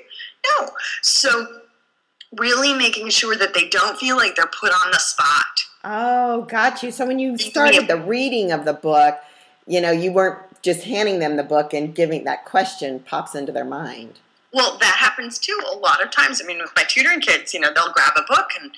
No. 0.60 0.70
So, 1.02 1.62
really 2.38 2.72
making 2.72 3.10
sure 3.10 3.36
that 3.36 3.54
they 3.54 3.68
don't 3.68 3.98
feel 3.98 4.16
like 4.16 4.36
they're 4.36 4.46
put 4.46 4.72
on 4.72 4.92
the 4.92 4.98
spot. 4.98 5.44
Oh, 5.84 6.42
got 6.42 6.82
you. 6.82 6.90
So 6.90 7.06
when 7.06 7.18
you 7.18 7.36
started 7.38 7.88
the 7.88 7.96
the 7.96 8.02
reading 8.02 8.52
of 8.52 8.64
the 8.64 8.72
book, 8.72 9.18
you 9.66 9.80
know, 9.80 9.90
you 9.90 10.12
weren't 10.12 10.38
just 10.62 10.84
handing 10.84 11.18
them 11.18 11.36
the 11.36 11.42
book 11.42 11.74
and 11.74 11.94
giving 11.94 12.24
that 12.24 12.44
question 12.44 13.00
pops 13.00 13.34
into 13.34 13.52
their 13.52 13.64
mind. 13.64 14.20
Well, 14.52 14.76
that 14.78 14.96
happens 14.98 15.38
too 15.38 15.58
a 15.70 15.76
lot 15.76 16.02
of 16.02 16.10
times. 16.10 16.40
I 16.42 16.46
mean, 16.46 16.58
with 16.58 16.72
my 16.76 16.84
tutoring 16.84 17.20
kids, 17.20 17.54
you 17.54 17.60
know, 17.60 17.72
they'll 17.74 17.92
grab 17.92 18.12
a 18.16 18.22
book 18.28 18.50
and 18.60 18.70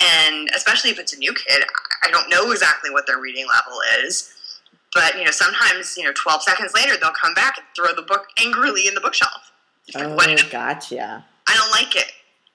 and 0.00 0.50
especially 0.54 0.90
if 0.90 0.98
it's 0.98 1.12
a 1.12 1.18
new 1.18 1.32
kid, 1.32 1.64
I 2.02 2.10
don't 2.10 2.28
know 2.28 2.50
exactly 2.50 2.90
what 2.90 3.06
their 3.06 3.20
reading 3.20 3.46
level 3.46 3.78
is. 4.04 4.32
But 4.92 5.16
you 5.16 5.24
know, 5.24 5.30
sometimes 5.30 5.96
you 5.96 6.04
know, 6.04 6.12
twelve 6.14 6.42
seconds 6.42 6.72
later, 6.74 6.94
they'll 7.00 7.12
come 7.12 7.34
back 7.34 7.58
and 7.58 7.66
throw 7.76 7.94
the 7.94 8.06
book 8.06 8.26
angrily 8.42 8.86
in 8.86 8.94
the 8.94 9.00
bookshelf. 9.00 9.52
Oh, 9.94 10.14
what? 10.14 10.50
gotcha. 10.50 11.24
I 11.46 11.54
don't 11.54 11.70
like 11.70 11.96
it. 11.96 12.10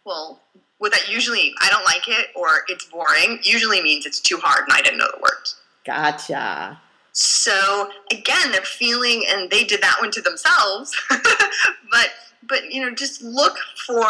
Well, 0.05 0.41
what 0.79 0.91
that 0.93 1.11
usually, 1.11 1.53
I 1.61 1.69
don't 1.69 1.85
like 1.85 2.07
it 2.07 2.27
or 2.35 2.63
it's 2.67 2.85
boring. 2.85 3.39
Usually 3.43 3.81
means 3.81 4.05
it's 4.05 4.19
too 4.19 4.37
hard 4.37 4.63
and 4.67 4.73
I 4.73 4.81
didn't 4.81 4.97
know 4.97 5.07
the 5.13 5.21
words. 5.21 5.61
Gotcha. 5.85 6.79
So 7.11 7.89
again, 8.11 8.51
they're 8.51 8.61
feeling, 8.61 9.25
and 9.29 9.49
they 9.51 9.63
did 9.63 9.81
that 9.81 9.97
one 9.99 10.11
to 10.11 10.21
themselves. 10.21 10.95
but 11.09 12.11
but 12.49 12.71
you 12.71 12.81
know, 12.81 12.93
just 12.93 13.21
look 13.21 13.57
for 13.85 14.05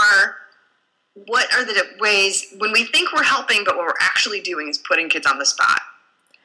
what 1.27 1.53
are 1.53 1.65
the 1.65 1.83
ways 1.99 2.53
when 2.57 2.71
we 2.71 2.85
think 2.85 3.13
we're 3.13 3.23
helping, 3.23 3.63
but 3.65 3.75
what 3.75 3.85
we're 3.85 3.93
actually 4.01 4.39
doing 4.39 4.69
is 4.69 4.77
putting 4.77 5.09
kids 5.09 5.27
on 5.27 5.37
the 5.37 5.45
spot. 5.45 5.81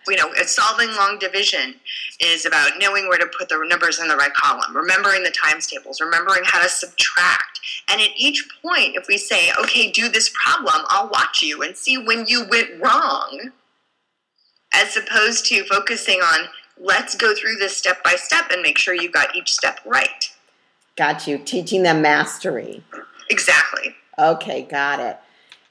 You 0.07 0.17
know, 0.17 0.35
solving 0.45 0.89
long 0.97 1.19
division 1.19 1.77
is 2.21 2.45
about 2.45 2.73
knowing 2.79 3.09
where 3.09 3.17
to 3.17 3.27
put 3.39 3.49
the 3.49 3.65
numbers 3.67 4.01
in 4.01 4.09
the 4.09 4.17
right 4.17 4.35
column, 4.35 4.77
remembering 4.77 5.23
the 5.23 5.31
times 5.31 5.67
tables, 5.67 5.99
remembering 5.99 6.43
how 6.45 6.63
to 6.63 6.69
subtract. 6.69 7.61
And 7.89 8.03
at 8.03 8.11
each 8.15 8.47
point, 8.61 8.97
if 8.97 9.07
we 9.09 9.17
say, 9.17 9.51
okay, 9.59 9.91
do 9.91 10.11
this 10.11 10.31
problem, 10.31 10.85
I'll 10.89 11.09
watch 11.09 11.43
you 11.43 11.63
and 11.63 11.75
see 11.75 11.97
when 11.97 12.27
you 12.27 12.45
went 12.51 12.83
wrong 12.83 13.53
as 14.75 14.95
opposed 14.97 15.47
to 15.47 15.65
focusing 15.65 16.21
on 16.21 16.49
let's 16.79 17.15
go 17.15 17.35
through 17.35 17.57
this 17.57 17.77
step 17.77 18.03
by 18.03 18.15
step 18.17 18.51
and 18.51 18.61
make 18.61 18.77
sure 18.77 18.95
you 18.95 19.11
got 19.11 19.35
each 19.35 19.53
step 19.53 19.81
right. 19.87 20.34
Got 20.97 21.27
you. 21.27 21.39
Teaching 21.39 21.83
them 21.83 22.03
mastery. 22.03 22.83
Exactly. 23.31 23.95
Okay, 24.19 24.63
got 24.63 25.01
it. 25.01 25.19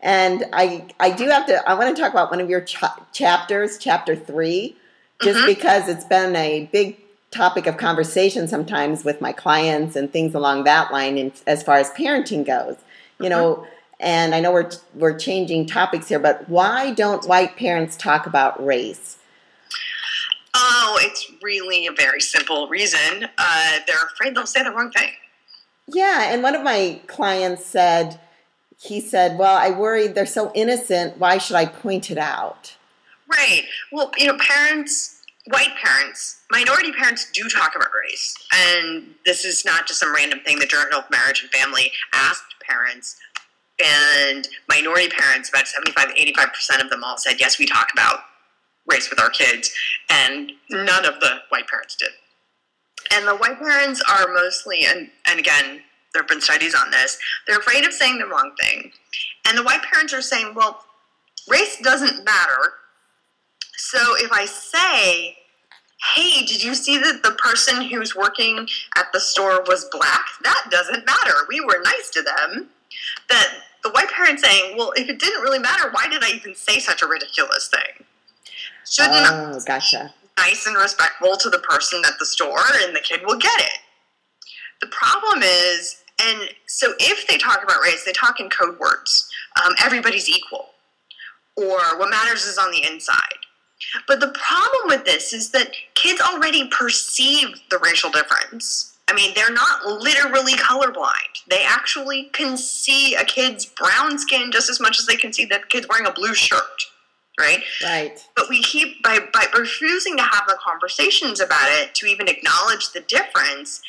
And 0.02 0.44
I, 0.52 0.86
I 1.00 1.12
do 1.12 1.30
have 1.30 1.46
to. 1.46 1.68
I 1.70 1.76
want 1.76 1.96
to 1.96 2.02
talk 2.02 2.12
about 2.12 2.30
one 2.30 2.42
of 2.42 2.50
your 2.50 2.60
cha- 2.62 3.06
chapters, 3.14 3.78
chapter 3.78 4.16
three. 4.16 4.76
just 5.22 5.40
Mhm. 5.40 5.46
because 5.46 5.88
it's 5.88 6.04
been 6.04 6.36
a 6.36 6.68
big 6.74 6.98
topic 7.32 7.66
of 7.68 7.78
conversation 7.78 8.48
sometimes 8.48 9.06
with 9.06 9.22
my 9.22 9.32
clients 9.32 9.96
and 9.96 10.12
things 10.12 10.36
along 10.36 10.66
that 10.66 10.92
line 10.92 11.18
in, 11.18 11.32
as 11.48 11.64
far 11.64 11.78
as 11.78 11.90
parenting 11.92 12.46
goes. 12.46 12.76
You 13.20 13.30
know, 13.30 13.66
and 14.02 14.36
I 14.36 14.42
know 14.42 14.52
we're 14.52 14.72
we're 14.96 15.18
changing 15.18 15.68
topics 15.68 16.10
here, 16.10 16.20
but 16.20 16.50
why 16.50 16.92
don't 16.92 17.26
white 17.26 17.56
parents 17.56 17.96
talk 17.96 18.26
about 18.28 18.64
race? 18.66 19.18
Oh, 20.66 20.98
it's 21.02 21.30
really 21.42 21.88
a 21.88 21.92
very 21.92 22.22
simple 22.22 22.70
reason. 22.70 23.28
Uh, 23.38 23.80
they're 23.86 24.06
afraid 24.14 24.34
they'll 24.34 24.46
say 24.46 24.64
the 24.64 24.72
wrong 24.72 24.92
thing. 24.92 25.10
Yeah, 25.88 26.32
and 26.34 26.42
one 26.42 26.56
of 26.56 26.64
my 26.64 27.02
clients 27.08 27.66
said, 27.66 28.18
he 28.80 29.02
said, 29.02 29.38
"Well, 29.38 29.58
I 29.58 29.72
worry 29.72 30.08
they're 30.08 30.26
so 30.26 30.54
innocent. 30.56 31.18
Why 31.18 31.38
should 31.38 31.58
I 31.58 31.66
point 31.66 32.10
it 32.10 32.18
out?" 32.18 32.78
Right. 33.30 33.66
Well, 33.92 34.12
you 34.18 34.28
know, 34.28 34.38
parents, 34.38 35.22
white 35.48 35.76
parents, 35.84 36.42
minority 36.50 36.94
parents 36.94 37.30
do 37.32 37.50
talk 37.50 37.76
about 37.76 37.90
race. 37.94 38.34
And 38.54 39.16
this 39.26 39.44
is 39.44 39.66
not 39.66 39.86
just 39.86 40.00
some 40.00 40.16
random 40.16 40.40
thing 40.46 40.60
the 40.60 40.66
Journal 40.66 41.00
of 41.00 41.10
Marriage 41.12 41.42
and 41.42 41.52
Family 41.52 41.92
asked 42.14 42.56
parents. 42.62 43.18
And 43.84 44.48
minority 44.70 45.10
parents, 45.10 45.50
about 45.50 45.68
75 45.68 46.10
85% 46.16 46.84
of 46.84 46.90
them 46.90 47.04
all 47.04 47.18
said, 47.18 47.40
yes, 47.40 47.60
we 47.60 47.66
talk 47.66 47.90
about 47.92 48.20
race 48.88 49.10
with 49.10 49.20
our 49.20 49.30
kids. 49.30 49.74
And 50.10 50.52
none 50.70 51.06
of 51.06 51.20
the 51.20 51.38
white 51.50 51.68
parents 51.68 51.96
did. 51.96 52.10
And 53.12 53.28
the 53.28 53.36
white 53.36 53.60
parents 53.60 54.02
are 54.10 54.34
mostly, 54.34 54.86
and, 54.86 55.10
and 55.28 55.40
again, 55.40 55.82
there 56.14 56.22
have 56.22 56.30
been 56.30 56.42
studies 56.42 56.76
on 56.76 56.92
this, 56.92 57.18
they're 57.48 57.60
afraid 57.60 57.86
of 57.86 57.94
saying 57.94 58.18
the 58.20 58.28
wrong 58.28 58.52
thing. 58.60 58.92
And 59.48 59.58
the 59.58 59.64
white 59.64 59.82
parents 59.82 60.14
are 60.14 60.22
saying, 60.22 60.54
well, 60.56 60.84
race 61.50 61.78
doesn't 61.82 62.24
matter. 62.24 62.74
So 63.76 64.00
if 64.18 64.32
I 64.32 64.46
say, 64.46 65.36
hey, 66.16 66.46
did 66.46 66.64
you 66.64 66.76
see 66.76 66.98
that 66.98 67.22
the 67.24 67.32
person 67.32 67.84
who's 67.84 68.16
working 68.16 68.68
at 68.98 69.08
the 69.12 69.20
store 69.20 69.64
was 69.68 69.90
black? 69.92 70.26
That 70.44 70.68
doesn't 70.70 71.06
matter. 71.06 71.34
We 71.50 71.62
were 71.62 71.82
nice 71.84 72.10
to 72.12 72.22
them. 72.22 72.70
That 73.30 73.48
the 73.84 73.90
white 73.90 74.10
parent 74.10 74.40
saying, 74.40 74.78
well, 74.78 74.94
if 74.96 75.10
it 75.10 75.20
didn't 75.20 75.42
really 75.42 75.60
matter, 75.60 75.90
why 75.92 76.08
did 76.08 76.24
I 76.24 76.32
even 76.36 76.56
say 76.56 76.80
such 76.80 77.02
a 77.02 77.08
ridiculous 77.08 77.70
thing? 77.70 78.06
Shouldn't 78.90 79.28
Oh, 79.32 79.60
gotcha. 79.66 80.14
nice 80.38 80.66
and 80.68 80.76
respectful 80.76 81.38
to 81.38 81.50
the 81.50 81.60
person 81.60 82.02
at 82.06 82.14
the 82.20 82.26
store 82.26 82.60
and 82.82 82.96
the 82.96 83.00
kid 83.02 83.22
will 83.26 83.38
get 83.38 83.60
it. 83.60 83.80
The 84.82 84.88
problem 84.88 85.42
is, 85.44 86.02
and 86.22 86.50
so 86.68 86.94
if 87.00 87.26
they 87.28 87.38
talk 87.38 87.64
about 87.64 87.82
race, 87.82 88.04
they 88.06 88.12
talk 88.12 88.40
in 88.40 88.50
code 88.50 88.78
words. 88.80 89.30
Um, 89.64 89.74
everybody's 89.84 90.28
equal, 90.30 90.70
or 91.56 91.98
what 92.00 92.10
matters 92.10 92.46
is 92.46 92.58
on 92.58 92.72
the 92.72 92.84
inside. 92.84 93.20
But 94.08 94.20
the 94.20 94.30
problem 94.30 94.88
with 94.88 95.06
this 95.06 95.34
is 95.34 95.52
that 95.52 95.72
kids 95.94 96.20
already 96.22 96.68
perceive 96.70 97.48
the 97.70 97.78
racial 97.80 98.10
difference. 98.10 98.98
I 99.10 99.14
mean, 99.14 99.34
they're 99.36 99.52
not 99.52 99.86
literally 99.86 100.54
colorblind. 100.54 101.44
They 101.50 101.64
actually 101.66 102.30
can 102.34 102.58
see 102.58 103.16
a 103.16 103.24
kid's 103.26 103.66
brown 103.66 104.18
skin 104.18 104.52
just 104.52 104.70
as 104.70 104.80
much 104.80 105.00
as 105.00 105.06
they 105.06 105.18
can 105.18 105.32
see 105.34 105.46
that 105.46 105.70
kid's 105.70 105.88
wearing 105.90 106.08
a 106.08 106.12
blue 106.12 106.34
shirt, 106.34 106.86
right? 107.40 107.64
Right. 107.84 108.28
but 108.36 108.50
we 108.50 108.62
keep 108.62 109.02
by 109.04 109.20
by 109.34 109.46
refusing 109.58 110.18
to 110.18 110.24
have 110.24 110.44
the 110.48 110.58
conversations 110.64 111.40
about 111.40 111.70
it 111.70 111.94
to 111.96 112.06
even 112.06 112.28
acknowledge 112.28 112.92
the 112.92 113.02
difference 113.02 113.82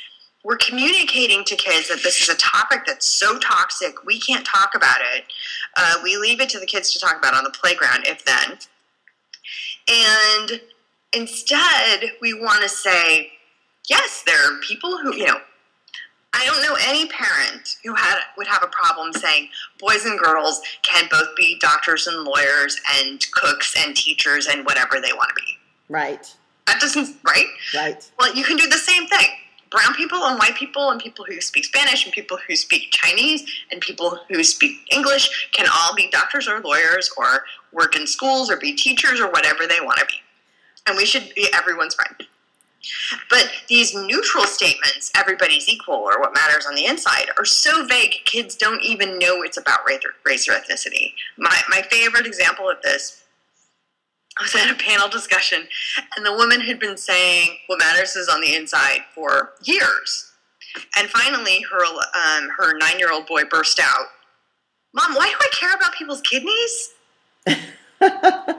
we're 0.45 0.57
communicating 0.59 1.43
to 1.45 1.57
kids 1.57 1.89
that 1.89 2.03
this 2.03 2.21
is 2.21 2.29
a 2.29 2.37
topic 2.37 2.81
that's 2.87 3.07
so 3.07 3.39
toxic 3.39 4.05
we 4.05 4.21
can't 4.21 4.47
talk 4.47 4.75
about 4.75 4.99
it 5.15 5.25
uh, 5.77 5.97
we 6.03 6.17
leave 6.17 6.41
it 6.41 6.49
to 6.51 6.59
the 6.59 6.67
kids 6.67 6.93
to 6.93 6.99
talk 6.99 7.19
about 7.19 7.35
on 7.35 7.45
the 7.45 7.51
playground 7.51 8.07
if 8.07 8.25
then 8.25 8.59
and 9.89 10.61
instead 11.13 12.13
we 12.21 12.33
want 12.35 12.63
to 12.63 12.69
say 12.69 13.31
yes 13.89 14.23
there 14.27 14.39
are 14.39 14.59
people 14.61 14.99
who 14.99 15.15
you 15.15 15.27
know 15.27 15.39
I 16.35 16.45
don't 16.47 16.63
know 16.63 16.77
any 16.89 17.07
parent 17.09 17.77
who 17.85 17.95
had 17.95 18.19
would 18.37 18.49
have 18.49 18.63
a 18.63 18.67
problem 18.67 19.13
saying 19.13 19.49
boys 19.79 20.05
and 20.05 20.19
girls 20.19 20.61
can 20.83 21.05
both 21.11 21.29
be 21.37 21.59
doctors 21.61 22.09
and 22.09 22.25
lawyers 22.25 22.81
and 22.97 23.25
cooks 23.33 23.75
and 23.79 23.97
teachers 23.97 24.49
and 24.49 24.65
whatever 24.67 25.01
they 25.01 25.13
want 25.13 25.29
to 25.29 25.35
be. 25.37 25.59
Right. 25.89 26.35
That 26.67 26.81
doesn't 26.81 27.17
right. 27.25 27.47
Right. 27.75 28.11
Well, 28.19 28.35
you 28.35 28.43
can 28.43 28.57
do 28.57 28.67
the 28.69 28.79
same 28.79 29.07
thing. 29.07 29.29
Brown 29.71 29.95
people 29.95 30.25
and 30.25 30.39
white 30.39 30.57
people 30.57 30.91
and 30.91 31.01
people 31.01 31.25
who 31.25 31.41
speak 31.41 31.65
Spanish 31.65 32.05
and 32.05 32.13
people 32.13 32.39
who 32.49 32.57
speak 32.57 32.91
Chinese 32.91 33.45
and 33.71 33.81
people 33.81 34.19
who 34.29 34.43
speak 34.43 34.79
English 34.91 35.51
can 35.53 35.67
all 35.73 35.95
be 35.95 36.11
doctors 36.11 36.49
or 36.49 36.61
lawyers 36.61 37.11
or 37.17 37.45
work 37.73 37.97
in 37.97 38.07
schools 38.07 38.51
or 38.51 38.57
be 38.57 38.75
teachers 38.75 39.21
or 39.21 39.31
whatever 39.31 39.67
they 39.67 39.81
want 39.81 39.99
to 39.99 40.07
be. 40.07 40.15
And 40.87 40.97
we 40.97 41.07
should 41.07 41.33
be 41.35 41.49
everyone's 41.53 41.95
friend. 41.95 42.29
But 43.31 43.51
these 43.69 43.95
neutral 43.95 44.45
statements, 44.45 45.11
everybody's 45.17 45.69
equal 45.69 45.97
or 45.97 46.21
what 46.21 46.35
matters 46.35 46.67
on 46.67 46.75
the 46.75 46.87
inside, 46.87 47.31
are 47.39 47.45
so 47.45 47.87
vague, 47.87 48.17
kids 48.25 48.55
don't 48.57 48.83
even 48.83 49.19
know 49.19 49.43
it's 49.43 49.57
about 49.57 49.81
race 50.25 50.49
or, 50.49 50.53
ethnicity. 50.53 51.13
My, 51.39 51.59
my 51.69 51.83
favorite 51.83 52.27
example 52.27 52.69
of 52.69 52.81
this 52.83 53.25
was 54.41 54.55
at 54.55 54.71
a 54.71 54.75
panel 54.75 55.09
discussion, 55.09 55.67
and 56.17 56.27
the 56.27 56.33
woman 56.33 56.61
had 56.61 56.81
been 56.81 56.97
saying 56.97 57.57
what 57.69 57.79
matters 57.79 58.17
is 58.17 58.29
on 58.29 58.41
the 58.41 58.55
inside 58.55 59.01
for 59.15 59.53
years. 59.63 60.33
And 60.97 61.09
finally, 61.09 61.65
her, 61.71 61.85
um, 61.85 62.49
her 62.59 62.77
nine 62.79 62.99
year 62.99 63.13
old 63.13 63.27
boy 63.27 63.45
burst 63.45 63.79
out 63.81 64.07
Mom, 64.95 65.15
why 65.15 65.27
do 65.27 65.35
I 65.41 65.49
care 65.53 65.75
about 65.75 65.93
people's 65.95 66.21
kidneys? 66.21 66.95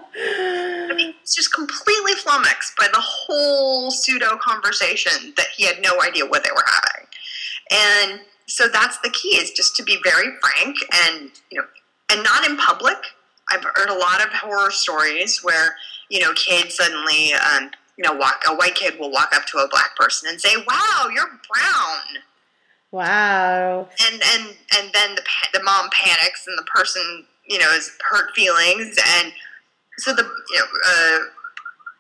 Completely 1.48 2.14
flummoxed 2.14 2.76
by 2.78 2.88
the 2.92 3.02
whole 3.02 3.92
pseudo 3.92 4.38
conversation 4.38 5.34
that 5.38 5.48
he 5.56 5.66
had 5.66 5.82
no 5.82 6.02
idea 6.02 6.26
what 6.26 6.44
they 6.44 6.52
were 6.52 6.66
having. 6.66 7.08
And 7.72 8.22
so 8.48 8.68
that's 8.68 9.00
the 9.00 9.10
key 9.10 9.38
is 9.38 9.52
just 9.52 9.76
to 9.78 9.84
be 9.84 9.98
very 10.04 10.30
frank 10.42 10.76
and 11.08 11.32
you 11.52 11.60
know 11.60 11.66
and 12.12 12.24
not 12.24 12.48
in 12.48 12.58
public. 12.58 12.98
I've 13.52 13.64
heard 13.76 13.90
a 13.90 13.94
lot 13.94 14.22
of 14.22 14.34
horror 14.34 14.72
stories 14.72 15.44
where, 15.44 15.76
you 16.10 16.20
know, 16.20 16.34
kids 16.34 16.76
suddenly 16.76 17.34
um, 17.34 17.70
you 17.98 18.04
know, 18.04 18.14
walk 18.14 18.44
a 18.48 18.56
white 18.56 18.76
kid 18.76 19.00
will 19.00 19.12
walk 19.12 19.34
up 19.34 19.46
to 19.48 19.58
a 19.58 19.68
black 19.70 19.96
person 19.96 20.30
and 20.30 20.40
say, 20.40 20.56
"Wow, 20.68 21.10
you're 21.14 21.40
brown." 21.52 22.24
Wow. 22.92 23.90
and 24.06 24.22
and 24.34 24.56
and 24.78 24.94
then 24.94 25.16
the 25.16 25.24
the 25.54 25.64
mom 25.64 25.90
panics 25.92 26.46
and 26.48 26.58
the 26.58 26.64
person 26.64 27.26
you 27.46 27.60
know 27.60 27.70
is 27.72 27.92
hurt 28.10 28.34
feelings 28.36 28.98
and 29.20 29.34
so 30.00 30.14
the 30.14 30.24
you 30.24 30.60
know 30.60 30.66
uh, 30.88 31.20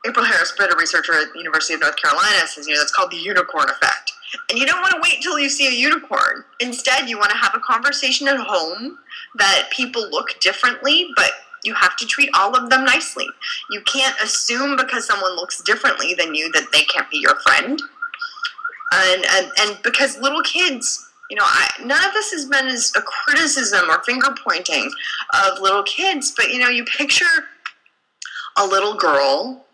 April 0.08 0.26
Harris, 0.26 0.54
better 0.58 0.76
researcher 0.78 1.14
at 1.14 1.34
the 1.34 1.40
University 1.40 1.74
of 1.74 1.82
North 1.82 1.96
Carolina, 1.98 2.48
says 2.48 2.68
you 2.68 2.74
know 2.74 2.80
that's 2.80 2.94
called 2.94 3.12
the 3.12 3.18
unicorn 3.18 3.70
effect. 3.70 4.12
And 4.50 4.60
you 4.60 4.66
don't 4.66 4.82
want 4.82 4.94
to 4.94 5.00
wait 5.02 5.18
until 5.18 5.40
you 5.40 5.50
see 5.50 5.68
a 5.68 5.72
unicorn. 5.72 6.44
Instead, 6.60 7.10
you 7.10 7.18
want 7.18 7.32
to 7.32 7.38
have 7.38 7.54
a 7.56 7.60
conversation 7.60 8.28
at 8.28 8.38
home 8.38 8.98
that 9.36 9.70
people 9.72 10.10
look 10.12 10.40
differently, 10.42 11.08
but 11.16 11.32
you 11.64 11.74
have 11.74 11.96
to 11.98 12.06
treat 12.06 12.30
all 12.36 12.56
of 12.56 12.70
them 12.70 12.84
nicely. 12.84 13.28
You 13.72 13.82
can't 13.82 14.16
assume 14.22 14.76
because 14.76 15.08
someone 15.08 15.36
looks 15.36 15.62
differently 15.62 16.14
than 16.16 16.36
you 16.36 16.52
that 16.52 16.72
they 16.74 16.84
can't 16.84 17.10
be 17.10 17.18
your 17.18 17.36
friend 17.40 17.82
and 18.94 19.26
and, 19.32 19.52
and 19.60 19.78
because 19.84 20.18
little 20.20 20.42
kids 20.42 21.10
you 21.30 21.36
know 21.36 21.44
I, 21.46 21.68
none 21.84 22.04
of 22.06 22.14
this 22.14 22.32
has 22.32 22.46
been 22.46 22.68
as 22.68 22.92
a 22.96 23.02
criticism 23.02 23.90
or 23.90 24.04
finger 24.04 24.34
pointing 24.44 24.90
of 25.34 25.60
little 25.60 25.84
kids 25.84 26.34
but 26.36 26.50
you 26.50 26.60
know 26.60 26.70
you 26.70 26.84
picture 26.86 27.26
a 28.58 28.66
little 28.66 28.96
girl 28.96 29.66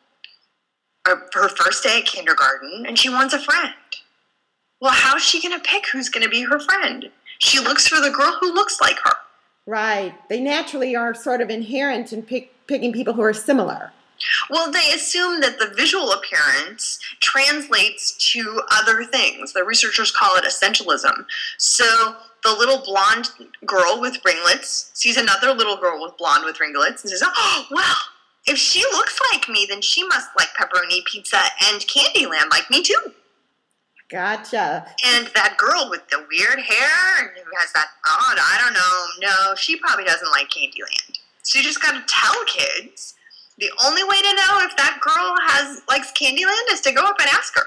uh, 1.06 1.16
her 1.34 1.50
first 1.50 1.84
day 1.84 2.00
at 2.00 2.06
kindergarten 2.06 2.86
and 2.88 2.98
she 2.98 3.10
wants 3.10 3.34
a 3.34 3.40
friend 3.40 3.74
well 4.80 4.92
how's 4.94 5.24
she 5.24 5.42
going 5.42 5.58
to 5.58 5.68
pick 5.68 5.88
who's 5.88 6.10
going 6.10 6.24
to 6.24 6.30
be 6.30 6.44
her 6.44 6.60
friend 6.60 7.10
she 7.40 7.60
looks 7.60 7.88
for 7.88 8.00
the 8.00 8.12
girl 8.12 8.38
who 8.40 8.54
looks 8.54 8.80
like 8.80 8.98
her 9.04 9.16
Right. 9.68 10.14
They 10.28 10.42
naturally 10.42 10.96
are 10.96 11.14
sort 11.14 11.42
of 11.42 11.50
inherent 11.50 12.12
in 12.12 12.24
pick, 12.24 12.52
picking 12.68 12.92
people 12.92 13.14
who 13.14 13.22
are 13.22 13.34
similar. 13.34 13.92
Well, 14.50 14.72
they 14.72 14.92
assume 14.94 15.42
that 15.42 15.58
the 15.58 15.74
visual 15.76 16.12
appearance 16.12 17.00
translates 17.22 18.16
to 18.34 18.62
other 18.72 19.04
things. 19.04 19.54
The 19.54 19.64
researchers 19.64 20.12
call 20.12 20.36
it 20.36 20.44
essentialism. 20.44 21.26
So 21.58 22.18
the 22.44 22.54
little 22.54 22.84
blonde 22.84 23.30
girl 23.66 24.00
with 24.00 24.24
ringlets 24.26 24.92
sees 24.94 25.18
another 25.18 25.54
little 25.54 25.78
girl 25.78 26.02
with 26.02 26.18
blonde 26.18 26.46
with 26.46 26.60
ringlets 26.60 27.04
and 27.04 27.12
says, 27.12 27.24
Oh, 27.26 27.66
well, 27.72 27.96
if 28.46 28.58
she 28.58 28.84
looks 28.94 29.20
like 29.34 29.48
me, 29.50 29.66
then 29.70 29.82
she 29.82 30.04
must 30.06 30.30
like 30.38 30.50
pepperoni 30.60 31.06
pizza 31.06 31.42
and 31.64 31.82
Candyland 31.82 32.50
like 32.50 32.70
me 32.70 32.82
too. 32.82 33.14
Gotcha. 34.10 34.86
And 35.06 35.28
that 35.36 35.56
girl 35.58 35.88
with 35.90 36.08
the 36.10 36.26
weird 36.30 36.60
hair 36.60 37.20
and 37.20 37.30
who 37.36 37.52
has 37.60 37.72
that, 37.74 37.88
oh, 38.06 38.36
I 38.38 38.60
don't 38.62 38.74
know, 38.74 39.28
no, 39.30 39.56
she 39.56 39.78
probably 39.78 40.04
doesn't 40.04 40.32
like 40.32 40.50
Candyland. 40.50 41.18
So 41.44 41.60
you 41.60 41.64
just 41.64 41.82
got 41.82 41.94
to 41.94 42.04
tell 42.08 42.46
kids 42.46 43.16
the 43.58 43.72
only 43.86 44.04
way 44.04 44.18
to 44.18 44.36
know 44.36 44.66
if 44.66 44.76
that 44.76 45.00
girl 45.02 45.36
has 45.48 45.82
likes 45.88 46.12
Candyland 46.12 46.74
is 46.74 46.82
to 46.82 46.92
go 46.92 47.04
up 47.04 47.16
and 47.20 47.30
ask 47.30 47.56
her. 47.56 47.66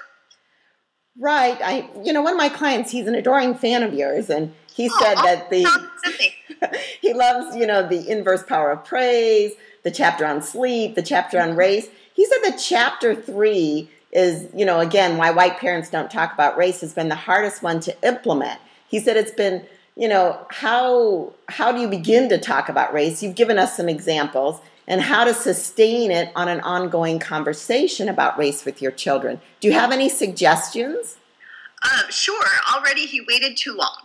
Right. 1.19 1.57
I 1.63 1.89
you 2.03 2.13
know, 2.13 2.21
one 2.21 2.33
of 2.33 2.39
my 2.39 2.49
clients, 2.49 2.91
he's 2.91 3.07
an 3.07 3.15
adoring 3.15 3.55
fan 3.55 3.83
of 3.83 3.95
yours 3.95 4.29
and 4.29 4.53
he 4.75 4.91
oh, 4.93 4.99
said 5.01 5.19
Aw, 5.19 5.23
that 5.23 5.51
the 5.51 6.79
he 7.01 7.15
loves, 7.15 7.57
you 7.57 7.67
know, 7.67 7.89
the 7.89 8.09
inverse 8.09 8.43
power 8.43 8.73
of 8.73 8.85
praise, 8.85 9.53
the 9.85 9.91
chapter 9.91 10.27
on 10.27 10.43
sleep, 10.43 10.95
the 10.95 11.03
chapter 11.03 11.39
on 11.41 11.55
race. 11.55 11.89
He 12.15 12.27
said 12.27 12.39
that 12.43 12.59
chapter 12.59 13.15
three 13.15 13.91
is, 14.13 14.49
you 14.55 14.65
know, 14.65 14.81
again, 14.81 15.17
why 15.17 15.31
white 15.31 15.59
parents 15.59 15.91
don't 15.91 16.11
talk 16.11 16.33
about 16.33 16.57
race 16.57 16.81
has 16.81 16.93
been 16.93 17.09
the 17.09 17.15
hardest 17.15 17.63
one 17.63 17.81
to 17.81 17.97
implement. 18.07 18.61
He 18.89 19.01
said 19.01 19.17
it's 19.17 19.33
been, 19.33 19.67
you 19.97 20.09
know, 20.09 20.47
how 20.51 21.33
how 21.49 21.73
do 21.73 21.81
you 21.81 21.89
begin 21.89 22.29
to 22.31 22.39
talk 22.39 22.69
about 22.69 22.93
race? 22.93 23.23
You've 23.23 23.35
given 23.35 23.59
us 23.59 23.77
some 23.77 23.89
examples 23.89 24.61
and 24.87 25.01
how 25.01 25.25
to 25.25 25.35
sustain 25.35 26.11
it 26.11 26.31
on 26.37 26.49
an 26.49 26.61
ongoing 26.61 27.19
conversation 27.19 28.09
about 28.09 28.39
race 28.39 28.65
with 28.65 28.83
your 28.83 28.93
children. 28.93 29.41
Do 29.61 29.69
you 29.69 29.75
have 29.75 29.93
any 29.93 30.09
suggestions? 30.09 31.17
Um, 31.83 32.11
sure. 32.11 32.47
Already 32.75 33.07
he 33.07 33.21
waited 33.27 33.57
too 33.57 33.75
long. 33.75 33.97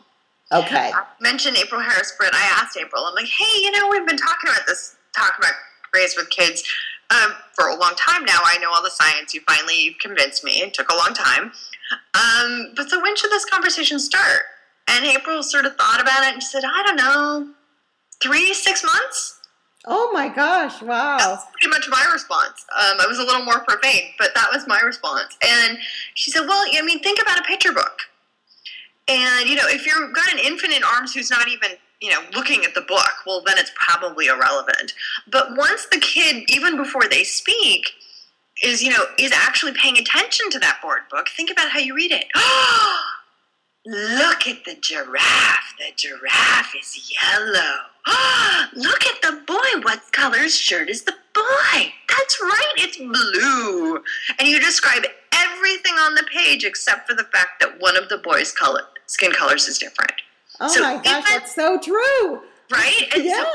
Okay. 0.52 0.92
I 0.94 1.04
mentioned 1.22 1.58
April 1.58 1.82
Harris 1.82 2.14
Britt. 2.18 2.34
I 2.34 2.60
asked 2.60 2.76
April, 2.78 3.06
I'm 3.06 3.14
like, 3.14 3.28
hey, 3.28 3.62
you 3.62 3.72
know, 3.72 3.90
we've 3.92 4.08
been 4.08 4.18
talking 4.18 4.50
about 4.50 4.66
this, 4.66 4.96
talk 5.16 5.38
about 5.38 5.54
race 5.94 6.16
with 6.16 6.30
kids 6.30 6.64
um, 7.10 7.34
for 7.54 7.68
a 7.68 7.76
long 7.76 7.94
time 7.96 8.26
now. 8.26 8.40
I 8.44 8.58
know 8.60 8.72
all 8.72 8.84
the 8.84 8.92
science. 8.92 9.34
You 9.34 9.42
finally 9.42 9.96
convinced 10.00 10.44
me. 10.44 10.62
It 10.62 10.74
took 10.74 10.92
a 10.92 10.96
long 10.96 11.14
time. 11.14 11.52
Um, 12.14 12.74
but 12.76 12.90
so 12.90 13.02
when 13.02 13.16
should 13.16 13.32
this 13.32 13.46
conversation 13.46 14.00
start? 14.00 14.44
And 14.88 15.06
April 15.06 15.44
sort 15.44 15.66
of 15.66 15.76
thought 15.76 16.02
about 16.02 16.28
it 16.28 16.34
and 16.34 16.44
said, 16.44 16.64
I 16.66 16.84
don't 16.86 16.96
know, 16.96 17.54
three, 18.22 18.54
six 18.54 18.84
months? 18.84 19.40
Oh 19.86 20.12
my 20.12 20.28
gosh, 20.28 20.82
wow. 20.82 21.18
That's 21.18 21.46
pretty 21.52 21.70
much 21.70 21.88
my 21.90 22.06
response. 22.12 22.66
Um, 22.78 22.98
I 23.00 23.08
was 23.08 23.18
a 23.18 23.24
little 23.24 23.46
more 23.46 23.60
profane, 23.62 24.12
but 24.18 24.36
that 24.36 24.50
was 24.54 24.68
my 24.68 24.82
response. 24.82 25.38
And 25.44 25.78
she 26.16 26.32
said, 26.32 26.42
Well, 26.48 26.66
I 26.74 26.82
mean, 26.82 27.00
think 27.00 27.22
about 27.22 27.40
a 27.40 27.44
picture 27.44 27.72
book. 27.72 28.00
And, 29.08 29.50
you 29.50 29.56
know, 29.56 29.66
if 29.66 29.86
you've 29.86 30.14
got 30.14 30.32
an 30.32 30.40
infant 30.40 30.74
in 30.74 30.84
arms 30.84 31.14
who's 31.14 31.32
not 31.32 31.48
even, 31.48 31.72
you 32.02 32.10
know, 32.10 32.22
looking 32.34 32.64
at 32.64 32.74
the 32.74 32.82
book, 32.82 33.12
well, 33.26 33.43
then 33.45 33.58
it's 33.58 33.72
probably 33.76 34.28
irrelevant. 34.28 34.93
But 35.30 35.58
once 35.58 35.88
the 35.91 36.00
kid, 36.00 36.50
even 36.50 36.78
before 36.78 37.08
they 37.10 37.24
speak, 37.24 37.91
is, 38.64 38.82
you 38.84 38.91
know, 38.91 39.06
is 39.18 39.32
actually 39.32 39.74
paying 39.74 39.97
attention 39.97 40.50
to 40.52 40.60
that 40.60 40.80
board 40.82 41.02
book, 41.12 41.28
think 41.30 41.52
about 41.52 41.70
how 41.70 41.80
you 41.80 41.95
read 41.95 42.12
it. 42.12 42.26
Look 43.86 44.47
at 44.47 44.66
the 44.66 44.76
giraffe. 44.82 45.76
The 45.80 45.91
giraffe 45.95 46.76
is 46.78 47.12
yellow. 47.22 47.76
Look 48.76 49.06
at 49.06 49.22
the 49.22 49.41
boy. 49.47 49.82
What 49.84 50.02
color's 50.12 50.58
shirt 50.58 50.89
is 50.89 51.04
the 51.04 51.16
boy? 51.34 51.93
That's 52.08 52.41
right, 52.41 52.74
it's 52.78 52.97
blue. 52.97 54.04
And 54.38 54.47
you 54.47 54.60
describe 54.60 55.04
everything 55.34 55.93
on 55.93 56.16
the 56.16 56.26
page 56.34 56.66
except 56.66 57.08
for 57.08 57.16
the 57.16 57.24
fact 57.26 57.60
that 57.62 57.80
one 57.80 57.97
of 57.97 58.10
the 58.10 58.18
boy's 58.18 58.52
color, 58.52 58.84
skin 59.06 59.32
colors 59.32 59.68
is 59.68 59.78
different. 59.78 60.12
Oh 60.60 60.68
So 60.68 60.82
my 60.82 60.97
gosh, 60.97 61.24
that's 61.32 61.55
so 61.55 61.80
true. 61.80 62.41
Right? 62.72 63.07
And 63.16 63.24
Yes. 63.24 63.47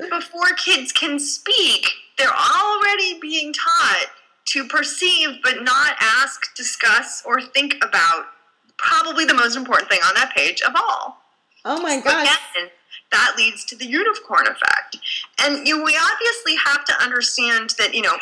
so 0.00 0.08
before 0.08 0.48
kids 0.56 0.92
can 0.92 1.18
speak, 1.18 1.88
they're 2.18 2.34
already 2.34 3.18
being 3.20 3.52
taught 3.52 4.06
to 4.46 4.66
perceive 4.66 5.40
but 5.42 5.62
not 5.62 5.94
ask, 6.00 6.54
discuss, 6.56 7.22
or 7.24 7.40
think 7.40 7.76
about 7.82 8.26
probably 8.78 9.24
the 9.24 9.34
most 9.34 9.56
important 9.56 9.88
thing 9.90 10.00
on 10.06 10.14
that 10.14 10.32
page 10.34 10.62
of 10.62 10.72
all. 10.74 11.18
Oh 11.64 11.80
my 11.80 12.00
gosh. 12.00 12.26
Again, 12.26 12.70
that 13.12 13.34
leads 13.36 13.64
to 13.66 13.76
the 13.76 13.86
unicorn 13.86 14.46
effect. 14.46 14.96
And 15.44 15.66
you 15.66 15.78
know, 15.78 15.84
we 15.84 15.96
obviously 15.96 16.56
have 16.56 16.84
to 16.86 17.02
understand 17.02 17.74
that, 17.78 17.94
you 17.94 18.02
know, 18.02 18.16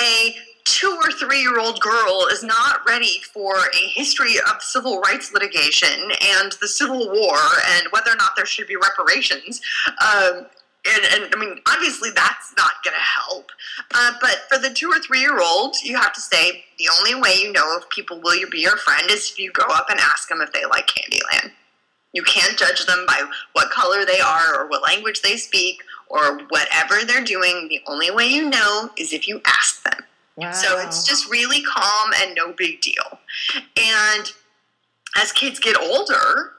a 0.00 0.34
two 0.66 0.98
or 1.02 1.10
three 1.12 1.40
year 1.40 1.58
old 1.58 1.80
girl 1.80 2.26
is 2.30 2.42
not 2.42 2.80
ready 2.86 3.20
for 3.32 3.56
a 3.56 3.86
history 3.88 4.34
of 4.52 4.60
civil 4.60 5.00
rights 5.00 5.32
litigation 5.32 6.10
and 6.34 6.52
the 6.60 6.66
Civil 6.68 7.08
War 7.08 7.38
and 7.70 7.86
whether 7.90 8.10
or 8.10 8.16
not 8.16 8.32
there 8.36 8.46
should 8.46 8.66
be 8.66 8.76
reparations. 8.76 9.60
Um, 9.86 10.46
and, 10.88 11.04
and 11.12 11.34
I 11.34 11.38
mean, 11.38 11.60
obviously, 11.68 12.10
that's 12.10 12.52
not 12.56 12.72
going 12.84 12.94
to 12.94 13.00
help. 13.00 13.50
Uh, 13.94 14.12
but 14.20 14.44
for 14.48 14.58
the 14.58 14.74
two 14.74 14.88
or 14.88 14.98
three 14.98 15.20
year 15.20 15.40
old, 15.40 15.76
you 15.82 15.96
have 15.96 16.12
to 16.12 16.20
say 16.20 16.64
the 16.78 16.88
only 16.98 17.14
way 17.14 17.36
you 17.40 17.52
know 17.52 17.78
if 17.78 17.88
people 17.90 18.20
will 18.20 18.36
be 18.50 18.58
your 18.58 18.76
friend 18.76 19.08
is 19.10 19.30
if 19.30 19.38
you 19.38 19.52
go 19.52 19.64
up 19.70 19.88
and 19.88 20.00
ask 20.00 20.28
them 20.28 20.40
if 20.40 20.52
they 20.52 20.64
like 20.64 20.88
Candyland. 20.88 21.52
You 22.12 22.22
can't 22.24 22.58
judge 22.58 22.86
them 22.86 23.04
by 23.06 23.22
what 23.52 23.70
color 23.70 24.04
they 24.04 24.20
are 24.20 24.58
or 24.58 24.68
what 24.68 24.82
language 24.82 25.22
they 25.22 25.36
speak 25.36 25.82
or 26.08 26.38
whatever 26.48 27.04
they're 27.04 27.24
doing. 27.24 27.68
The 27.68 27.82
only 27.86 28.10
way 28.10 28.26
you 28.26 28.48
know 28.48 28.90
is 28.96 29.12
if 29.12 29.28
you 29.28 29.40
ask 29.44 29.82
them. 29.84 30.04
Wow. 30.36 30.52
So 30.52 30.78
it's 30.80 31.06
just 31.06 31.30
really 31.30 31.62
calm 31.62 32.12
and 32.20 32.34
no 32.34 32.52
big 32.52 32.80
deal. 32.80 33.18
And 33.76 34.30
as 35.16 35.32
kids 35.32 35.58
get 35.58 35.76
older, 35.80 36.52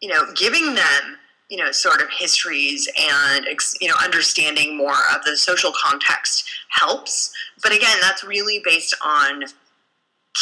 you 0.00 0.08
know, 0.08 0.32
giving 0.34 0.74
them, 0.74 1.18
you 1.48 1.56
know, 1.56 1.70
sort 1.70 2.00
of 2.00 2.08
histories 2.10 2.88
and, 2.98 3.46
you 3.80 3.88
know, 3.88 3.94
understanding 4.02 4.76
more 4.76 4.98
of 5.14 5.22
the 5.24 5.36
social 5.36 5.72
context 5.80 6.44
helps. 6.70 7.32
But 7.62 7.72
again, 7.72 7.96
that's 8.00 8.24
really 8.24 8.60
based 8.64 8.96
on 9.04 9.44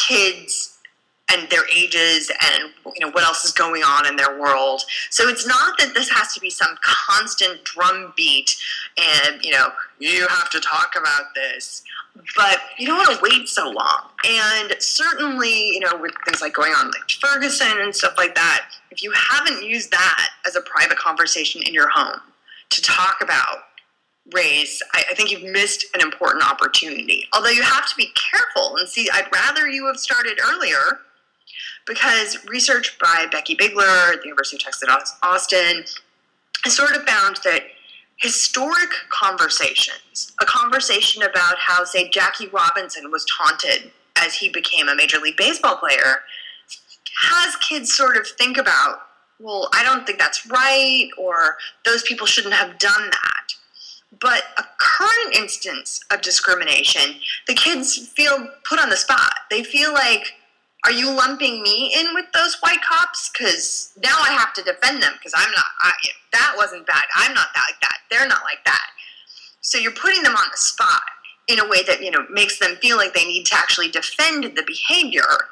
kids 0.07 0.78
and 1.31 1.49
their 1.51 1.69
ages 1.75 2.31
and 2.53 2.73
you 2.97 3.05
know 3.05 3.11
what 3.11 3.25
else 3.25 3.45
is 3.45 3.53
going 3.53 3.83
on 3.83 4.07
in 4.07 4.17
their 4.17 4.39
world. 4.41 4.83
So 5.11 5.29
it's 5.29 5.47
not 5.47 5.79
that 5.79 5.95
this 5.95 6.09
has 6.11 6.35
to 6.35 6.41
be 6.41 6.51
some 6.51 6.77
constant 6.83 7.65
drumbeat 7.65 8.57
and 8.97 9.45
you 9.45 9.53
know 9.53 9.69
you 9.99 10.27
have 10.29 10.51
to 10.51 10.61
talk 10.61 10.95
about 10.97 11.35
this, 11.35 11.83
but 12.37 12.61
you 12.79 12.87
don't 12.87 12.99
want 12.99 13.17
to 13.17 13.23
wait 13.23 13.49
so 13.49 13.71
long. 13.71 14.03
And 14.25 14.75
certainly 14.79 15.71
you 15.71 15.81
know 15.81 15.97
with 16.01 16.13
things 16.25 16.41
like 16.41 16.55
going 16.55 16.73
on 16.73 16.87
like 16.87 17.11
Ferguson 17.21 17.81
and 17.81 17.95
stuff 17.95 18.15
like 18.17 18.35
that, 18.35 18.69
if 18.91 19.03
you 19.03 19.13
haven't 19.13 19.63
used 19.63 19.91
that 19.91 20.29
as 20.47 20.57
a 20.57 20.61
private 20.63 20.99
conversation 20.99 21.63
in 21.67 21.75
your 21.75 21.89
home 21.89 22.21
to 22.71 22.83
talk 22.83 23.17
about 23.23 23.65
race, 24.35 24.83
I, 24.93 25.05
I 25.11 25.15
think 25.15 25.31
you've 25.31 25.51
missed 25.51 25.87
an 25.95 26.03
important 26.03 26.45
opportunity. 26.45 27.27
Although 27.33 27.49
you 27.49 27.63
have 27.63 27.89
to 27.89 27.97
be 27.97 28.13
careful 28.31 28.77
and 28.77 28.87
see, 28.87 29.09
I'd 29.11 29.27
rather 29.33 29.69
you 29.69 29.87
have 29.87 29.97
started 29.97 30.39
earlier 30.53 31.01
because 31.89 32.45
research 32.47 32.99
by 32.99 33.27
Becky 33.33 33.55
Bigler 33.55 34.13
at 34.13 34.21
the 34.21 34.29
University 34.29 34.57
of 34.57 34.63
Texas 34.63 34.85
at 34.89 35.09
Austin 35.23 35.85
has 36.65 36.77
sort 36.77 36.95
of 36.95 37.03
found 37.03 37.39
that 37.45 37.63
historic 38.17 38.91
conversations, 39.11 40.33
a 40.41 40.45
conversation 40.45 41.23
about 41.23 41.57
how, 41.59 41.85
say, 41.85 42.09
Jackie 42.11 42.49
Robinson 42.49 43.11
was 43.11 43.25
taunted 43.27 43.91
as 44.17 44.35
he 44.35 44.49
became 44.49 44.89
a 44.89 44.95
Major 44.95 45.19
League 45.19 45.37
Baseball 45.37 45.77
player, 45.77 46.23
has 47.23 47.57
kids 47.57 47.95
sort 47.95 48.17
of 48.17 48.27
think 48.27 48.59
about, 48.59 49.03
well, 49.41 49.69
I 49.73 49.85
don't 49.85 50.07
think 50.07 50.19
that's 50.19 50.47
right, 50.47 51.09
or 51.17 51.57
those 51.85 52.03
people 52.03 52.27
shouldn't 52.27 52.55
have 52.55 52.79
done 52.79 53.11
that. 53.11 53.55
But 54.21 54.43
a 54.57 54.65
current 54.81 55.37
instance 55.37 56.01
of 56.11 56.21
discrimination, 56.21 57.21
the 57.47 57.55
kids 57.55 58.09
feel 58.17 58.49
put 58.69 58.81
on 58.81 58.89
the 58.91 58.97
spot. 58.97 59.33
They 59.51 59.63
feel 59.63 59.93
like, 59.93 60.33
are 60.85 60.93
you 60.93 61.11
lumping 61.11 61.63
me 61.63 61.93
in 61.99 62.15
with 62.15 62.27
those 62.33 62.57
white 62.61 62.81
cops? 62.83 63.31
Because 63.31 63.93
now 64.03 64.17
I 64.21 64.31
have 64.31 64.55
to 64.55 64.63
defend 64.63 65.03
them 65.03 65.13
because 65.19 65.35
I'm 65.37 65.51
not, 65.51 65.65
I, 65.81 65.93
that 66.33 66.55
wasn't 66.57 66.87
bad. 66.87 67.03
I'm 67.17 67.35
not 67.35 67.49
that 67.55 67.65
like 67.71 67.81
that. 67.81 67.97
They're 68.11 68.29
not 68.29 68.43
like 68.45 68.65
that. 68.65 68.87
So 69.61 69.77
you're 69.77 69.93
putting 69.93 70.23
them 70.23 70.35
on 70.35 70.47
the 70.51 70.57
spot 70.57 71.03
in 71.49 71.59
a 71.59 71.69
way 71.69 71.83
that, 71.83 72.03
you 72.03 72.11
know, 72.11 72.25
makes 72.31 72.59
them 72.59 72.77
feel 72.77 72.97
like 72.97 73.15
they 73.15 73.25
need 73.25 73.45
to 73.47 73.55
actually 73.55 73.89
defend 73.89 74.45
the 74.45 74.63
behavior. 74.67 75.49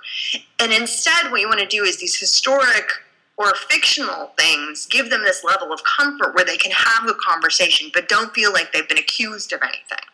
And 0.58 0.72
instead, 0.72 1.30
what 1.30 1.40
you 1.40 1.48
want 1.48 1.60
to 1.60 1.66
do 1.66 1.82
is 1.84 1.98
these 1.98 2.18
historic 2.18 2.90
or 3.36 3.54
fictional 3.54 4.32
things 4.38 4.86
give 4.86 5.10
them 5.10 5.22
this 5.22 5.44
level 5.44 5.72
of 5.72 5.80
comfort 5.84 6.34
where 6.34 6.44
they 6.44 6.56
can 6.56 6.72
have 6.72 7.08
a 7.08 7.14
conversation 7.14 7.90
but 7.92 8.08
don't 8.08 8.32
feel 8.34 8.52
like 8.52 8.72
they've 8.72 8.88
been 8.88 8.98
accused 8.98 9.52
of 9.52 9.60
anything. 9.62 10.04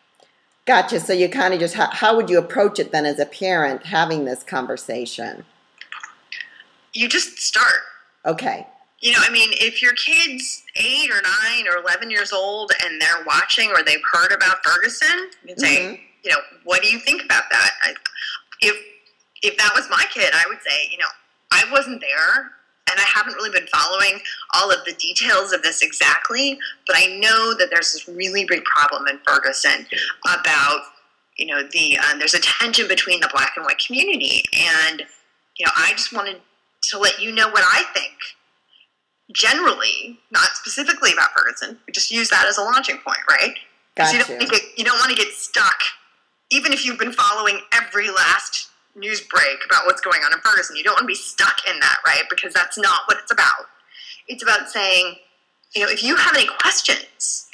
Gotcha. 0.65 0.99
So 0.99 1.11
you 1.13 1.27
kind 1.29 1.53
of 1.53 1.59
just, 1.59 1.75
how, 1.75 1.89
how 1.91 2.15
would 2.15 2.29
you 2.29 2.37
approach 2.39 2.79
it 2.79 2.91
then 2.91 3.05
as 3.05 3.19
a 3.19 3.25
parent 3.25 3.85
having 3.85 4.25
this 4.25 4.43
conversation? 4.43 5.43
You 6.93 7.09
just 7.09 7.39
start. 7.39 7.81
Okay. 8.25 8.65
You 8.99 9.11
know, 9.11 9.19
I 9.21 9.29
mean, 9.31 9.49
if 9.53 9.81
your 9.81 9.93
kid's 9.93 10.63
eight 10.77 11.09
or 11.11 11.21
nine 11.21 11.67
or 11.67 11.77
11 11.81 12.09
years 12.09 12.31
old 12.31 12.71
and 12.85 13.01
they're 13.01 13.25
watching 13.25 13.69
or 13.71 13.83
they've 13.83 14.01
heard 14.13 14.31
about 14.31 14.63
Ferguson, 14.63 15.29
you 15.43 15.49
can 15.55 15.59
say, 15.59 15.77
Mhm. 15.77 15.99
you 16.23 16.31
know, 16.31 16.37
what 16.63 16.81
do 16.81 16.87
you 16.87 16.99
think 16.99 17.21
about 17.23 17.43
that? 17.51 17.71
I, 17.81 17.93
if, 18.61 18.75
if 19.41 19.57
that 19.57 19.71
was 19.75 19.89
my 19.89 20.05
kid, 20.13 20.31
I 20.33 20.45
would 20.47 20.59
say, 20.65 20.87
you 20.89 20.97
know, 20.97 21.07
I 21.51 21.65
wasn't 21.71 21.99
there 21.99 22.51
and 22.89 22.99
I 22.99 23.03
haven't 23.03 23.33
really 23.35 23.49
been 23.49 23.67
following 23.67 24.19
all 24.55 24.71
of 24.71 24.83
the 24.85 24.93
details 24.93 25.53
of 25.53 25.61
this 25.63 25.81
exactly, 25.81 26.59
but 26.85 26.95
I 26.97 27.17
know 27.17 27.53
that 27.57 27.69
there's 27.71 27.93
this 27.93 28.07
really 28.07 28.45
big 28.45 28.63
problem 28.65 29.07
in 29.07 29.19
Ferguson 29.25 29.85
about, 30.25 30.81
you 31.37 31.47
know, 31.47 31.63
the, 31.71 31.97
um, 31.99 32.19
there's 32.19 32.33
a 32.33 32.41
tension 32.41 32.87
between 32.87 33.19
the 33.19 33.29
black 33.33 33.53
and 33.55 33.65
white 33.65 33.79
community. 33.79 34.43
And, 34.53 35.03
you 35.57 35.65
know, 35.65 35.71
I 35.75 35.91
just 35.91 36.13
wanted 36.13 36.41
to 36.83 36.97
let 36.99 37.21
you 37.21 37.31
know 37.31 37.49
what 37.49 37.63
I 37.65 37.83
think 37.93 38.13
generally, 39.31 40.19
not 40.31 40.49
specifically 40.53 41.13
about 41.13 41.31
Ferguson. 41.35 41.79
We 41.87 41.93
just 41.93 42.11
use 42.11 42.29
that 42.29 42.45
as 42.47 42.57
a 42.57 42.61
launching 42.61 42.97
point, 42.97 43.19
right? 43.29 43.55
Gotcha. 43.95 44.17
You 44.17 44.23
don't, 44.23 44.49
get, 44.49 44.61
you 44.77 44.83
don't 44.83 44.97
want 44.99 45.09
to 45.09 45.15
get 45.15 45.33
stuck, 45.33 45.81
even 46.51 46.73
if 46.73 46.85
you've 46.85 46.99
been 46.99 47.13
following 47.13 47.59
every 47.71 48.09
last 48.09 48.69
news 48.95 49.21
break 49.21 49.57
about 49.65 49.85
what's 49.85 50.01
going 50.01 50.21
on 50.21 50.33
in 50.33 50.39
Ferguson. 50.39 50.75
You 50.75 50.83
don't 50.83 50.93
want 50.93 51.03
to 51.03 51.07
be 51.07 51.15
stuck 51.15 51.57
in 51.69 51.79
that, 51.79 51.97
right? 52.05 52.23
Because 52.29 52.53
that's 52.53 52.77
not 52.77 53.01
what 53.07 53.17
it's 53.21 53.31
about. 53.31 53.67
It's 54.27 54.43
about 54.43 54.69
saying, 54.69 55.15
you 55.75 55.83
know, 55.83 55.89
if 55.89 56.03
you 56.03 56.15
have 56.15 56.35
any 56.35 56.47
questions 56.47 57.47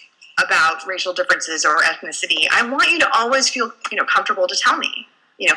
about 0.44 0.86
racial 0.86 1.14
differences 1.14 1.66
or 1.66 1.78
ethnicity, 1.78 2.48
I 2.52 2.68
want 2.68 2.92
you 2.92 3.00
to 3.00 3.10
always 3.16 3.50
feel, 3.50 3.72
you 3.92 3.98
know, 3.98 4.06
comfortable 4.06 4.48
to 4.48 4.56
tell 4.56 4.78
me. 4.78 5.08
You 5.38 5.50
know, 5.50 5.56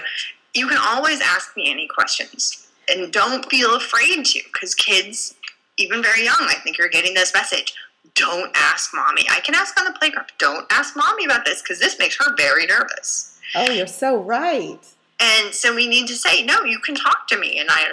you 0.54 0.68
can 0.68 0.78
always 0.78 1.20
ask 1.20 1.56
me 1.56 1.70
any 1.70 1.88
questions 1.88 2.68
and 2.88 3.12
don't 3.12 3.48
feel 3.50 3.74
afraid 3.74 4.24
to 4.24 4.40
because 4.52 4.74
kids, 4.74 5.34
even 5.76 6.02
very 6.02 6.24
young, 6.24 6.40
I 6.40 6.54
think 6.62 6.78
you're 6.78 6.88
getting 6.88 7.14
this 7.14 7.34
message. 7.34 7.74
Don't 8.14 8.50
ask 8.54 8.90
mommy. 8.94 9.24
I 9.30 9.40
can 9.40 9.54
ask 9.54 9.78
on 9.80 9.86
the 9.90 9.98
playground. 9.98 10.28
Don't 10.38 10.70
ask 10.70 10.94
mommy 10.96 11.24
about 11.24 11.44
this 11.44 11.62
because 11.62 11.78
this 11.78 11.98
makes 11.98 12.16
her 12.18 12.36
very 12.36 12.66
nervous. 12.66 13.38
Oh, 13.54 13.70
you're 13.70 13.86
so 13.86 14.18
right. 14.18 14.78
And 15.22 15.54
so 15.54 15.74
we 15.74 15.86
need 15.86 16.08
to 16.08 16.16
say, 16.16 16.42
no, 16.42 16.64
you 16.64 16.80
can 16.80 16.96
talk 16.96 17.28
to 17.28 17.38
me. 17.38 17.60
And 17.60 17.68
I, 17.70 17.84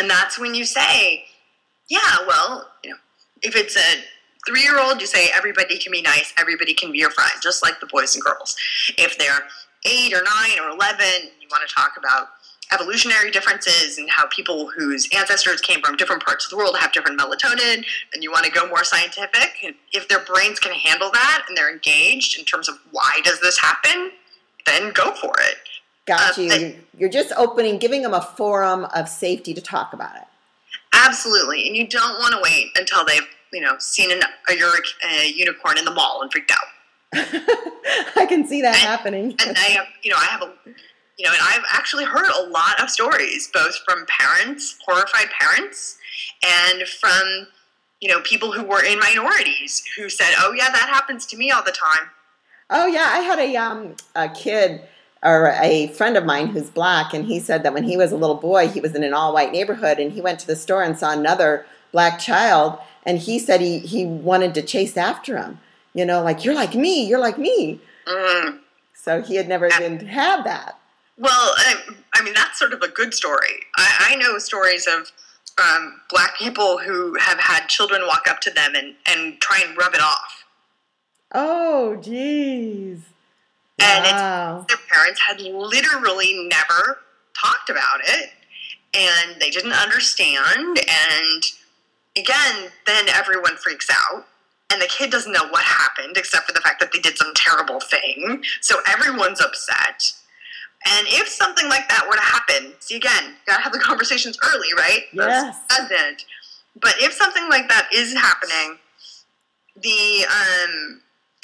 and 0.00 0.10
that's 0.10 0.38
when 0.38 0.54
you 0.54 0.64
say, 0.64 1.24
yeah, 1.88 2.18
well, 2.26 2.68
you 2.82 2.90
know, 2.90 2.96
if 3.42 3.54
it's 3.54 3.76
a 3.76 4.02
three 4.46 4.62
year 4.62 4.80
old, 4.80 5.00
you 5.00 5.06
say 5.06 5.30
everybody 5.32 5.78
can 5.78 5.92
be 5.92 6.02
nice, 6.02 6.32
everybody 6.36 6.74
can 6.74 6.90
be 6.90 6.98
your 6.98 7.10
friend, 7.10 7.30
just 7.40 7.62
like 7.62 7.78
the 7.78 7.86
boys 7.86 8.16
and 8.16 8.24
girls. 8.24 8.56
If 8.98 9.16
they're 9.16 9.46
eight 9.86 10.12
or 10.12 10.22
nine 10.22 10.58
or 10.60 10.70
11, 10.70 11.04
you 11.40 11.48
want 11.50 11.68
to 11.68 11.72
talk 11.72 11.92
about 11.96 12.28
evolutionary 12.72 13.30
differences 13.30 13.98
and 13.98 14.08
how 14.10 14.26
people 14.28 14.70
whose 14.76 15.06
ancestors 15.14 15.60
came 15.60 15.80
from 15.82 15.96
different 15.96 16.24
parts 16.24 16.46
of 16.46 16.50
the 16.50 16.56
world 16.56 16.76
have 16.78 16.92
different 16.92 17.20
melatonin, 17.20 17.84
and 18.12 18.22
you 18.22 18.32
want 18.32 18.44
to 18.44 18.50
go 18.50 18.66
more 18.66 18.82
scientific. 18.82 19.76
If 19.92 20.08
their 20.08 20.20
brains 20.20 20.58
can 20.58 20.72
handle 20.72 21.10
that 21.12 21.44
and 21.46 21.56
they're 21.56 21.70
engaged 21.70 22.38
in 22.38 22.44
terms 22.44 22.68
of 22.68 22.76
why 22.90 23.20
does 23.22 23.40
this 23.40 23.58
happen, 23.58 24.10
then 24.66 24.92
go 24.92 25.14
for 25.14 25.34
it. 25.40 25.56
Got 26.06 26.38
uh, 26.38 26.42
you. 26.42 26.76
You're 26.98 27.10
just 27.10 27.32
opening, 27.36 27.78
giving 27.78 28.02
them 28.02 28.14
a 28.14 28.20
forum 28.20 28.86
of 28.94 29.08
safety 29.08 29.54
to 29.54 29.60
talk 29.60 29.92
about 29.92 30.16
it. 30.16 30.24
Absolutely, 30.92 31.66
and 31.66 31.76
you 31.76 31.86
don't 31.86 32.18
want 32.18 32.34
to 32.34 32.40
wait 32.42 32.66
until 32.76 33.04
they've 33.04 33.26
you 33.52 33.60
know 33.60 33.76
seen 33.78 34.10
an, 34.10 34.20
a, 34.48 34.52
a 34.52 35.28
unicorn 35.28 35.78
in 35.78 35.84
the 35.84 35.90
mall 35.90 36.20
and 36.22 36.30
freaked 36.30 36.50
out. 36.50 36.58
I 38.16 38.26
can 38.28 38.46
see 38.46 38.60
that 38.62 38.74
and, 38.74 38.84
happening. 38.84 39.36
and 39.46 39.56
I 39.56 39.68
have, 39.70 39.86
you 40.02 40.10
know, 40.10 40.16
I 40.18 40.24
have 40.24 40.42
a, 40.42 40.52
you 41.16 41.24
know, 41.24 41.30
and 41.30 41.40
I've 41.40 41.64
actually 41.72 42.04
heard 42.04 42.26
a 42.26 42.48
lot 42.48 42.82
of 42.82 42.90
stories, 42.90 43.48
both 43.54 43.76
from 43.86 44.04
parents, 44.06 44.76
horrified 44.84 45.28
parents, 45.38 45.96
and 46.44 46.82
from, 46.88 47.46
you 48.00 48.08
know, 48.08 48.20
people 48.22 48.50
who 48.50 48.64
were 48.64 48.84
in 48.84 48.98
minorities 48.98 49.84
who 49.96 50.08
said, 50.08 50.34
"Oh 50.38 50.52
yeah, 50.52 50.70
that 50.70 50.88
happens 50.92 51.24
to 51.26 51.36
me 51.36 51.50
all 51.50 51.62
the 51.62 51.72
time." 51.72 52.10
Oh 52.70 52.86
yeah, 52.86 53.06
I 53.08 53.20
had 53.20 53.38
a 53.38 53.56
um 53.56 53.94
a 54.14 54.28
kid 54.28 54.82
or 55.24 55.54
a 55.60 55.88
friend 55.88 56.16
of 56.16 56.24
mine 56.24 56.48
who's 56.48 56.70
black, 56.70 57.14
and 57.14 57.24
he 57.24 57.40
said 57.40 57.62
that 57.62 57.74
when 57.74 57.84
he 57.84 57.96
was 57.96 58.12
a 58.12 58.16
little 58.16 58.36
boy, 58.36 58.68
he 58.68 58.80
was 58.80 58.94
in 58.94 59.02
an 59.02 59.14
all 59.14 59.32
white 59.32 59.52
neighborhood, 59.52 59.98
and 59.98 60.12
he 60.12 60.20
went 60.20 60.38
to 60.40 60.46
the 60.46 60.56
store 60.56 60.82
and 60.82 60.98
saw 60.98 61.12
another 61.12 61.66
black 61.92 62.18
child, 62.18 62.78
and 63.04 63.18
he 63.18 63.38
said 63.38 63.60
he 63.60 63.78
he 63.78 64.04
wanted 64.04 64.54
to 64.54 64.62
chase 64.62 64.96
after 64.96 65.38
him 65.38 65.58
you 65.94 66.04
know, 66.04 66.22
like 66.22 66.44
you're 66.44 66.54
like 66.54 66.74
me, 66.74 67.06
you're 67.06 67.20
like 67.20 67.38
me. 67.38 67.80
Mm. 68.06 68.58
So 68.94 69.22
he 69.22 69.36
had 69.36 69.48
never 69.48 69.66
even 69.66 70.04
had 70.06 70.42
that. 70.44 70.78
Well, 71.16 71.54
I, 71.56 72.22
mean, 72.22 72.34
that's 72.34 72.58
sort 72.58 72.72
of 72.72 72.82
a 72.82 72.88
good 72.88 73.14
story. 73.14 73.60
I, 73.76 74.10
I 74.10 74.16
know 74.16 74.36
stories 74.38 74.88
of 74.88 75.12
um, 75.62 76.00
black 76.10 76.36
people 76.36 76.78
who 76.78 77.14
have 77.20 77.38
had 77.38 77.68
children 77.68 78.02
walk 78.06 78.26
up 78.28 78.40
to 78.40 78.50
them 78.50 78.74
and, 78.74 78.94
and 79.06 79.40
try 79.40 79.62
and 79.64 79.76
rub 79.78 79.94
it 79.94 80.00
off. 80.00 80.44
Oh, 81.32 81.96
jeez. 82.00 83.02
And 83.80 84.04
wow. 84.04 84.66
their 84.68 84.78
parents 84.90 85.20
had 85.20 85.40
literally 85.40 86.48
never 86.48 87.00
talked 87.40 87.70
about 87.70 88.00
it, 88.04 88.30
and 88.94 89.40
they 89.40 89.50
didn't 89.50 89.72
understand. 89.72 90.78
And 90.78 91.42
again, 92.16 92.70
then 92.86 93.08
everyone 93.08 93.56
freaks 93.56 93.88
out 93.90 94.26
and 94.74 94.80
the 94.80 94.86
kid 94.86 95.10
doesn't 95.10 95.32
know 95.32 95.46
what 95.50 95.62
happened 95.62 96.16
except 96.16 96.46
for 96.46 96.52
the 96.52 96.60
fact 96.60 96.80
that 96.80 96.90
they 96.92 96.98
did 96.98 97.16
some 97.16 97.32
terrible 97.34 97.80
thing. 97.80 98.42
So 98.60 98.76
everyone's 98.88 99.40
upset. 99.40 100.12
And 100.86 101.06
if 101.08 101.28
something 101.28 101.68
like 101.68 101.88
that 101.88 102.04
were 102.06 102.16
to 102.16 102.20
happen, 102.20 102.72
see 102.80 102.96
again, 102.96 103.24
you 103.24 103.34
gotta 103.46 103.62
have 103.62 103.72
the 103.72 103.78
conversations 103.78 104.36
early, 104.42 104.68
right? 104.76 105.02
Yes. 105.12 105.58
Doesn't. 105.68 106.24
But 106.80 106.94
if 106.98 107.12
something 107.12 107.48
like 107.48 107.68
that 107.68 107.88
is 107.92 108.12
happening, 108.14 108.78
the 109.76 110.26
um, 110.28 111.00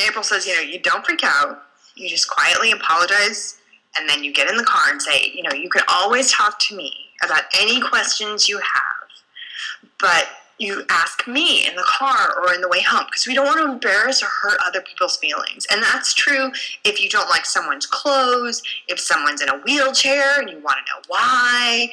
April 0.06 0.24
says, 0.24 0.46
you 0.46 0.54
know, 0.54 0.60
you 0.60 0.80
don't 0.80 1.04
freak 1.06 1.22
out. 1.22 1.62
You 2.00 2.08
just 2.08 2.30
quietly 2.30 2.72
apologize, 2.72 3.58
and 3.96 4.08
then 4.08 4.24
you 4.24 4.32
get 4.32 4.48
in 4.50 4.56
the 4.56 4.64
car 4.64 4.90
and 4.90 5.02
say, 5.02 5.30
you 5.34 5.42
know, 5.42 5.52
you 5.52 5.68
can 5.68 5.82
always 5.86 6.32
talk 6.32 6.58
to 6.60 6.76
me 6.76 6.92
about 7.22 7.42
any 7.60 7.78
questions 7.80 8.48
you 8.48 8.56
have, 8.56 9.90
but 9.98 10.28
you 10.56 10.84
ask 10.88 11.26
me 11.26 11.66
in 11.66 11.74
the 11.74 11.84
car 11.86 12.38
or 12.40 12.54
in 12.54 12.60
the 12.60 12.68
way 12.68 12.80
home 12.82 13.04
because 13.06 13.26
we 13.26 13.34
don't 13.34 13.46
want 13.46 13.58
to 13.58 13.72
embarrass 13.72 14.22
or 14.22 14.26
hurt 14.26 14.58
other 14.66 14.80
people's 14.80 15.16
feelings. 15.16 15.66
And 15.70 15.82
that's 15.82 16.14
true 16.14 16.50
if 16.84 17.02
you 17.02 17.08
don't 17.08 17.28
like 17.28 17.46
someone's 17.46 17.86
clothes, 17.86 18.62
if 18.88 18.98
someone's 18.98 19.42
in 19.42 19.48
a 19.48 19.58
wheelchair 19.58 20.40
and 20.40 20.50
you 20.50 20.58
want 20.60 20.76
to 20.86 20.92
know 20.92 21.02
why, 21.08 21.90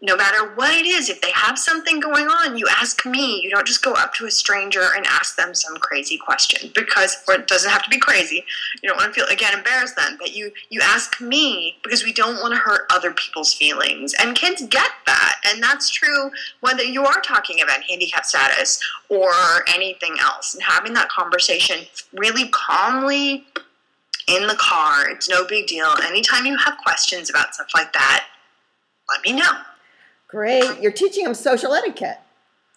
no 0.00 0.16
matter 0.16 0.54
what 0.54 0.72
it 0.74 0.86
is, 0.86 1.08
if 1.08 1.20
they 1.20 1.32
have 1.32 1.58
something 1.58 1.98
going 1.98 2.28
on, 2.28 2.56
you 2.56 2.66
ask 2.70 3.04
me. 3.04 3.40
You 3.42 3.50
don't 3.50 3.66
just 3.66 3.82
go 3.82 3.94
up 3.94 4.14
to 4.14 4.26
a 4.26 4.30
stranger 4.30 4.90
and 4.94 5.04
ask 5.06 5.36
them 5.36 5.54
some 5.54 5.76
crazy 5.78 6.16
question 6.16 6.70
because, 6.72 7.16
or 7.26 7.34
it 7.34 7.48
doesn't 7.48 7.70
have 7.70 7.82
to 7.82 7.90
be 7.90 7.98
crazy. 7.98 8.44
You 8.80 8.88
don't 8.88 8.96
want 8.96 9.12
to 9.12 9.20
feel 9.20 9.28
again 9.28 9.58
embarrass 9.58 9.94
them, 9.94 10.16
but 10.18 10.36
you 10.36 10.52
you 10.70 10.80
ask 10.82 11.20
me 11.20 11.78
because 11.82 12.04
we 12.04 12.12
don't 12.12 12.36
want 12.36 12.54
to 12.54 12.60
hurt 12.60 12.86
other 12.92 13.12
people's 13.12 13.52
feelings. 13.52 14.14
And 14.20 14.36
kids 14.36 14.62
get 14.68 14.90
that, 15.06 15.40
and 15.46 15.60
that's 15.60 15.90
true 15.90 16.30
whether 16.60 16.84
you 16.84 17.04
are 17.04 17.20
talking 17.22 17.60
about 17.60 17.82
handicap 17.82 18.24
status 18.24 18.80
or 19.08 19.32
anything 19.74 20.14
else. 20.20 20.54
And 20.54 20.62
having 20.62 20.94
that 20.94 21.08
conversation 21.08 21.86
really 22.12 22.48
calmly 22.50 23.44
in 24.28 24.46
the 24.46 24.56
car, 24.60 25.08
it's 25.08 25.28
no 25.28 25.44
big 25.44 25.66
deal. 25.66 25.92
Anytime 26.04 26.46
you 26.46 26.56
have 26.56 26.78
questions 26.78 27.30
about 27.30 27.54
stuff 27.54 27.68
like 27.74 27.92
that, 27.94 28.26
let 29.10 29.22
me 29.24 29.32
know. 29.32 29.50
Great. 30.28 30.80
You're 30.80 30.92
teaching 30.92 31.24
them 31.24 31.34
social 31.34 31.72
etiquette. 31.74 32.18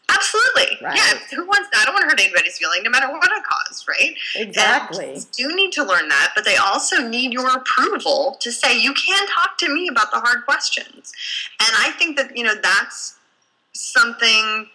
Absolutely. 0.09 0.77
Right. 0.81 0.97
Yeah. 0.97 1.19
Who 1.35 1.45
wants 1.45 1.69
that? 1.71 1.81
I 1.81 1.85
don't 1.85 1.93
want 1.93 2.03
to 2.03 2.09
hurt 2.09 2.19
anybody's 2.19 2.57
feeling, 2.57 2.83
no 2.83 2.89
matter 2.89 3.09
what 3.09 3.29
I 3.31 3.41
cause, 3.41 3.85
right? 3.87 4.15
Exactly. 4.35 5.13
And 5.13 5.31
do 5.31 5.55
need 5.55 5.71
to 5.73 5.83
learn 5.83 6.09
that, 6.09 6.31
but 6.35 6.43
they 6.43 6.57
also 6.57 7.07
need 7.07 7.31
your 7.31 7.49
approval 7.49 8.37
to 8.41 8.51
say 8.51 8.77
you 8.79 8.93
can 8.93 9.25
talk 9.27 9.57
to 9.59 9.73
me 9.73 9.87
about 9.87 10.11
the 10.11 10.19
hard 10.19 10.45
questions. 10.45 11.13
And 11.61 11.69
I 11.77 11.91
think 11.91 12.17
that 12.17 12.35
you 12.35 12.43
know 12.43 12.55
that's 12.61 13.15
something 13.73 14.67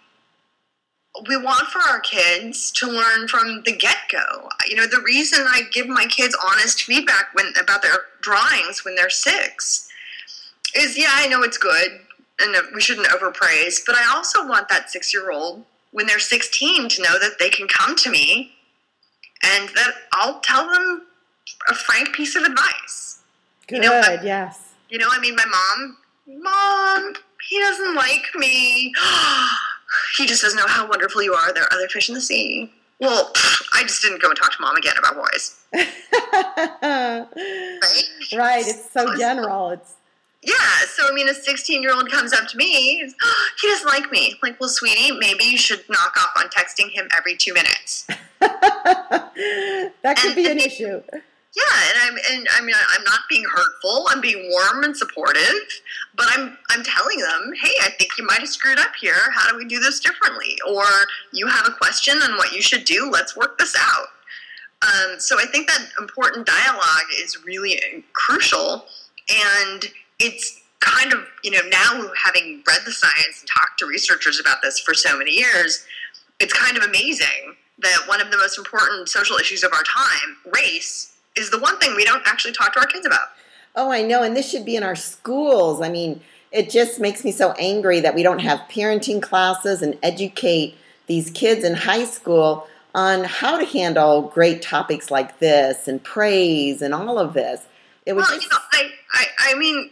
we 1.27 1.37
want 1.37 1.67
for 1.67 1.79
our 1.79 1.99
kids 1.99 2.71
to 2.71 2.87
learn 2.87 3.27
from 3.27 3.63
the 3.65 3.75
get-go. 3.75 4.49
You 4.67 4.75
know, 4.75 4.85
the 4.85 5.01
reason 5.01 5.45
I 5.47 5.63
give 5.71 5.87
my 5.87 6.05
kids 6.05 6.37
honest 6.45 6.83
feedback 6.83 7.33
when 7.33 7.53
about 7.59 7.81
their 7.81 8.05
drawings 8.21 8.85
when 8.85 8.93
they're 8.95 9.09
six 9.09 9.87
is, 10.75 10.95
yeah, 10.95 11.09
I 11.11 11.27
know 11.27 11.41
it's 11.41 11.57
good 11.57 12.01
and 12.39 12.55
we 12.73 12.81
shouldn't 12.81 13.07
overpraise, 13.07 13.81
but 13.85 13.95
I 13.95 14.15
also 14.15 14.47
want 14.47 14.69
that 14.69 14.89
six 14.89 15.13
year 15.13 15.31
old 15.31 15.63
when 15.91 16.05
they're 16.05 16.19
16 16.19 16.89
to 16.89 17.01
know 17.01 17.19
that 17.19 17.39
they 17.39 17.49
can 17.49 17.67
come 17.67 17.95
to 17.95 18.09
me 18.09 18.53
and 19.43 19.69
that 19.69 19.91
I'll 20.13 20.39
tell 20.41 20.69
them 20.71 21.07
a 21.69 21.73
frank 21.73 22.13
piece 22.13 22.35
of 22.35 22.43
advice. 22.43 23.19
Good, 23.67 23.77
you 23.77 23.81
know, 23.89 24.01
I, 24.03 24.19
yes. 24.23 24.73
You 24.89 24.97
know, 24.97 25.07
I 25.09 25.19
mean, 25.19 25.35
my 25.35 25.45
mom, 25.45 25.97
mom, 26.27 27.13
he 27.49 27.59
doesn't 27.59 27.95
like 27.95 28.25
me. 28.35 28.93
he 30.17 30.25
just 30.25 30.41
doesn't 30.41 30.57
know 30.57 30.67
how 30.67 30.87
wonderful 30.87 31.21
you 31.23 31.33
are. 31.33 31.53
There 31.53 31.63
are 31.63 31.73
other 31.73 31.87
fish 31.87 32.09
in 32.09 32.15
the 32.15 32.21
sea. 32.21 32.71
Well, 32.99 33.31
I 33.73 33.83
just 33.83 34.01
didn't 34.01 34.21
go 34.21 34.29
and 34.29 34.37
talk 34.37 34.55
to 34.55 34.61
mom 34.61 34.75
again 34.75 34.95
about 34.97 35.15
boys. 35.15 35.55
right? 35.73 37.27
Right. 38.35 38.65
It's 38.65 38.91
so 38.91 39.15
general. 39.17 39.71
It's 39.71 39.95
yeah, 40.47 40.85
so 40.87 41.03
I 41.09 41.13
mean, 41.13 41.27
a 41.27 41.33
16 41.33 41.81
year 41.81 41.93
old 41.93 42.09
comes 42.09 42.31
up 42.31 42.47
to 42.47 42.57
me, 42.57 43.03
oh, 43.21 43.49
he 43.61 43.67
doesn't 43.67 43.87
like 43.87 44.09
me. 44.11 44.31
I'm 44.31 44.37
like, 44.41 44.59
well, 44.61 44.69
sweetie, 44.69 45.11
maybe 45.11 45.43
you 45.43 45.57
should 45.57 45.83
knock 45.89 46.15
off 46.17 46.31
on 46.37 46.45
texting 46.49 46.89
him 46.89 47.09
every 47.15 47.35
two 47.35 47.53
minutes. 47.53 48.07
that 48.39 49.33
could 50.03 50.25
and, 50.25 50.35
be 50.35 50.49
an 50.49 50.57
issue. 50.57 51.01
Yeah, 51.57 51.63
and 51.89 51.99
I'm 52.01 52.17
and 52.31 52.47
I 52.57 52.61
mean 52.61 52.75
I'm 52.95 53.03
not 53.03 53.21
being 53.29 53.43
hurtful. 53.43 54.05
I'm 54.09 54.21
being 54.21 54.49
warm 54.51 54.83
and 54.83 54.95
supportive, 54.95 55.41
but 56.15 56.27
I'm 56.29 56.57
I'm 56.69 56.83
telling 56.83 57.17
them, 57.17 57.51
hey, 57.61 57.73
I 57.81 57.89
think 57.97 58.11
you 58.17 58.25
might 58.25 58.39
have 58.39 58.47
screwed 58.47 58.79
up 58.79 58.95
here. 59.01 59.31
How 59.33 59.51
do 59.51 59.57
we 59.57 59.65
do 59.65 59.79
this 59.79 59.99
differently? 59.99 60.57
Or 60.69 60.85
you 61.33 61.47
have 61.47 61.67
a 61.67 61.71
question 61.71 62.21
on 62.21 62.37
what 62.37 62.53
you 62.53 62.61
should 62.61 62.85
do. 62.85 63.09
Let's 63.11 63.35
work 63.35 63.57
this 63.57 63.75
out. 63.77 64.07
Um, 64.83 65.19
so 65.19 65.39
I 65.39 65.45
think 65.45 65.67
that 65.67 65.89
important 65.99 66.45
dialogue 66.45 67.09
is 67.19 67.43
really 67.43 68.05
crucial, 68.13 68.85
and 69.27 69.89
it's 70.19 70.61
kind 70.79 71.13
of, 71.13 71.19
you 71.43 71.51
know, 71.51 71.61
now 71.69 72.09
having 72.23 72.63
read 72.67 72.81
the 72.85 72.91
science 72.91 73.41
and 73.41 73.49
talked 73.49 73.79
to 73.79 73.85
researchers 73.85 74.39
about 74.39 74.57
this 74.61 74.79
for 74.79 74.93
so 74.93 75.17
many 75.17 75.31
years, 75.31 75.85
it's 76.39 76.53
kind 76.53 76.77
of 76.77 76.83
amazing 76.83 77.55
that 77.79 78.03
one 78.07 78.21
of 78.21 78.31
the 78.31 78.37
most 78.37 78.57
important 78.57 79.09
social 79.09 79.37
issues 79.37 79.63
of 79.63 79.71
our 79.73 79.83
time, 79.83 80.37
race, 80.53 81.15
is 81.35 81.51
the 81.51 81.59
one 81.59 81.77
thing 81.79 81.95
we 81.95 82.03
don't 82.03 82.23
actually 82.25 82.53
talk 82.53 82.73
to 82.73 82.79
our 82.79 82.85
kids 82.87 83.05
about. 83.05 83.29
Oh, 83.75 83.91
I 83.91 84.01
know. 84.01 84.23
And 84.23 84.35
this 84.35 84.49
should 84.49 84.65
be 84.65 84.75
in 84.75 84.83
our 84.83 84.95
schools. 84.95 85.81
I 85.81 85.89
mean, 85.89 86.21
it 86.51 86.69
just 86.69 86.99
makes 86.99 87.23
me 87.23 87.31
so 87.31 87.51
angry 87.53 87.99
that 87.99 88.15
we 88.15 88.23
don't 88.23 88.39
have 88.39 88.59
parenting 88.69 89.21
classes 89.21 89.81
and 89.81 89.97
educate 90.01 90.75
these 91.05 91.29
kids 91.29 91.63
in 91.63 91.75
high 91.75 92.05
school 92.05 92.67
on 92.95 93.23
how 93.23 93.59
to 93.59 93.65
handle 93.65 94.23
great 94.23 94.61
topics 94.61 95.11
like 95.11 95.37
this 95.39 95.87
and 95.87 96.03
praise 96.03 96.81
and 96.81 96.93
all 96.93 97.19
of 97.19 97.33
this. 97.33 97.61
It 98.07 98.13
was 98.13 98.27
well, 98.27 98.39
just, 98.39 98.51
you 98.51 98.57
know, 98.57 98.63
I, 98.71 98.91
I, 99.13 99.51
I 99.51 99.59
mean, 99.59 99.91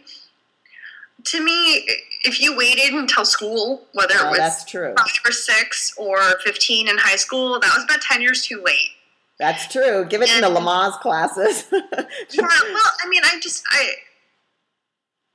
to 1.26 1.44
me, 1.44 1.86
if 2.22 2.40
you 2.40 2.56
waited 2.56 2.92
until 2.94 3.24
school, 3.24 3.82
whether 3.92 4.14
Oh, 4.18 4.26
it 4.28 4.30
was 4.30 4.38
that's 4.38 4.64
true. 4.64 4.94
five 4.96 5.20
or 5.24 5.32
six 5.32 5.92
or 5.96 6.18
15 6.44 6.88
in 6.88 6.98
high 6.98 7.16
school, 7.16 7.58
that 7.60 7.72
was 7.74 7.84
about 7.84 8.00
10 8.02 8.20
years 8.22 8.42
too 8.46 8.62
late. 8.64 8.90
That's 9.38 9.66
true. 9.70 10.04
Give 10.08 10.22
it 10.22 10.32
in 10.34 10.40
the 10.40 10.46
And- 10.48 10.56
Lamaze 10.56 10.98
classes. 11.00 11.64
Yeah, 11.72 12.42
well, 12.42 12.92
I 13.04 13.08
mean, 13.08 13.22
I 13.24 13.38
just, 13.40 13.62
I, 13.70 13.92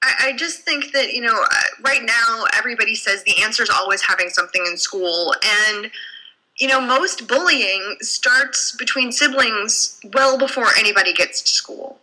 I, 0.04 0.14
I 0.30 0.34
just 0.34 0.62
think 0.62 0.92
that, 0.94 1.14
you 1.14 1.22
know, 1.22 1.40
uh, 1.40 1.56
right 1.84 2.02
now 2.04 2.46
everybody 2.58 2.96
says 2.96 3.24
the 3.24 3.42
answer 3.44 3.64
is 3.64 3.70
always 3.70 4.02
having 4.02 4.30
something 4.30 4.66
in 4.66 4.78
school. 4.78 5.34
And, 5.70 5.92
you 6.58 6.68
know, 6.68 6.82
most 6.82 7.28
bullying 7.28 7.98
starts 8.02 8.76
between 8.76 9.12
siblings 9.12 10.00
well 10.14 10.38
before 10.38 10.68
anybody 10.78 11.14
gets 11.14 11.42
to 11.42 11.50
school. 11.50 12.00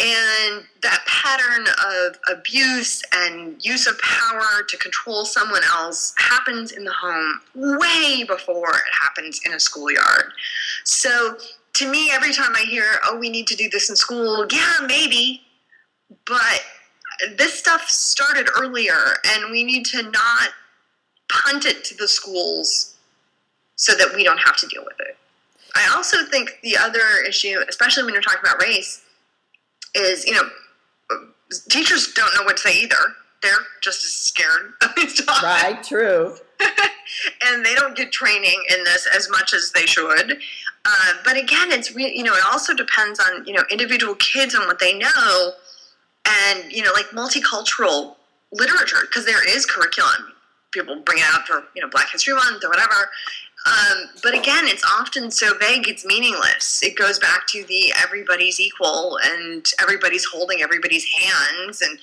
And 0.00 0.64
that 0.82 1.04
pattern 1.06 1.66
of 1.86 2.18
abuse 2.34 3.02
and 3.12 3.62
use 3.62 3.86
of 3.86 3.98
power 4.00 4.62
to 4.66 4.76
control 4.78 5.26
someone 5.26 5.62
else 5.74 6.14
happens 6.16 6.72
in 6.72 6.84
the 6.84 6.92
home 6.92 7.40
way 7.54 8.24
before 8.24 8.70
it 8.70 8.92
happens 8.98 9.40
in 9.44 9.52
a 9.52 9.60
schoolyard. 9.60 10.32
So 10.84 11.36
to 11.74 11.90
me, 11.90 12.10
every 12.12 12.32
time 12.32 12.52
I 12.56 12.62
hear, 12.62 12.84
oh, 13.04 13.18
we 13.18 13.28
need 13.28 13.46
to 13.48 13.56
do 13.56 13.68
this 13.68 13.90
in 13.90 13.96
school, 13.96 14.46
yeah, 14.50 14.86
maybe, 14.86 15.42
but 16.24 16.64
this 17.36 17.58
stuff 17.58 17.88
started 17.88 18.48
earlier, 18.58 19.16
and 19.26 19.50
we 19.50 19.64
need 19.64 19.84
to 19.86 20.02
not 20.02 20.48
punt 21.28 21.66
it 21.66 21.84
to 21.84 21.94
the 21.96 22.08
schools 22.08 22.96
so 23.76 23.94
that 23.94 24.14
we 24.14 24.24
don't 24.24 24.38
have 24.38 24.56
to 24.56 24.66
deal 24.68 24.82
with 24.84 24.98
it. 25.00 25.16
I 25.74 25.92
also 25.94 26.24
think 26.24 26.58
the 26.62 26.76
other 26.76 27.22
issue, 27.28 27.60
especially 27.68 28.04
when 28.04 28.14
you're 28.14 28.22
talking 28.22 28.40
about 28.42 28.60
race, 28.62 29.02
is 29.94 30.26
you 30.26 30.34
know, 30.34 30.48
teachers 31.68 32.12
don't 32.12 32.32
know 32.34 32.44
what 32.44 32.56
to 32.58 32.68
say 32.68 32.80
either. 32.80 32.96
They're 33.42 33.52
just 33.80 34.04
as 34.04 34.12
scared 34.12 34.72
of 34.82 34.94
these 34.96 35.24
topics 35.24 35.42
right, 35.42 35.82
true. 35.82 36.36
and 37.46 37.64
they 37.64 37.74
don't 37.74 37.96
get 37.96 38.12
training 38.12 38.62
in 38.70 38.84
this 38.84 39.08
as 39.14 39.28
much 39.30 39.54
as 39.54 39.72
they 39.72 39.86
should. 39.86 40.38
Uh, 40.84 41.12
but 41.24 41.36
again, 41.36 41.72
it's 41.72 41.94
re- 41.94 42.12
you 42.14 42.22
know 42.22 42.32
it 42.32 42.44
also 42.50 42.74
depends 42.74 43.20
on 43.20 43.46
you 43.46 43.52
know 43.52 43.62
individual 43.70 44.14
kids 44.16 44.54
and 44.54 44.66
what 44.66 44.78
they 44.78 44.96
know, 44.96 45.52
and 46.26 46.72
you 46.72 46.82
know 46.82 46.92
like 46.92 47.06
multicultural 47.06 48.16
literature 48.52 49.02
because 49.02 49.26
there 49.26 49.46
is 49.56 49.66
curriculum. 49.66 50.32
People 50.72 51.00
bring 51.04 51.18
it 51.18 51.24
out 51.32 51.46
for 51.46 51.64
you 51.74 51.82
know 51.82 51.88
Black 51.88 52.10
History 52.10 52.34
Month 52.34 52.64
or 52.64 52.68
whatever. 52.68 53.10
Um, 53.66 54.08
but 54.22 54.34
again, 54.34 54.66
it's 54.66 54.84
often 54.84 55.30
so 55.30 55.56
vague; 55.58 55.88
it's 55.88 56.04
meaningless. 56.04 56.82
It 56.82 56.96
goes 56.96 57.18
back 57.18 57.46
to 57.48 57.64
the 57.64 57.92
everybody's 58.02 58.58
equal 58.58 59.18
and 59.22 59.64
everybody's 59.80 60.24
holding 60.24 60.62
everybody's 60.62 61.04
hands 61.12 61.82
and 61.82 61.98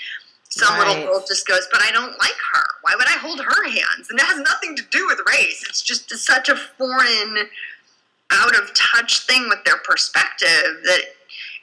some 0.49 0.77
Right. 0.79 0.87
little 0.87 1.03
girl 1.05 1.25
just 1.27 1.47
goes, 1.47 1.67
but 1.71 1.81
I 1.81 1.91
don't 1.91 2.17
like 2.19 2.37
her. 2.53 2.65
Why 2.81 2.95
would 2.95 3.07
I 3.07 3.17
hold 3.19 3.41
her 3.41 3.63
hands? 3.69 4.09
And 4.09 4.19
it 4.19 4.25
has 4.25 4.39
nothing 4.39 4.75
to 4.77 4.83
do 4.91 5.05
with 5.07 5.19
race. 5.27 5.63
It's 5.67 5.81
just 5.81 6.09
such 6.17 6.49
a 6.49 6.55
foreign, 6.55 7.49
out 8.31 8.55
of 8.57 8.73
touch 8.73 9.25
thing 9.25 9.47
with 9.49 9.63
their 9.65 9.77
perspective 9.77 10.81
that 10.85 11.01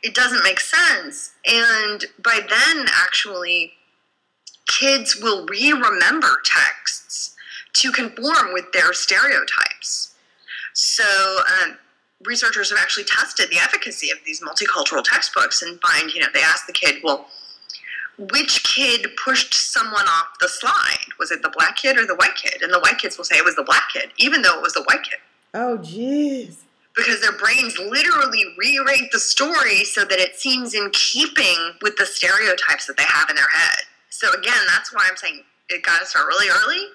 it 0.02 0.14
doesn't 0.14 0.44
make 0.44 0.60
sense. 0.60 1.32
And 1.46 2.04
by 2.22 2.40
then, 2.48 2.86
actually, 2.94 3.74
kids 4.66 5.16
will 5.16 5.46
re 5.46 5.72
remember 5.72 6.40
texts 6.44 7.33
to 7.74 7.92
conform 7.92 8.52
with 8.52 8.72
their 8.72 8.92
stereotypes. 8.92 10.14
So, 10.72 11.04
um, 11.62 11.76
researchers 12.24 12.70
have 12.70 12.78
actually 12.78 13.04
tested 13.04 13.50
the 13.50 13.58
efficacy 13.58 14.10
of 14.10 14.18
these 14.24 14.40
multicultural 14.40 15.04
textbooks 15.04 15.62
and 15.62 15.80
find, 15.80 16.12
you 16.12 16.20
know, 16.20 16.26
they 16.32 16.42
ask 16.42 16.66
the 16.66 16.72
kid, 16.72 16.96
well, 17.02 17.28
which 18.18 18.62
kid 18.62 19.06
pushed 19.22 19.54
someone 19.54 20.06
off 20.06 20.38
the 20.40 20.48
slide? 20.48 21.12
Was 21.18 21.30
it 21.30 21.42
the 21.42 21.50
black 21.50 21.76
kid 21.76 21.98
or 21.98 22.06
the 22.06 22.14
white 22.14 22.36
kid? 22.36 22.62
And 22.62 22.72
the 22.72 22.80
white 22.80 22.98
kids 22.98 23.16
will 23.16 23.24
say 23.24 23.36
it 23.36 23.44
was 23.44 23.56
the 23.56 23.64
black 23.64 23.88
kid, 23.92 24.10
even 24.18 24.42
though 24.42 24.56
it 24.56 24.62
was 24.62 24.74
the 24.74 24.84
white 24.84 25.02
kid. 25.02 25.18
Oh, 25.52 25.78
jeez. 25.78 26.58
Because 26.96 27.20
their 27.20 27.32
brains 27.32 27.76
literally 27.78 28.54
rewrite 28.56 29.10
the 29.10 29.18
story 29.18 29.82
so 29.84 30.04
that 30.04 30.18
it 30.20 30.36
seems 30.36 30.74
in 30.74 30.90
keeping 30.92 31.72
with 31.82 31.96
the 31.96 32.06
stereotypes 32.06 32.86
that 32.86 32.96
they 32.96 33.04
have 33.04 33.28
in 33.30 33.36
their 33.36 33.48
head. 33.48 33.82
So, 34.10 34.32
again, 34.32 34.62
that's 34.68 34.94
why 34.94 35.06
I'm 35.10 35.16
saying 35.16 35.42
it 35.70 35.82
got 35.82 35.98
to 36.00 36.06
start 36.06 36.26
really 36.26 36.48
early. 36.48 36.86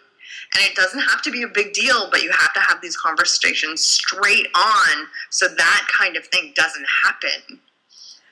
And 0.56 0.64
it 0.64 0.76
doesn't 0.76 1.00
have 1.00 1.22
to 1.24 1.32
be 1.32 1.44
a 1.44 1.48
big 1.48 1.74
deal, 1.74 2.10
but 2.12 2.22
you 2.22 2.32
have 2.32 2.54
to 2.54 2.60
have 2.60 2.82
these 2.82 2.98
conversations 2.98 3.84
straight 3.84 4.48
on 4.56 5.08
so 5.30 5.48
that 5.48 5.88
kind 5.98 6.16
of 6.16 6.26
thing 6.28 6.54
doesn't 6.56 6.86
happen. 7.04 7.60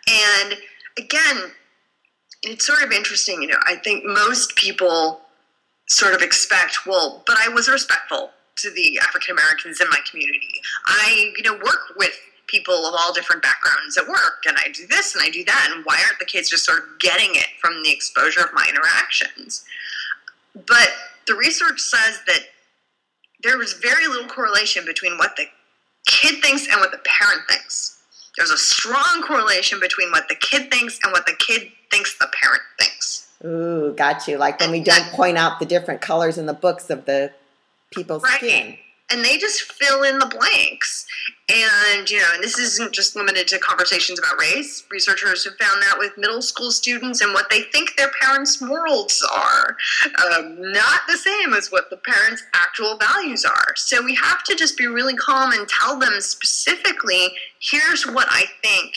And 0.07 0.57
again, 0.97 1.51
it's 2.43 2.65
sort 2.65 2.83
of 2.83 2.91
interesting, 2.91 3.41
you 3.41 3.47
know, 3.47 3.59
I 3.65 3.75
think 3.75 4.05
most 4.05 4.55
people 4.55 5.21
sort 5.87 6.13
of 6.13 6.21
expect, 6.21 6.85
well, 6.85 7.23
but 7.25 7.37
I 7.37 7.49
was 7.49 7.69
respectful 7.69 8.31
to 8.57 8.71
the 8.71 8.99
African 8.99 9.33
Americans 9.33 9.79
in 9.81 9.89
my 9.89 9.99
community. 10.09 10.61
I, 10.85 11.31
you 11.35 11.43
know, 11.43 11.53
work 11.53 11.95
with 11.97 12.13
people 12.47 12.85
of 12.85 12.95
all 12.97 13.13
different 13.13 13.43
backgrounds 13.43 13.97
at 13.97 14.07
work, 14.07 14.43
and 14.47 14.57
I 14.57 14.69
do 14.71 14.87
this 14.87 15.13
and 15.15 15.23
I 15.23 15.29
do 15.29 15.43
that, 15.45 15.69
and 15.73 15.83
why 15.85 16.01
aren't 16.05 16.19
the 16.19 16.25
kids 16.25 16.49
just 16.49 16.65
sort 16.65 16.79
of 16.79 16.99
getting 16.99 17.35
it 17.35 17.47
from 17.59 17.83
the 17.83 17.91
exposure 17.91 18.41
of 18.41 18.53
my 18.53 18.65
interactions? 18.69 19.65
But 20.55 20.89
the 21.27 21.35
research 21.35 21.79
says 21.79 22.19
that 22.27 22.39
there 23.43 23.57
was 23.57 23.73
very 23.73 24.07
little 24.07 24.27
correlation 24.27 24.85
between 24.85 25.17
what 25.17 25.35
the 25.35 25.45
kid 26.07 26.41
thinks 26.43 26.67
and 26.67 26.79
what 26.79 26.91
the 26.91 26.99
parent 27.05 27.41
thinks. 27.49 27.99
There's 28.37 28.51
a 28.51 28.57
strong 28.57 29.23
correlation 29.27 29.79
between 29.79 30.11
what 30.11 30.27
the 30.29 30.35
kid 30.35 30.71
thinks 30.71 30.99
and 31.03 31.11
what 31.11 31.25
the 31.25 31.35
kid 31.37 31.71
thinks 31.91 32.17
the 32.17 32.27
parent 32.41 32.61
thinks. 32.79 33.27
Ooh, 33.45 33.93
got 33.95 34.27
you. 34.27 34.37
Like 34.37 34.59
when 34.59 34.71
we 34.71 34.81
don't 34.81 35.05
point 35.11 35.37
out 35.37 35.59
the 35.59 35.65
different 35.65 36.01
colors 36.01 36.37
in 36.37 36.45
the 36.45 36.53
books 36.53 36.89
of 36.89 37.05
the 37.05 37.31
people's 37.91 38.23
Right. 38.23 38.37
skin. 38.37 38.77
And 39.09 39.23
they 39.23 39.37
just 39.37 39.61
fill 39.61 40.03
in 40.03 40.19
the 40.19 40.25
blanks. 40.25 41.05
And, 41.49 42.09
you 42.09 42.17
know, 42.17 42.27
and 42.33 42.43
this 42.43 42.59
isn't 42.59 42.91
just 42.91 43.15
limited 43.15 43.47
to 43.47 43.59
conversations 43.59 44.19
about 44.19 44.37
race. 44.37 44.83
Researchers 44.91 45.45
have 45.45 45.55
found 45.55 45.81
that 45.81 45.97
with 45.97 46.17
middle 46.17 46.41
school 46.41 46.71
students 46.71 47.21
and 47.21 47.33
what 47.33 47.49
they 47.49 47.61
think 47.61 47.95
their 47.95 48.11
parents' 48.21 48.61
morals 48.61 49.25
are. 49.33 49.77
Um, 50.25 50.57
not 50.73 51.01
the 51.07 51.15
same 51.15 51.53
as 51.53 51.71
what 51.71 51.89
the 51.89 51.97
parents' 51.97 52.43
actual 52.53 52.97
values 52.97 53.45
are. 53.45 53.75
So 53.77 54.03
we 54.03 54.13
have 54.15 54.43
to 54.43 54.55
just 54.55 54.77
be 54.77 54.87
really 54.87 55.15
calm 55.15 55.53
and 55.53 55.67
tell 55.69 55.97
them 55.97 56.19
specifically 56.19 57.29
here's 57.61 58.05
what 58.05 58.27
I 58.29 58.43
think. 58.61 58.95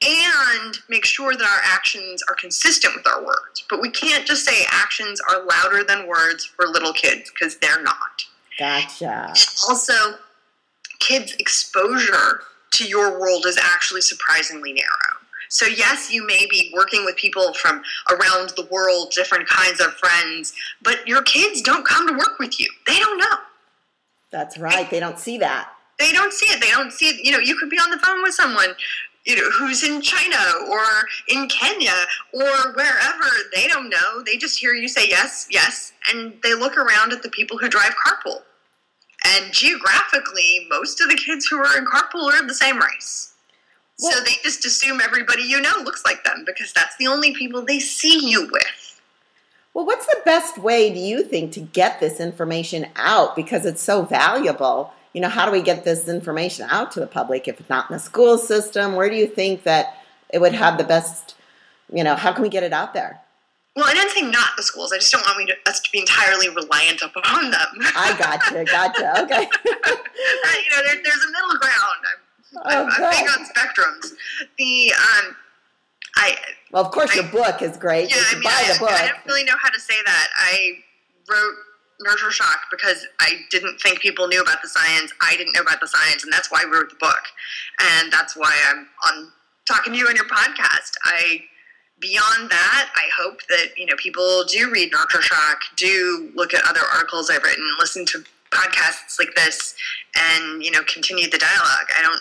And 0.00 0.78
make 0.88 1.04
sure 1.04 1.34
that 1.34 1.42
our 1.42 1.60
actions 1.64 2.22
are 2.28 2.36
consistent 2.36 2.94
with 2.94 3.08
our 3.08 3.24
words. 3.24 3.64
But 3.68 3.82
we 3.82 3.90
can't 3.90 4.24
just 4.24 4.44
say 4.44 4.64
actions 4.70 5.20
are 5.28 5.44
louder 5.44 5.82
than 5.82 6.06
words 6.06 6.44
for 6.44 6.66
little 6.68 6.92
kids 6.92 7.32
because 7.32 7.56
they're 7.56 7.82
not 7.82 8.27
Gotcha. 8.58 9.32
also 9.68 9.94
kids 10.98 11.34
exposure 11.38 12.40
to 12.72 12.84
your 12.84 13.18
world 13.20 13.46
is 13.46 13.56
actually 13.56 14.00
surprisingly 14.00 14.72
narrow. 14.72 15.14
So 15.48 15.66
yes 15.66 16.12
you 16.12 16.26
may 16.26 16.46
be 16.50 16.70
working 16.74 17.04
with 17.04 17.16
people 17.16 17.54
from 17.54 17.82
around 18.10 18.50
the 18.56 18.66
world 18.70 19.12
different 19.12 19.48
kinds 19.48 19.80
of 19.80 19.94
friends 19.94 20.52
but 20.82 21.06
your 21.06 21.22
kids 21.22 21.62
don't 21.62 21.86
come 21.86 22.06
to 22.08 22.14
work 22.14 22.38
with 22.38 22.58
you. 22.60 22.68
They 22.86 22.98
don't 22.98 23.16
know. 23.18 23.36
That's 24.30 24.58
right. 24.58 24.90
They 24.90 25.00
don't 25.00 25.18
see 25.18 25.38
that. 25.38 25.70
they 25.98 26.12
don't 26.12 26.32
see 26.32 26.46
it. 26.46 26.60
They 26.60 26.70
don't 26.70 26.92
see 26.92 27.06
it 27.06 27.24
you 27.24 27.32
know 27.32 27.38
you 27.38 27.56
could 27.56 27.70
be 27.70 27.78
on 27.78 27.90
the 27.90 27.98
phone 27.98 28.22
with 28.22 28.34
someone 28.34 28.74
you 29.24 29.36
know 29.36 29.50
who's 29.58 29.82
in 29.84 30.00
china 30.02 30.36
or 30.68 30.82
in 31.28 31.48
kenya 31.48 31.94
or 32.34 32.72
wherever. 32.74 33.30
They 33.54 33.68
don't 33.68 33.88
know. 33.88 34.22
They 34.26 34.36
just 34.36 34.58
hear 34.58 34.74
you 34.74 34.88
say 34.88 35.08
yes 35.08 35.46
yes 35.50 35.92
and 36.12 36.34
they 36.42 36.54
look 36.54 36.76
around 36.76 37.12
at 37.12 37.22
the 37.22 37.30
people 37.30 37.56
who 37.56 37.68
drive 37.68 37.94
carpool 38.04 38.42
and 39.28 39.52
geographically 39.52 40.66
most 40.70 41.00
of 41.00 41.08
the 41.08 41.16
kids 41.16 41.46
who 41.46 41.58
are 41.58 41.78
in 41.78 41.84
carpool 41.84 42.32
are 42.32 42.40
of 42.40 42.48
the 42.48 42.54
same 42.54 42.78
race 42.78 43.34
so 43.96 44.20
they 44.24 44.32
just 44.42 44.64
assume 44.64 45.00
everybody 45.00 45.42
you 45.42 45.60
know 45.60 45.74
looks 45.82 46.04
like 46.04 46.22
them 46.24 46.44
because 46.46 46.72
that's 46.72 46.96
the 46.98 47.06
only 47.06 47.34
people 47.34 47.62
they 47.62 47.80
see 47.80 48.30
you 48.30 48.48
with 48.52 49.00
Well, 49.74 49.86
what's 49.86 50.06
the 50.06 50.20
best 50.24 50.58
way, 50.58 50.92
do 50.92 50.98
you 50.98 51.22
think, 51.22 51.52
to 51.52 51.60
get 51.60 52.00
this 52.00 52.18
information 52.18 52.86
out? 52.96 53.36
Because 53.36 53.64
it's 53.64 53.82
so 53.82 54.02
valuable. 54.02 54.92
You 55.12 55.20
know, 55.20 55.28
how 55.28 55.46
do 55.46 55.52
we 55.52 55.62
get 55.62 55.84
this 55.84 56.08
information 56.08 56.66
out 56.68 56.90
to 56.92 57.00
the 57.00 57.06
public 57.06 57.46
if 57.46 57.60
it's 57.60 57.68
not 57.68 57.88
in 57.88 57.94
the 57.94 58.00
school 58.00 58.38
system? 58.38 58.96
Where 58.96 59.08
do 59.08 59.14
you 59.14 59.26
think 59.26 59.62
that 59.64 59.96
it 60.30 60.40
would 60.40 60.54
have 60.54 60.78
the 60.78 60.84
best, 60.84 61.36
you 61.92 62.02
know, 62.02 62.16
how 62.16 62.32
can 62.32 62.42
we 62.42 62.48
get 62.48 62.64
it 62.64 62.72
out 62.72 62.92
there? 62.92 63.20
Well 63.78 63.86
i 63.86 63.94
didn't 63.94 64.10
say 64.10 64.22
not 64.22 64.50
the 64.56 64.62
schools 64.62 64.92
i 64.92 64.98
just 64.98 65.12
don't 65.12 65.24
want 65.26 65.38
me 65.38 65.46
to, 65.46 65.54
us 65.70 65.78
to 65.80 65.88
be 65.90 65.98
entirely 66.00 66.48
reliant 66.50 67.00
upon 67.02 67.50
them 67.50 67.68
I 67.94 68.16
gotcha, 68.18 68.64
gotcha. 68.64 69.22
Okay. 69.22 69.46
you 69.64 70.70
know, 70.70 70.82
there, 70.84 70.98
there's 71.04 71.24
a 71.24 71.30
middle 71.32 71.56
ground. 71.58 72.00
I'm, 72.10 72.18
Oh, 72.56 72.60
I'm, 72.64 72.88
I'm 72.88 73.10
big 73.12 73.28
on 73.28 73.44
spectrums. 73.44 74.12
The 74.56 74.92
um, 74.96 75.36
I 76.16 76.36
Well, 76.72 76.82
of 76.84 76.90
course, 76.92 77.14
your 77.14 77.24
book 77.24 77.60
is 77.60 77.76
great. 77.76 78.08
yeah, 78.10 78.16
I 78.30 78.34
mean, 78.34 78.42
buy 78.42 78.50
I, 78.64 78.72
the 78.72 78.78
book. 78.78 78.90
I 78.90 79.06
don't 79.08 79.26
really 79.26 79.44
know 79.44 79.56
how 79.62 79.68
to 79.68 79.78
say 79.78 79.94
that. 80.06 80.28
I 80.34 80.72
wrote 81.30 81.54
Nurture 82.00 82.30
Shock 82.30 82.60
because 82.70 83.06
I 83.20 83.40
didn't 83.50 83.78
think 83.80 84.00
people 84.00 84.26
knew 84.28 84.40
about 84.40 84.62
the 84.62 84.68
science. 84.68 85.12
I 85.20 85.36
didn't 85.36 85.52
know 85.54 85.60
about 85.60 85.80
the 85.80 85.88
science, 85.88 86.24
and 86.24 86.32
that's 86.32 86.50
why 86.50 86.62
I 86.66 86.70
wrote 86.70 86.88
the 86.88 86.96
book. 86.96 87.22
And 87.80 88.10
that's 88.10 88.34
why 88.34 88.52
I'm 88.70 88.86
on 89.06 89.30
talking 89.66 89.92
to 89.92 89.98
you 89.98 90.06
on 90.08 90.16
your 90.16 90.24
podcast. 90.26 90.92
I 91.04 91.42
beyond 92.00 92.50
that, 92.50 92.90
I 92.94 93.08
hope 93.20 93.40
that 93.48 93.76
you 93.76 93.86
know 93.86 93.94
people 93.96 94.44
do 94.44 94.70
read 94.70 94.92
Shock, 95.20 95.58
do 95.76 96.30
look 96.34 96.54
at 96.54 96.62
other 96.68 96.80
articles 96.92 97.30
I've 97.30 97.42
written, 97.42 97.64
listen 97.78 98.04
to 98.06 98.24
podcasts 98.50 99.18
like 99.18 99.34
this, 99.34 99.74
and 100.16 100.62
you 100.62 100.70
know 100.70 100.80
continue 100.86 101.28
the 101.28 101.38
dialogue. 101.38 101.86
I 101.96 102.02
don't 102.02 102.20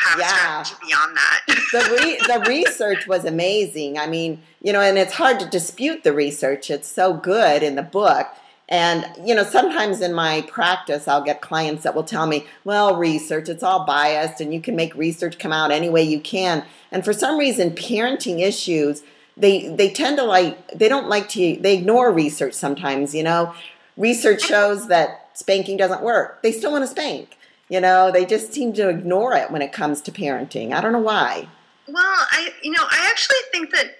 have 0.00 0.18
Yeah. 0.18 0.64
beyond 0.86 1.16
that. 1.16 1.40
the 1.72 1.98
re- 2.00 2.18
the 2.26 2.44
research 2.48 3.06
was 3.06 3.24
amazing. 3.24 3.98
I 3.98 4.06
mean, 4.06 4.42
you 4.62 4.72
know, 4.72 4.80
and 4.80 4.96
it's 4.98 5.14
hard 5.14 5.40
to 5.40 5.46
dispute 5.46 6.04
the 6.04 6.12
research. 6.12 6.70
It's 6.70 6.88
so 6.88 7.14
good 7.14 7.62
in 7.62 7.74
the 7.74 7.82
book. 7.82 8.28
And 8.68 9.06
you 9.24 9.34
know, 9.34 9.44
sometimes 9.44 10.00
in 10.00 10.12
my 10.12 10.42
practice, 10.42 11.08
I'll 11.08 11.22
get 11.22 11.40
clients 11.40 11.84
that 11.84 11.94
will 11.94 12.04
tell 12.04 12.26
me, 12.26 12.46
"Well, 12.64 12.96
research, 12.96 13.48
it's 13.48 13.62
all 13.62 13.86
biased, 13.86 14.40
and 14.40 14.52
you 14.52 14.60
can 14.60 14.76
make 14.76 14.94
research 14.94 15.38
come 15.38 15.52
out 15.52 15.70
any 15.70 15.88
way 15.88 16.02
you 16.02 16.20
can." 16.20 16.64
And 16.92 17.04
for 17.04 17.12
some 17.12 17.38
reason, 17.38 17.70
parenting 17.70 18.40
issues, 18.40 19.02
they 19.38 19.68
they 19.68 19.88
tend 19.88 20.18
to 20.18 20.24
like 20.24 20.68
they 20.72 20.88
don't 20.88 21.08
like 21.08 21.28
to 21.30 21.56
they 21.60 21.74
ignore 21.74 22.12
research 22.12 22.52
sometimes. 22.52 23.14
You 23.14 23.22
know, 23.22 23.54
research 23.96 24.42
shows 24.42 24.88
that 24.88 25.30
spanking 25.32 25.78
doesn't 25.78 26.02
work. 26.02 26.42
They 26.42 26.52
still 26.52 26.72
want 26.72 26.84
to 26.84 26.90
spank. 26.90 27.38
You 27.70 27.80
know, 27.80 28.10
they 28.10 28.24
just 28.26 28.52
seem 28.52 28.72
to 28.74 28.88
ignore 28.88 29.34
it 29.34 29.50
when 29.50 29.62
it 29.62 29.72
comes 29.72 30.00
to 30.02 30.12
parenting. 30.12 30.72
I 30.72 30.80
don't 30.80 30.92
know 30.92 30.98
why. 30.98 31.48
Well, 31.86 32.04
I 32.04 32.52
you 32.62 32.72
know 32.72 32.82
I 32.82 33.08
actually 33.10 33.38
think 33.50 33.74
that 33.74 33.96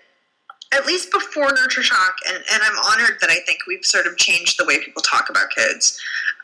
at 0.72 0.86
least 0.86 1.10
before 1.10 1.50
Nurture 1.52 1.82
Shock, 1.82 2.16
and, 2.28 2.36
and 2.36 2.62
I'm 2.62 2.78
honored 2.90 3.18
that 3.20 3.30
I 3.30 3.40
think 3.46 3.60
we've 3.66 3.84
sort 3.84 4.06
of 4.06 4.16
changed 4.16 4.58
the 4.58 4.64
way 4.64 4.78
people 4.78 5.02
talk 5.02 5.30
about 5.30 5.50
kids. 5.50 6.00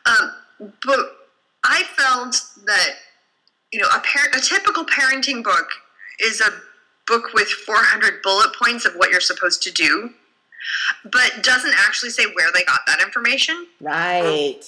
Um, 0.06 0.32
but 0.84 0.98
I 1.64 1.82
felt 1.96 2.40
that 2.66 2.90
you 3.72 3.80
know 3.80 3.88
a 3.94 4.00
parent, 4.00 4.34
a 4.36 4.40
typical 4.40 4.84
parenting 4.84 5.42
book 5.42 5.68
is 6.20 6.40
a 6.40 6.50
book 7.06 7.34
with 7.34 7.48
400 7.48 8.22
bullet 8.22 8.54
points 8.60 8.86
of 8.86 8.94
what 8.94 9.10
you're 9.10 9.20
supposed 9.20 9.62
to 9.64 9.70
do, 9.70 10.10
but 11.04 11.42
doesn't 11.42 11.74
actually 11.78 12.10
say 12.10 12.24
where 12.34 12.48
they 12.54 12.64
got 12.64 12.80
that 12.86 13.00
information. 13.02 13.66
Right. 13.80 14.64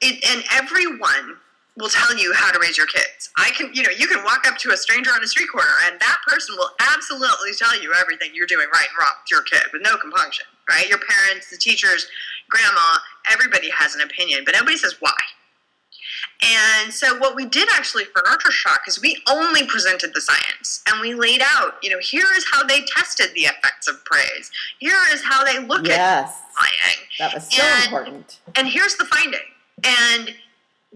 it, 0.00 0.24
and 0.24 0.44
everyone 0.52 1.36
will 1.78 1.88
tell 1.88 2.16
you 2.16 2.32
how 2.34 2.50
to 2.50 2.58
raise 2.58 2.76
your 2.76 2.86
kids. 2.86 3.30
I 3.36 3.50
can, 3.50 3.70
you 3.72 3.82
know, 3.82 3.90
you 3.96 4.06
can 4.06 4.22
walk 4.24 4.46
up 4.46 4.58
to 4.58 4.70
a 4.72 4.76
stranger 4.76 5.10
on 5.12 5.22
a 5.22 5.26
street 5.26 5.48
corner, 5.50 5.70
and 5.86 5.98
that 6.00 6.18
person 6.26 6.56
will 6.58 6.70
absolutely 6.94 7.52
tell 7.56 7.80
you 7.80 7.92
everything 7.98 8.30
you're 8.34 8.46
doing 8.46 8.66
right 8.72 8.86
and 8.90 8.98
wrong 8.98 9.14
with 9.22 9.30
your 9.30 9.42
kid 9.42 9.62
with 9.72 9.82
no 9.82 9.96
compunction, 9.96 10.46
right? 10.68 10.88
Your 10.88 10.98
parents, 10.98 11.50
the 11.50 11.56
teachers, 11.56 12.06
grandma, 12.50 12.98
everybody 13.30 13.70
has 13.70 13.94
an 13.94 14.00
opinion, 14.02 14.42
but 14.44 14.54
nobody 14.58 14.76
says 14.76 14.96
why. 15.00 15.12
And 16.42 16.92
so, 16.92 17.18
what 17.18 17.34
we 17.34 17.46
did 17.46 17.68
actually 17.72 18.04
for 18.04 18.22
Nurture 18.24 18.50
Shock 18.52 18.82
is 18.86 19.00
we 19.00 19.20
only 19.28 19.66
presented 19.66 20.12
the 20.14 20.20
science 20.20 20.82
and 20.88 21.00
we 21.00 21.14
laid 21.14 21.42
out, 21.44 21.74
you 21.82 21.90
know, 21.90 21.98
here 22.00 22.26
is 22.36 22.44
how 22.52 22.62
they 22.64 22.82
tested 22.96 23.30
the 23.34 23.42
effects 23.42 23.88
of 23.88 24.04
praise. 24.04 24.50
Here 24.78 24.98
is 25.12 25.22
how 25.22 25.44
they 25.44 25.58
look 25.58 25.80
at 25.82 25.86
Yes. 25.88 26.32
lying 26.60 26.98
That 27.18 27.34
was 27.34 27.48
so 27.52 27.62
And- 27.62 27.84
important. 27.86 28.38
and 28.54 28.68
here's 28.68 28.94
the 28.96 29.04
finding. 29.06 29.40
And 29.84 30.34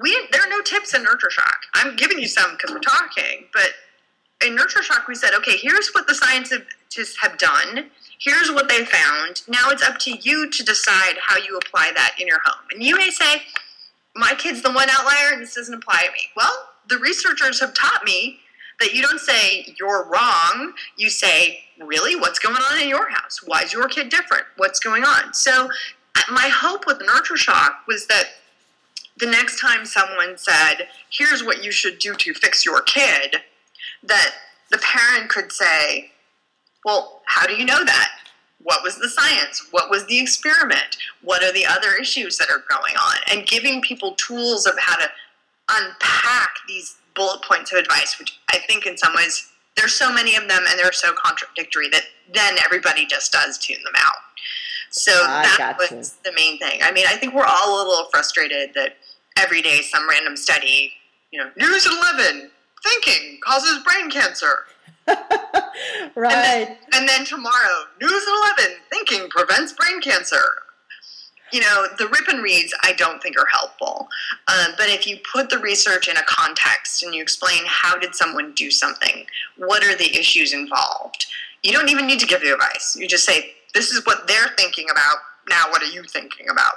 we 0.00 0.28
there 0.32 0.42
are 0.42 0.48
no 0.48 0.62
tips 0.62 0.94
in 0.94 1.02
Nurture 1.02 1.30
Shock. 1.30 1.60
I'm 1.74 1.96
giving 1.96 2.18
you 2.18 2.28
some 2.28 2.52
because 2.52 2.70
we're 2.72 2.80
talking, 2.80 3.46
but 3.52 3.70
in 4.44 4.54
Nurture 4.54 4.82
Shock 4.82 5.06
we 5.08 5.14
said, 5.14 5.34
okay, 5.34 5.56
here's 5.56 5.90
what 5.94 6.06
the 6.06 6.14
scientists 6.14 7.16
have 7.20 7.38
done. 7.38 7.90
Here's 8.18 8.50
what 8.50 8.68
they 8.68 8.84
found. 8.84 9.42
Now 9.48 9.70
it's 9.70 9.82
up 9.82 9.98
to 10.00 10.12
you 10.12 10.48
to 10.50 10.64
decide 10.64 11.16
how 11.20 11.36
you 11.36 11.56
apply 11.58 11.92
that 11.94 12.14
in 12.20 12.26
your 12.26 12.40
home. 12.44 12.64
And 12.72 12.82
you 12.82 12.96
may 12.96 13.10
say, 13.10 13.42
my 14.14 14.34
kid's 14.34 14.62
the 14.62 14.72
one 14.72 14.88
outlier 14.90 15.32
and 15.32 15.42
this 15.42 15.54
doesn't 15.54 15.74
apply 15.74 16.02
to 16.04 16.12
me. 16.12 16.20
Well, 16.36 16.68
the 16.88 16.98
researchers 16.98 17.60
have 17.60 17.74
taught 17.74 18.04
me 18.04 18.38
that 18.80 18.94
you 18.94 19.02
don't 19.02 19.20
say 19.20 19.74
you're 19.78 20.08
wrong. 20.08 20.72
You 20.96 21.08
say, 21.08 21.60
really, 21.80 22.16
what's 22.16 22.38
going 22.38 22.56
on 22.56 22.80
in 22.80 22.88
your 22.88 23.08
house? 23.10 23.40
Why 23.44 23.62
is 23.62 23.72
your 23.72 23.88
kid 23.88 24.08
different? 24.08 24.44
What's 24.56 24.80
going 24.80 25.04
on? 25.04 25.32
So, 25.32 25.70
uh, 26.16 26.20
my 26.32 26.48
hope 26.48 26.86
with 26.86 27.00
Nurture 27.00 27.36
Shock 27.36 27.84
was 27.86 28.06
that 28.08 28.24
the 29.18 29.26
next 29.26 29.60
time 29.60 29.84
someone 29.84 30.36
said, 30.36 30.88
here's 31.10 31.44
what 31.44 31.62
you 31.62 31.70
should 31.70 31.98
do 31.98 32.14
to 32.14 32.34
fix 32.34 32.64
your 32.64 32.82
kid, 32.82 33.36
that 34.02 34.34
the 34.70 34.78
parent 34.78 35.28
could 35.30 35.52
say, 35.52 36.10
well, 36.84 37.22
how 37.26 37.46
do 37.46 37.54
you 37.54 37.64
know 37.64 37.84
that? 37.84 38.08
What 38.62 38.82
was 38.82 38.96
the 38.96 39.08
science? 39.08 39.68
What 39.70 39.90
was 39.90 40.06
the 40.06 40.20
experiment? 40.20 40.96
What 41.22 41.42
are 41.42 41.52
the 41.52 41.66
other 41.66 41.94
issues 42.00 42.38
that 42.38 42.48
are 42.48 42.64
going 42.68 42.94
on? 42.96 43.16
And 43.30 43.46
giving 43.46 43.82
people 43.82 44.14
tools 44.14 44.66
of 44.66 44.74
how 44.78 44.96
to 44.96 45.08
unpack 45.70 46.50
these 46.68 46.96
bullet 47.14 47.42
points 47.42 47.72
of 47.72 47.78
advice, 47.78 48.18
which 48.18 48.38
I 48.50 48.58
think 48.58 48.86
in 48.86 48.96
some 48.96 49.14
ways 49.14 49.48
there's 49.76 49.94
so 49.94 50.12
many 50.12 50.36
of 50.36 50.48
them 50.48 50.62
and 50.68 50.78
they're 50.78 50.92
so 50.92 51.12
contradictory 51.12 51.88
that 51.90 52.04
then 52.32 52.56
everybody 52.64 53.06
just 53.06 53.32
does 53.32 53.58
tune 53.58 53.82
them 53.84 53.94
out. 53.96 54.16
So 54.92 55.12
I 55.12 55.42
that 55.42 55.76
got 55.78 55.90
you. 55.90 55.96
was 55.96 56.16
the 56.24 56.32
main 56.32 56.58
thing. 56.58 56.80
I 56.82 56.92
mean, 56.92 57.06
I 57.08 57.16
think 57.16 57.34
we're 57.34 57.46
all 57.46 57.74
a 57.74 57.88
little 57.88 58.06
frustrated 58.10 58.74
that 58.74 58.96
every 59.38 59.62
day 59.62 59.80
some 59.80 60.08
random 60.08 60.36
study, 60.36 60.92
you 61.30 61.38
know, 61.38 61.50
news 61.56 61.86
at 61.86 61.92
11, 61.92 62.50
thinking 62.84 63.40
causes 63.42 63.82
brain 63.84 64.10
cancer. 64.10 64.66
right. 66.14 66.76
And 66.92 67.08
then 67.08 67.24
tomorrow, 67.24 67.84
news 68.00 68.22
at 68.22 68.54
11, 68.58 68.76
thinking 68.90 69.28
prevents 69.30 69.72
brain 69.72 70.00
cancer. 70.02 70.44
You 71.52 71.60
know, 71.60 71.86
the 71.98 72.06
rip 72.08 72.28
and 72.28 72.42
reads 72.42 72.74
I 72.82 72.92
don't 72.92 73.22
think 73.22 73.38
are 73.38 73.46
helpful. 73.50 74.08
Um, 74.48 74.72
but 74.76 74.88
if 74.88 75.06
you 75.06 75.18
put 75.32 75.50
the 75.50 75.58
research 75.58 76.08
in 76.08 76.16
a 76.16 76.22
context 76.26 77.02
and 77.02 77.14
you 77.14 77.22
explain 77.22 77.62
how 77.66 77.98
did 77.98 78.14
someone 78.14 78.52
do 78.52 78.70
something, 78.70 79.26
what 79.56 79.84
are 79.84 79.94
the 79.94 80.16
issues 80.18 80.52
involved, 80.52 81.26
you 81.62 81.72
don't 81.72 81.90
even 81.90 82.06
need 82.06 82.20
to 82.20 82.26
give 82.26 82.40
the 82.40 82.52
advice. 82.52 82.96
You 82.98 83.06
just 83.06 83.24
say, 83.24 83.54
this 83.74 83.90
is 83.90 84.04
what 84.06 84.26
they're 84.26 84.50
thinking 84.56 84.86
about. 84.90 85.16
Now, 85.48 85.64
what 85.70 85.82
are 85.82 85.90
you 85.90 86.02
thinking 86.04 86.48
about? 86.48 86.74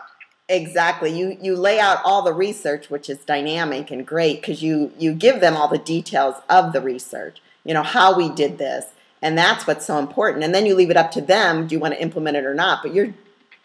Exactly. 0.48 1.18
You 1.18 1.38
you 1.42 1.56
lay 1.56 1.80
out 1.80 2.00
all 2.04 2.22
the 2.22 2.34
research, 2.34 2.90
which 2.90 3.10
is 3.10 3.20
dynamic 3.20 3.90
and 3.90 4.06
great 4.06 4.42
because 4.42 4.62
you 4.62 4.92
you 4.98 5.14
give 5.14 5.42
them 5.42 5.58
all 5.58 5.68
the 5.68 5.80
details 5.80 6.36
of 6.50 6.72
the 6.72 6.82
research. 6.82 7.42
You 7.64 7.74
know 7.74 7.84
how 7.84 8.16
we 8.16 8.30
did 8.30 8.60
this, 8.60 8.86
and 9.24 9.36
that's 9.36 9.66
what's 9.66 9.86
so 9.86 9.98
important. 9.98 10.44
And 10.44 10.54
then 10.54 10.68
you 10.68 10.76
leave 10.76 10.92
it 10.92 10.98
up 10.98 11.10
to 11.12 11.22
them. 11.22 11.66
Do 11.66 11.74
you 11.74 11.80
want 11.80 11.96
to 11.96 12.02
implement 12.02 12.38
it 12.38 12.46
or 12.46 12.54
not? 12.54 12.84
But 12.84 12.94
you're 12.94 13.14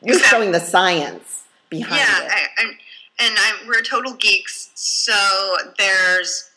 you're 0.02 0.16
Exactly. 0.16 0.28
showing 0.38 0.52
the 0.52 0.60
science 0.60 1.44
behind 1.68 2.00
yeah, 2.00 2.24
it. 2.24 2.30
I, 2.30 2.62
I'm, 2.62 2.78
and 3.18 3.34
I'm, 3.38 3.68
we're 3.68 3.82
total 3.82 4.14
geeks. 4.14 4.70
So 4.74 5.12
there's, 5.76 6.50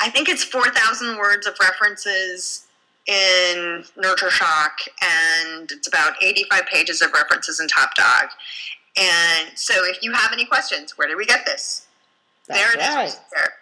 I 0.00 0.08
think 0.08 0.30
it's 0.30 0.42
four 0.42 0.70
thousand 0.70 1.18
words 1.18 1.46
of 1.46 1.54
references 1.60 2.65
in 3.06 3.84
Nurture 3.96 4.30
Shock, 4.30 4.78
and 5.02 5.70
it's 5.70 5.88
about 5.88 6.22
eighty-five 6.22 6.66
pages 6.66 7.02
of 7.02 7.12
references 7.12 7.60
in 7.60 7.68
Top 7.68 7.94
Dog. 7.94 8.30
And 8.98 9.50
so, 9.56 9.74
if 9.84 10.02
you 10.02 10.12
have 10.12 10.32
any 10.32 10.44
questions, 10.44 10.96
where 10.96 11.08
do 11.08 11.16
we 11.16 11.26
get 11.26 11.44
this? 11.46 11.86
That's 12.48 12.60
there 12.60 12.72
it 12.72 12.80
is, 12.80 12.94
right. 12.94 12.96
right 12.96 13.18
there. 13.34 13.52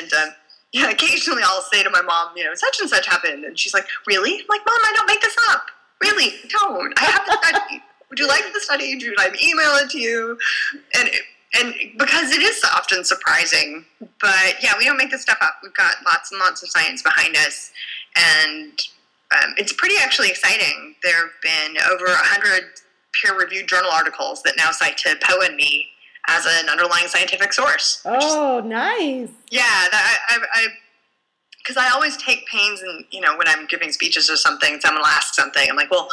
And 0.00 0.12
um, 0.12 0.34
yeah, 0.72 0.90
occasionally 0.90 1.42
I'll 1.44 1.62
say 1.62 1.82
to 1.82 1.90
my 1.90 2.02
mom, 2.02 2.36
you 2.36 2.44
know, 2.44 2.54
such 2.54 2.80
and 2.80 2.88
such 2.88 3.06
happened, 3.06 3.44
and 3.44 3.58
she's 3.58 3.74
like, 3.74 3.86
"Really?" 4.06 4.32
I'm 4.32 4.46
like, 4.48 4.62
"Mom, 4.66 4.78
I 4.82 4.92
don't 4.96 5.06
make 5.06 5.20
this 5.20 5.36
up. 5.50 5.66
Really, 6.00 6.34
don't. 6.48 6.92
I 6.98 7.04
have 7.04 7.26
the 7.26 7.38
study. 7.42 7.82
Would 8.08 8.18
you 8.18 8.28
like 8.28 8.44
the 8.52 8.60
study? 8.60 8.98
Should 8.98 9.14
I 9.18 9.28
email 9.42 9.76
it 9.76 9.90
to 9.90 9.98
you?" 9.98 10.38
And 10.98 11.10
and 11.54 11.74
because 11.98 12.30
it 12.32 12.42
is 12.42 12.62
often 12.76 13.04
surprising, 13.04 13.84
but 14.20 14.54
yeah, 14.62 14.72
we 14.78 14.84
don't 14.84 14.96
make 14.96 15.10
this 15.10 15.22
stuff 15.22 15.38
up. 15.40 15.54
We've 15.62 15.74
got 15.74 15.96
lots 16.04 16.30
and 16.32 16.38
lots 16.40 16.62
of 16.62 16.68
science 16.70 17.02
behind 17.02 17.36
us, 17.36 17.70
and 18.16 18.72
um, 19.34 19.54
it's 19.56 19.72
pretty 19.72 19.96
actually 19.98 20.28
exciting. 20.28 20.94
There 21.02 21.16
have 21.16 21.30
been 21.42 21.76
over 21.90 22.06
a 22.06 22.16
hundred 22.16 22.64
peer-reviewed 23.22 23.66
journal 23.68 23.90
articles 23.90 24.42
that 24.42 24.54
now 24.56 24.70
cite 24.70 24.96
to 24.98 25.16
Po 25.22 25.40
and 25.42 25.56
me 25.56 25.88
as 26.28 26.46
an 26.46 26.68
underlying 26.68 27.06
scientific 27.08 27.52
source. 27.52 28.02
which 28.04 28.16
is 28.24 28.32
Oh, 28.32 28.60
nice. 28.60 29.30
yeah, 29.50 29.62
that, 29.90 30.18
I, 30.28 30.38
I, 30.54 30.66
because 31.58 31.76
I 31.76 31.90
always 31.90 32.16
take 32.18 32.46
pains, 32.46 32.80
and 32.82 33.04
you 33.10 33.20
know, 33.20 33.36
when 33.36 33.48
I'm 33.48 33.66
giving 33.66 33.92
speeches 33.92 34.30
or 34.30 34.36
something, 34.36 34.78
someone 34.80 35.00
will 35.00 35.06
ask 35.06 35.34
something. 35.34 35.66
I'm 35.68 35.76
like, 35.76 35.90
well, 35.90 36.08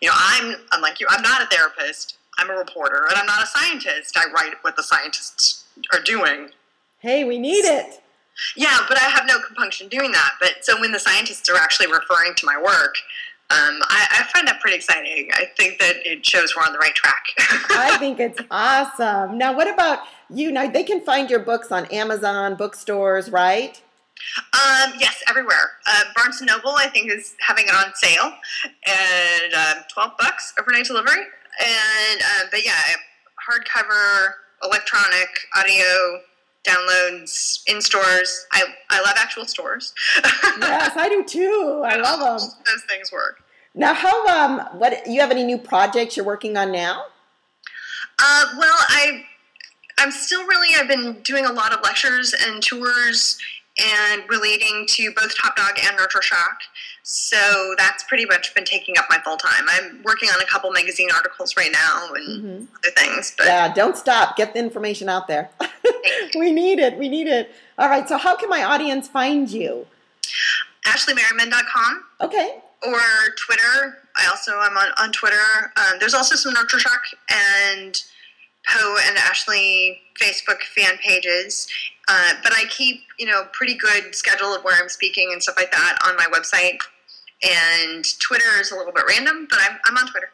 you 0.00 0.08
know, 0.08 0.14
I'm, 0.16 0.56
I'm 0.72 0.80
like 0.82 1.00
you. 1.00 1.06
I'm 1.10 1.22
not 1.22 1.42
a 1.42 1.46
therapist. 1.46 2.17
I'm 2.38 2.50
a 2.50 2.54
reporter, 2.54 3.04
and 3.08 3.18
I'm 3.18 3.26
not 3.26 3.42
a 3.42 3.46
scientist. 3.46 4.16
I 4.16 4.30
write 4.32 4.54
what 4.62 4.76
the 4.76 4.82
scientists 4.82 5.64
are 5.92 6.00
doing. 6.00 6.50
Hey, 7.00 7.24
we 7.24 7.38
need 7.38 7.64
it. 7.64 8.00
Yeah, 8.56 8.78
but 8.88 8.96
I 8.96 9.04
have 9.04 9.26
no 9.26 9.38
compunction 9.44 9.88
doing 9.88 10.12
that. 10.12 10.30
But 10.40 10.56
so 10.62 10.80
when 10.80 10.92
the 10.92 10.98
scientists 10.98 11.48
are 11.48 11.56
actually 11.56 11.88
referring 11.88 12.34
to 12.36 12.46
my 12.46 12.56
work, 12.56 12.94
um, 13.50 13.80
I, 13.88 14.06
I 14.20 14.22
find 14.32 14.46
that 14.46 14.60
pretty 14.60 14.76
exciting. 14.76 15.30
I 15.32 15.46
think 15.56 15.78
that 15.78 15.94
it 16.04 16.24
shows 16.24 16.54
we're 16.54 16.64
on 16.64 16.72
the 16.72 16.78
right 16.78 16.94
track. 16.94 17.24
I 17.70 17.96
think 17.98 18.20
it's 18.20 18.38
awesome. 18.50 19.38
Now, 19.38 19.56
what 19.56 19.72
about 19.72 20.00
you? 20.28 20.52
Now, 20.52 20.68
they 20.68 20.84
can 20.84 21.00
find 21.00 21.30
your 21.30 21.40
books 21.40 21.72
on 21.72 21.86
Amazon, 21.86 22.56
bookstores, 22.56 23.30
right? 23.30 23.80
Um, 24.52 24.92
yes, 24.98 25.22
everywhere. 25.28 25.72
Uh, 25.86 26.02
Barnes 26.14 26.42
Noble, 26.42 26.72
I 26.76 26.88
think, 26.88 27.10
is 27.10 27.34
having 27.40 27.66
it 27.66 27.74
on 27.74 27.94
sale, 27.94 28.34
and 28.86 29.54
um, 29.54 29.84
twelve 29.92 30.12
bucks 30.18 30.52
overnight 30.60 30.84
delivery. 30.84 31.24
And 31.60 32.20
uh, 32.20 32.46
but 32.50 32.64
yeah, 32.64 32.74
hardcover, 33.48 34.32
electronic, 34.62 35.28
audio 35.56 36.20
downloads 36.64 37.62
in 37.66 37.80
stores. 37.80 38.46
I, 38.52 38.64
I 38.90 39.00
love 39.00 39.14
actual 39.16 39.46
stores. 39.46 39.94
yes, 40.60 40.92
I 40.96 41.08
do 41.08 41.24
too. 41.24 41.82
I 41.84 41.96
love 41.96 42.20
them. 42.20 42.50
Those 42.66 42.84
things 42.88 43.10
work. 43.12 43.42
Now, 43.74 43.94
how 43.94 44.26
um, 44.26 44.60
what 44.78 45.06
you 45.06 45.20
have 45.20 45.30
any 45.30 45.44
new 45.44 45.58
projects 45.58 46.16
you're 46.16 46.26
working 46.26 46.56
on 46.56 46.72
now? 46.72 47.04
Uh, 48.18 48.44
well, 48.58 48.76
I 48.88 49.24
I'm 49.98 50.10
still 50.10 50.44
really 50.46 50.74
I've 50.76 50.88
been 50.88 51.20
doing 51.22 51.44
a 51.44 51.52
lot 51.52 51.72
of 51.72 51.80
lectures 51.82 52.34
and 52.46 52.62
tours 52.62 53.38
and 53.78 54.22
relating 54.28 54.86
to 54.88 55.12
both 55.14 55.36
Top 55.36 55.56
Dog 55.56 55.78
and 55.84 55.96
Nurture 55.96 56.22
Shock. 56.22 56.58
So 57.10 57.74
that's 57.78 58.02
pretty 58.02 58.26
much 58.26 58.54
been 58.54 58.66
taking 58.66 58.98
up 58.98 59.06
my 59.08 59.16
full 59.24 59.38
time. 59.38 59.64
I'm 59.66 60.02
working 60.02 60.28
on 60.28 60.42
a 60.42 60.44
couple 60.44 60.70
magazine 60.70 61.08
articles 61.10 61.56
right 61.56 61.72
now 61.72 62.12
and 62.12 62.44
mm-hmm. 62.44 62.64
other 62.76 62.94
things. 62.98 63.32
But 63.38 63.46
yeah, 63.46 63.72
don't 63.72 63.96
stop. 63.96 64.36
Get 64.36 64.52
the 64.52 64.58
information 64.58 65.08
out 65.08 65.26
there. 65.26 65.48
we 66.38 66.52
need 66.52 66.78
it. 66.78 66.98
We 66.98 67.08
need 67.08 67.26
it. 67.26 67.50
All 67.78 67.88
right. 67.88 68.06
So 68.06 68.18
how 68.18 68.36
can 68.36 68.50
my 68.50 68.62
audience 68.62 69.08
find 69.08 69.50
you? 69.50 69.86
AshleyMerryman.com. 70.84 72.04
Okay. 72.20 72.58
Or 72.86 73.00
Twitter. 73.38 74.02
I 74.14 74.26
also 74.28 74.60
am 74.60 74.76
on, 74.76 74.90
on 75.00 75.10
Twitter. 75.10 75.72
Um, 75.78 75.98
there's 76.00 76.12
also 76.12 76.36
some 76.36 76.52
Nurture 76.52 76.78
Shock 76.78 77.00
and 77.30 78.02
Po 78.68 78.96
and 79.06 79.16
Ashley 79.16 79.98
Facebook 80.20 80.60
fan 80.74 80.98
pages. 80.98 81.68
Uh, 82.06 82.34
but 82.42 82.52
I 82.52 82.64
keep, 82.68 83.00
you 83.18 83.24
know, 83.24 83.44
pretty 83.54 83.78
good 83.78 84.14
schedule 84.14 84.54
of 84.54 84.62
where 84.62 84.76
I'm 84.78 84.90
speaking 84.90 85.30
and 85.32 85.42
stuff 85.42 85.56
like 85.56 85.72
that 85.72 85.96
on 86.04 86.14
my 86.16 86.26
website. 86.26 86.76
And 87.42 88.04
Twitter 88.18 88.60
is 88.60 88.72
a 88.72 88.76
little 88.76 88.92
bit 88.92 89.04
random, 89.08 89.46
but 89.48 89.58
I'm, 89.60 89.78
I'm 89.86 89.96
on 89.96 90.08
Twitter. 90.08 90.30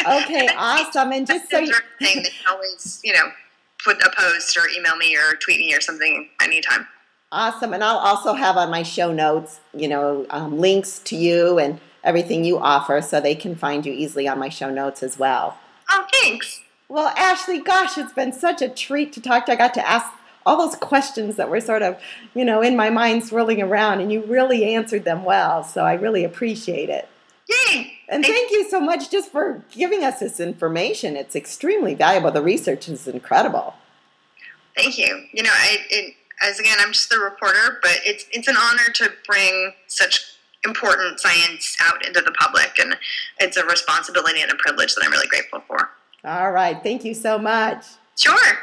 okay, 0.24 0.48
awesome. 0.56 1.12
And 1.12 1.26
just 1.26 1.50
so 1.50 1.58
you 1.58 1.72
thing 1.98 2.22
that 2.22 2.32
you 2.32 2.50
always, 2.50 3.00
you 3.02 3.14
know, 3.14 3.30
put 3.82 3.96
a 4.02 4.10
post 4.14 4.56
or 4.56 4.68
email 4.76 4.96
me 4.96 5.16
or 5.16 5.36
tweet 5.36 5.58
me 5.58 5.74
or 5.74 5.80
something 5.80 6.28
anytime. 6.42 6.86
Awesome. 7.32 7.72
And 7.72 7.82
I'll 7.82 7.98
also 7.98 8.34
have 8.34 8.56
on 8.56 8.70
my 8.70 8.82
show 8.82 9.12
notes, 9.12 9.60
you 9.74 9.88
know, 9.88 10.26
um, 10.30 10.58
links 10.58 10.98
to 11.00 11.16
you 11.16 11.58
and 11.58 11.80
everything 12.04 12.44
you 12.44 12.58
offer 12.58 13.00
so 13.02 13.20
they 13.20 13.34
can 13.34 13.54
find 13.54 13.84
you 13.84 13.92
easily 13.92 14.28
on 14.28 14.38
my 14.38 14.48
show 14.48 14.70
notes 14.70 15.02
as 15.02 15.18
well. 15.18 15.58
Oh, 15.90 16.06
thanks. 16.12 16.62
Well, 16.88 17.08
Ashley, 17.16 17.60
gosh, 17.60 17.98
it's 17.98 18.14
been 18.14 18.32
such 18.32 18.62
a 18.62 18.68
treat 18.68 19.12
to 19.12 19.20
talk 19.20 19.46
to. 19.46 19.52
I 19.52 19.56
got 19.56 19.74
to 19.74 19.86
ask 19.86 20.10
all 20.48 20.56
those 20.56 20.76
questions 20.76 21.36
that 21.36 21.50
were 21.50 21.60
sort 21.60 21.82
of, 21.82 22.00
you 22.34 22.44
know, 22.44 22.62
in 22.62 22.74
my 22.74 22.88
mind 22.88 23.22
swirling 23.24 23.60
around, 23.60 24.00
and 24.00 24.10
you 24.10 24.24
really 24.24 24.74
answered 24.74 25.04
them 25.04 25.22
well. 25.22 25.62
So 25.62 25.84
I 25.84 25.92
really 25.92 26.24
appreciate 26.24 26.88
it. 26.88 27.06
Yay! 27.48 27.92
And 28.08 28.24
thank 28.24 28.50
you 28.50 28.68
so 28.68 28.80
much 28.80 29.10
just 29.10 29.30
for 29.30 29.62
giving 29.70 30.02
us 30.04 30.20
this 30.20 30.40
information. 30.40 31.16
It's 31.16 31.36
extremely 31.36 31.94
valuable. 31.94 32.30
The 32.30 32.42
research 32.42 32.88
is 32.88 33.06
incredible. 33.06 33.74
Thank 34.74 34.96
you. 34.96 35.26
You 35.32 35.42
know, 35.42 35.52
I, 35.52 35.78
it, 35.90 36.14
as 36.42 36.58
again, 36.58 36.76
I'm 36.80 36.92
just 36.92 37.10
the 37.10 37.18
reporter, 37.18 37.78
but 37.82 38.00
it's 38.04 38.24
it's 38.32 38.48
an 38.48 38.56
honor 38.56 38.90
to 38.94 39.10
bring 39.26 39.72
such 39.86 40.24
important 40.64 41.20
science 41.20 41.76
out 41.82 42.06
into 42.06 42.22
the 42.22 42.32
public, 42.32 42.78
and 42.78 42.96
it's 43.38 43.58
a 43.58 43.66
responsibility 43.66 44.40
and 44.40 44.50
a 44.50 44.56
privilege 44.56 44.94
that 44.94 45.04
I'm 45.04 45.10
really 45.10 45.28
grateful 45.28 45.62
for. 45.66 45.90
All 46.24 46.50
right. 46.52 46.82
Thank 46.82 47.04
you 47.04 47.14
so 47.14 47.38
much. 47.38 47.84
Sure. 48.16 48.62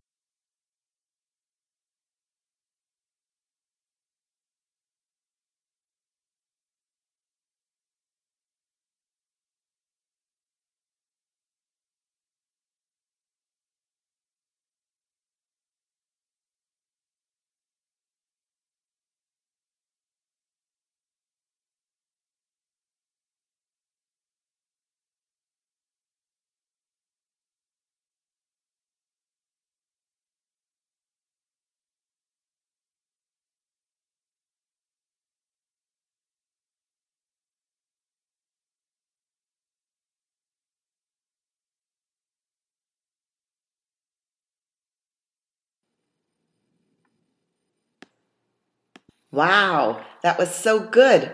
Wow, 49.31 50.05
that 50.23 50.37
was 50.37 50.53
so 50.53 50.79
good. 50.79 51.33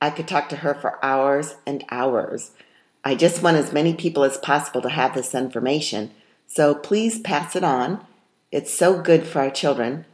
I 0.00 0.10
could 0.10 0.28
talk 0.28 0.48
to 0.48 0.56
her 0.56 0.74
for 0.74 1.04
hours 1.04 1.56
and 1.66 1.84
hours. 1.90 2.52
I 3.04 3.14
just 3.14 3.42
want 3.42 3.56
as 3.56 3.72
many 3.72 3.94
people 3.94 4.24
as 4.24 4.38
possible 4.38 4.80
to 4.82 4.88
have 4.88 5.14
this 5.14 5.34
information, 5.34 6.12
so 6.46 6.74
please 6.74 7.20
pass 7.20 7.56
it 7.56 7.64
on. 7.64 8.04
It's 8.50 8.72
so 8.72 9.00
good 9.00 9.26
for 9.26 9.40
our 9.40 9.50
children. 9.50 10.04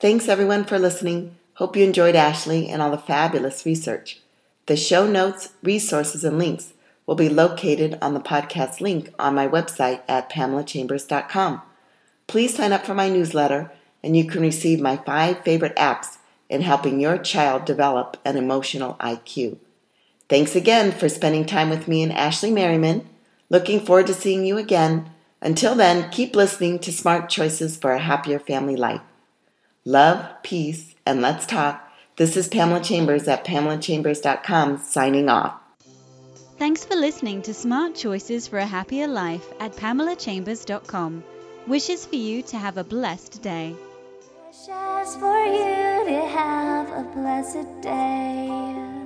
Thanks 0.00 0.28
everyone 0.28 0.64
for 0.64 0.78
listening. 0.78 1.36
Hope 1.54 1.76
you 1.76 1.84
enjoyed 1.84 2.14
Ashley 2.14 2.68
and 2.68 2.80
all 2.80 2.90
the 2.90 2.98
fabulous 2.98 3.66
research. 3.66 4.20
The 4.66 4.76
show 4.76 5.06
notes, 5.06 5.54
resources, 5.62 6.24
and 6.24 6.38
links 6.38 6.74
will 7.04 7.14
be 7.14 7.30
located 7.30 7.98
on 8.02 8.12
the 8.14 8.20
podcast 8.20 8.82
link 8.82 9.12
on 9.18 9.34
my 9.34 9.48
website 9.48 10.02
at 10.06 10.30
pamelachambers.com. 10.30 11.62
Please 12.26 12.54
sign 12.54 12.72
up 12.72 12.84
for 12.84 12.94
my 12.94 13.08
newsletter 13.08 13.72
and 14.04 14.14
you 14.14 14.26
can 14.26 14.42
receive 14.42 14.78
my 14.78 14.98
five 14.98 15.42
favorite 15.42 15.74
apps 15.76 16.17
in 16.48 16.62
helping 16.62 17.00
your 17.00 17.18
child 17.18 17.64
develop 17.64 18.16
an 18.24 18.36
emotional 18.36 18.94
IQ. 19.00 19.58
Thanks 20.28 20.54
again 20.54 20.92
for 20.92 21.08
spending 21.08 21.46
time 21.46 21.70
with 21.70 21.88
me 21.88 22.02
and 22.02 22.12
Ashley 22.12 22.50
Merryman. 22.50 23.08
Looking 23.50 23.80
forward 23.80 24.06
to 24.08 24.14
seeing 24.14 24.44
you 24.44 24.58
again. 24.58 25.10
Until 25.40 25.74
then, 25.74 26.10
keep 26.10 26.34
listening 26.34 26.78
to 26.80 26.92
Smart 26.92 27.28
Choices 27.28 27.76
for 27.76 27.92
a 27.92 27.98
Happier 27.98 28.38
Family 28.38 28.76
Life. 28.76 29.00
Love, 29.84 30.26
peace, 30.42 30.94
and 31.06 31.22
let's 31.22 31.46
talk. 31.46 31.90
This 32.16 32.36
is 32.36 32.48
Pamela 32.48 32.80
Chambers 32.80 33.28
at 33.28 33.44
pamelachambers.com 33.44 34.78
signing 34.78 35.28
off. 35.28 35.54
Thanks 36.58 36.84
for 36.84 36.96
listening 36.96 37.40
to 37.42 37.54
Smart 37.54 37.94
Choices 37.94 38.48
for 38.48 38.58
a 38.58 38.66
Happier 38.66 39.06
Life 39.06 39.46
at 39.60 39.72
pamelachambers.com. 39.76 41.22
Wishes 41.68 42.04
for 42.04 42.16
you 42.16 42.42
to 42.42 42.58
have 42.58 42.76
a 42.76 42.84
blessed 42.84 43.40
day. 43.40 43.76
Wishes 44.68 45.16
for 45.16 45.46
you 45.46 46.04
to 46.04 46.26
have 46.26 46.90
a 46.90 47.02
blessed 47.14 47.80
day. 47.80 48.97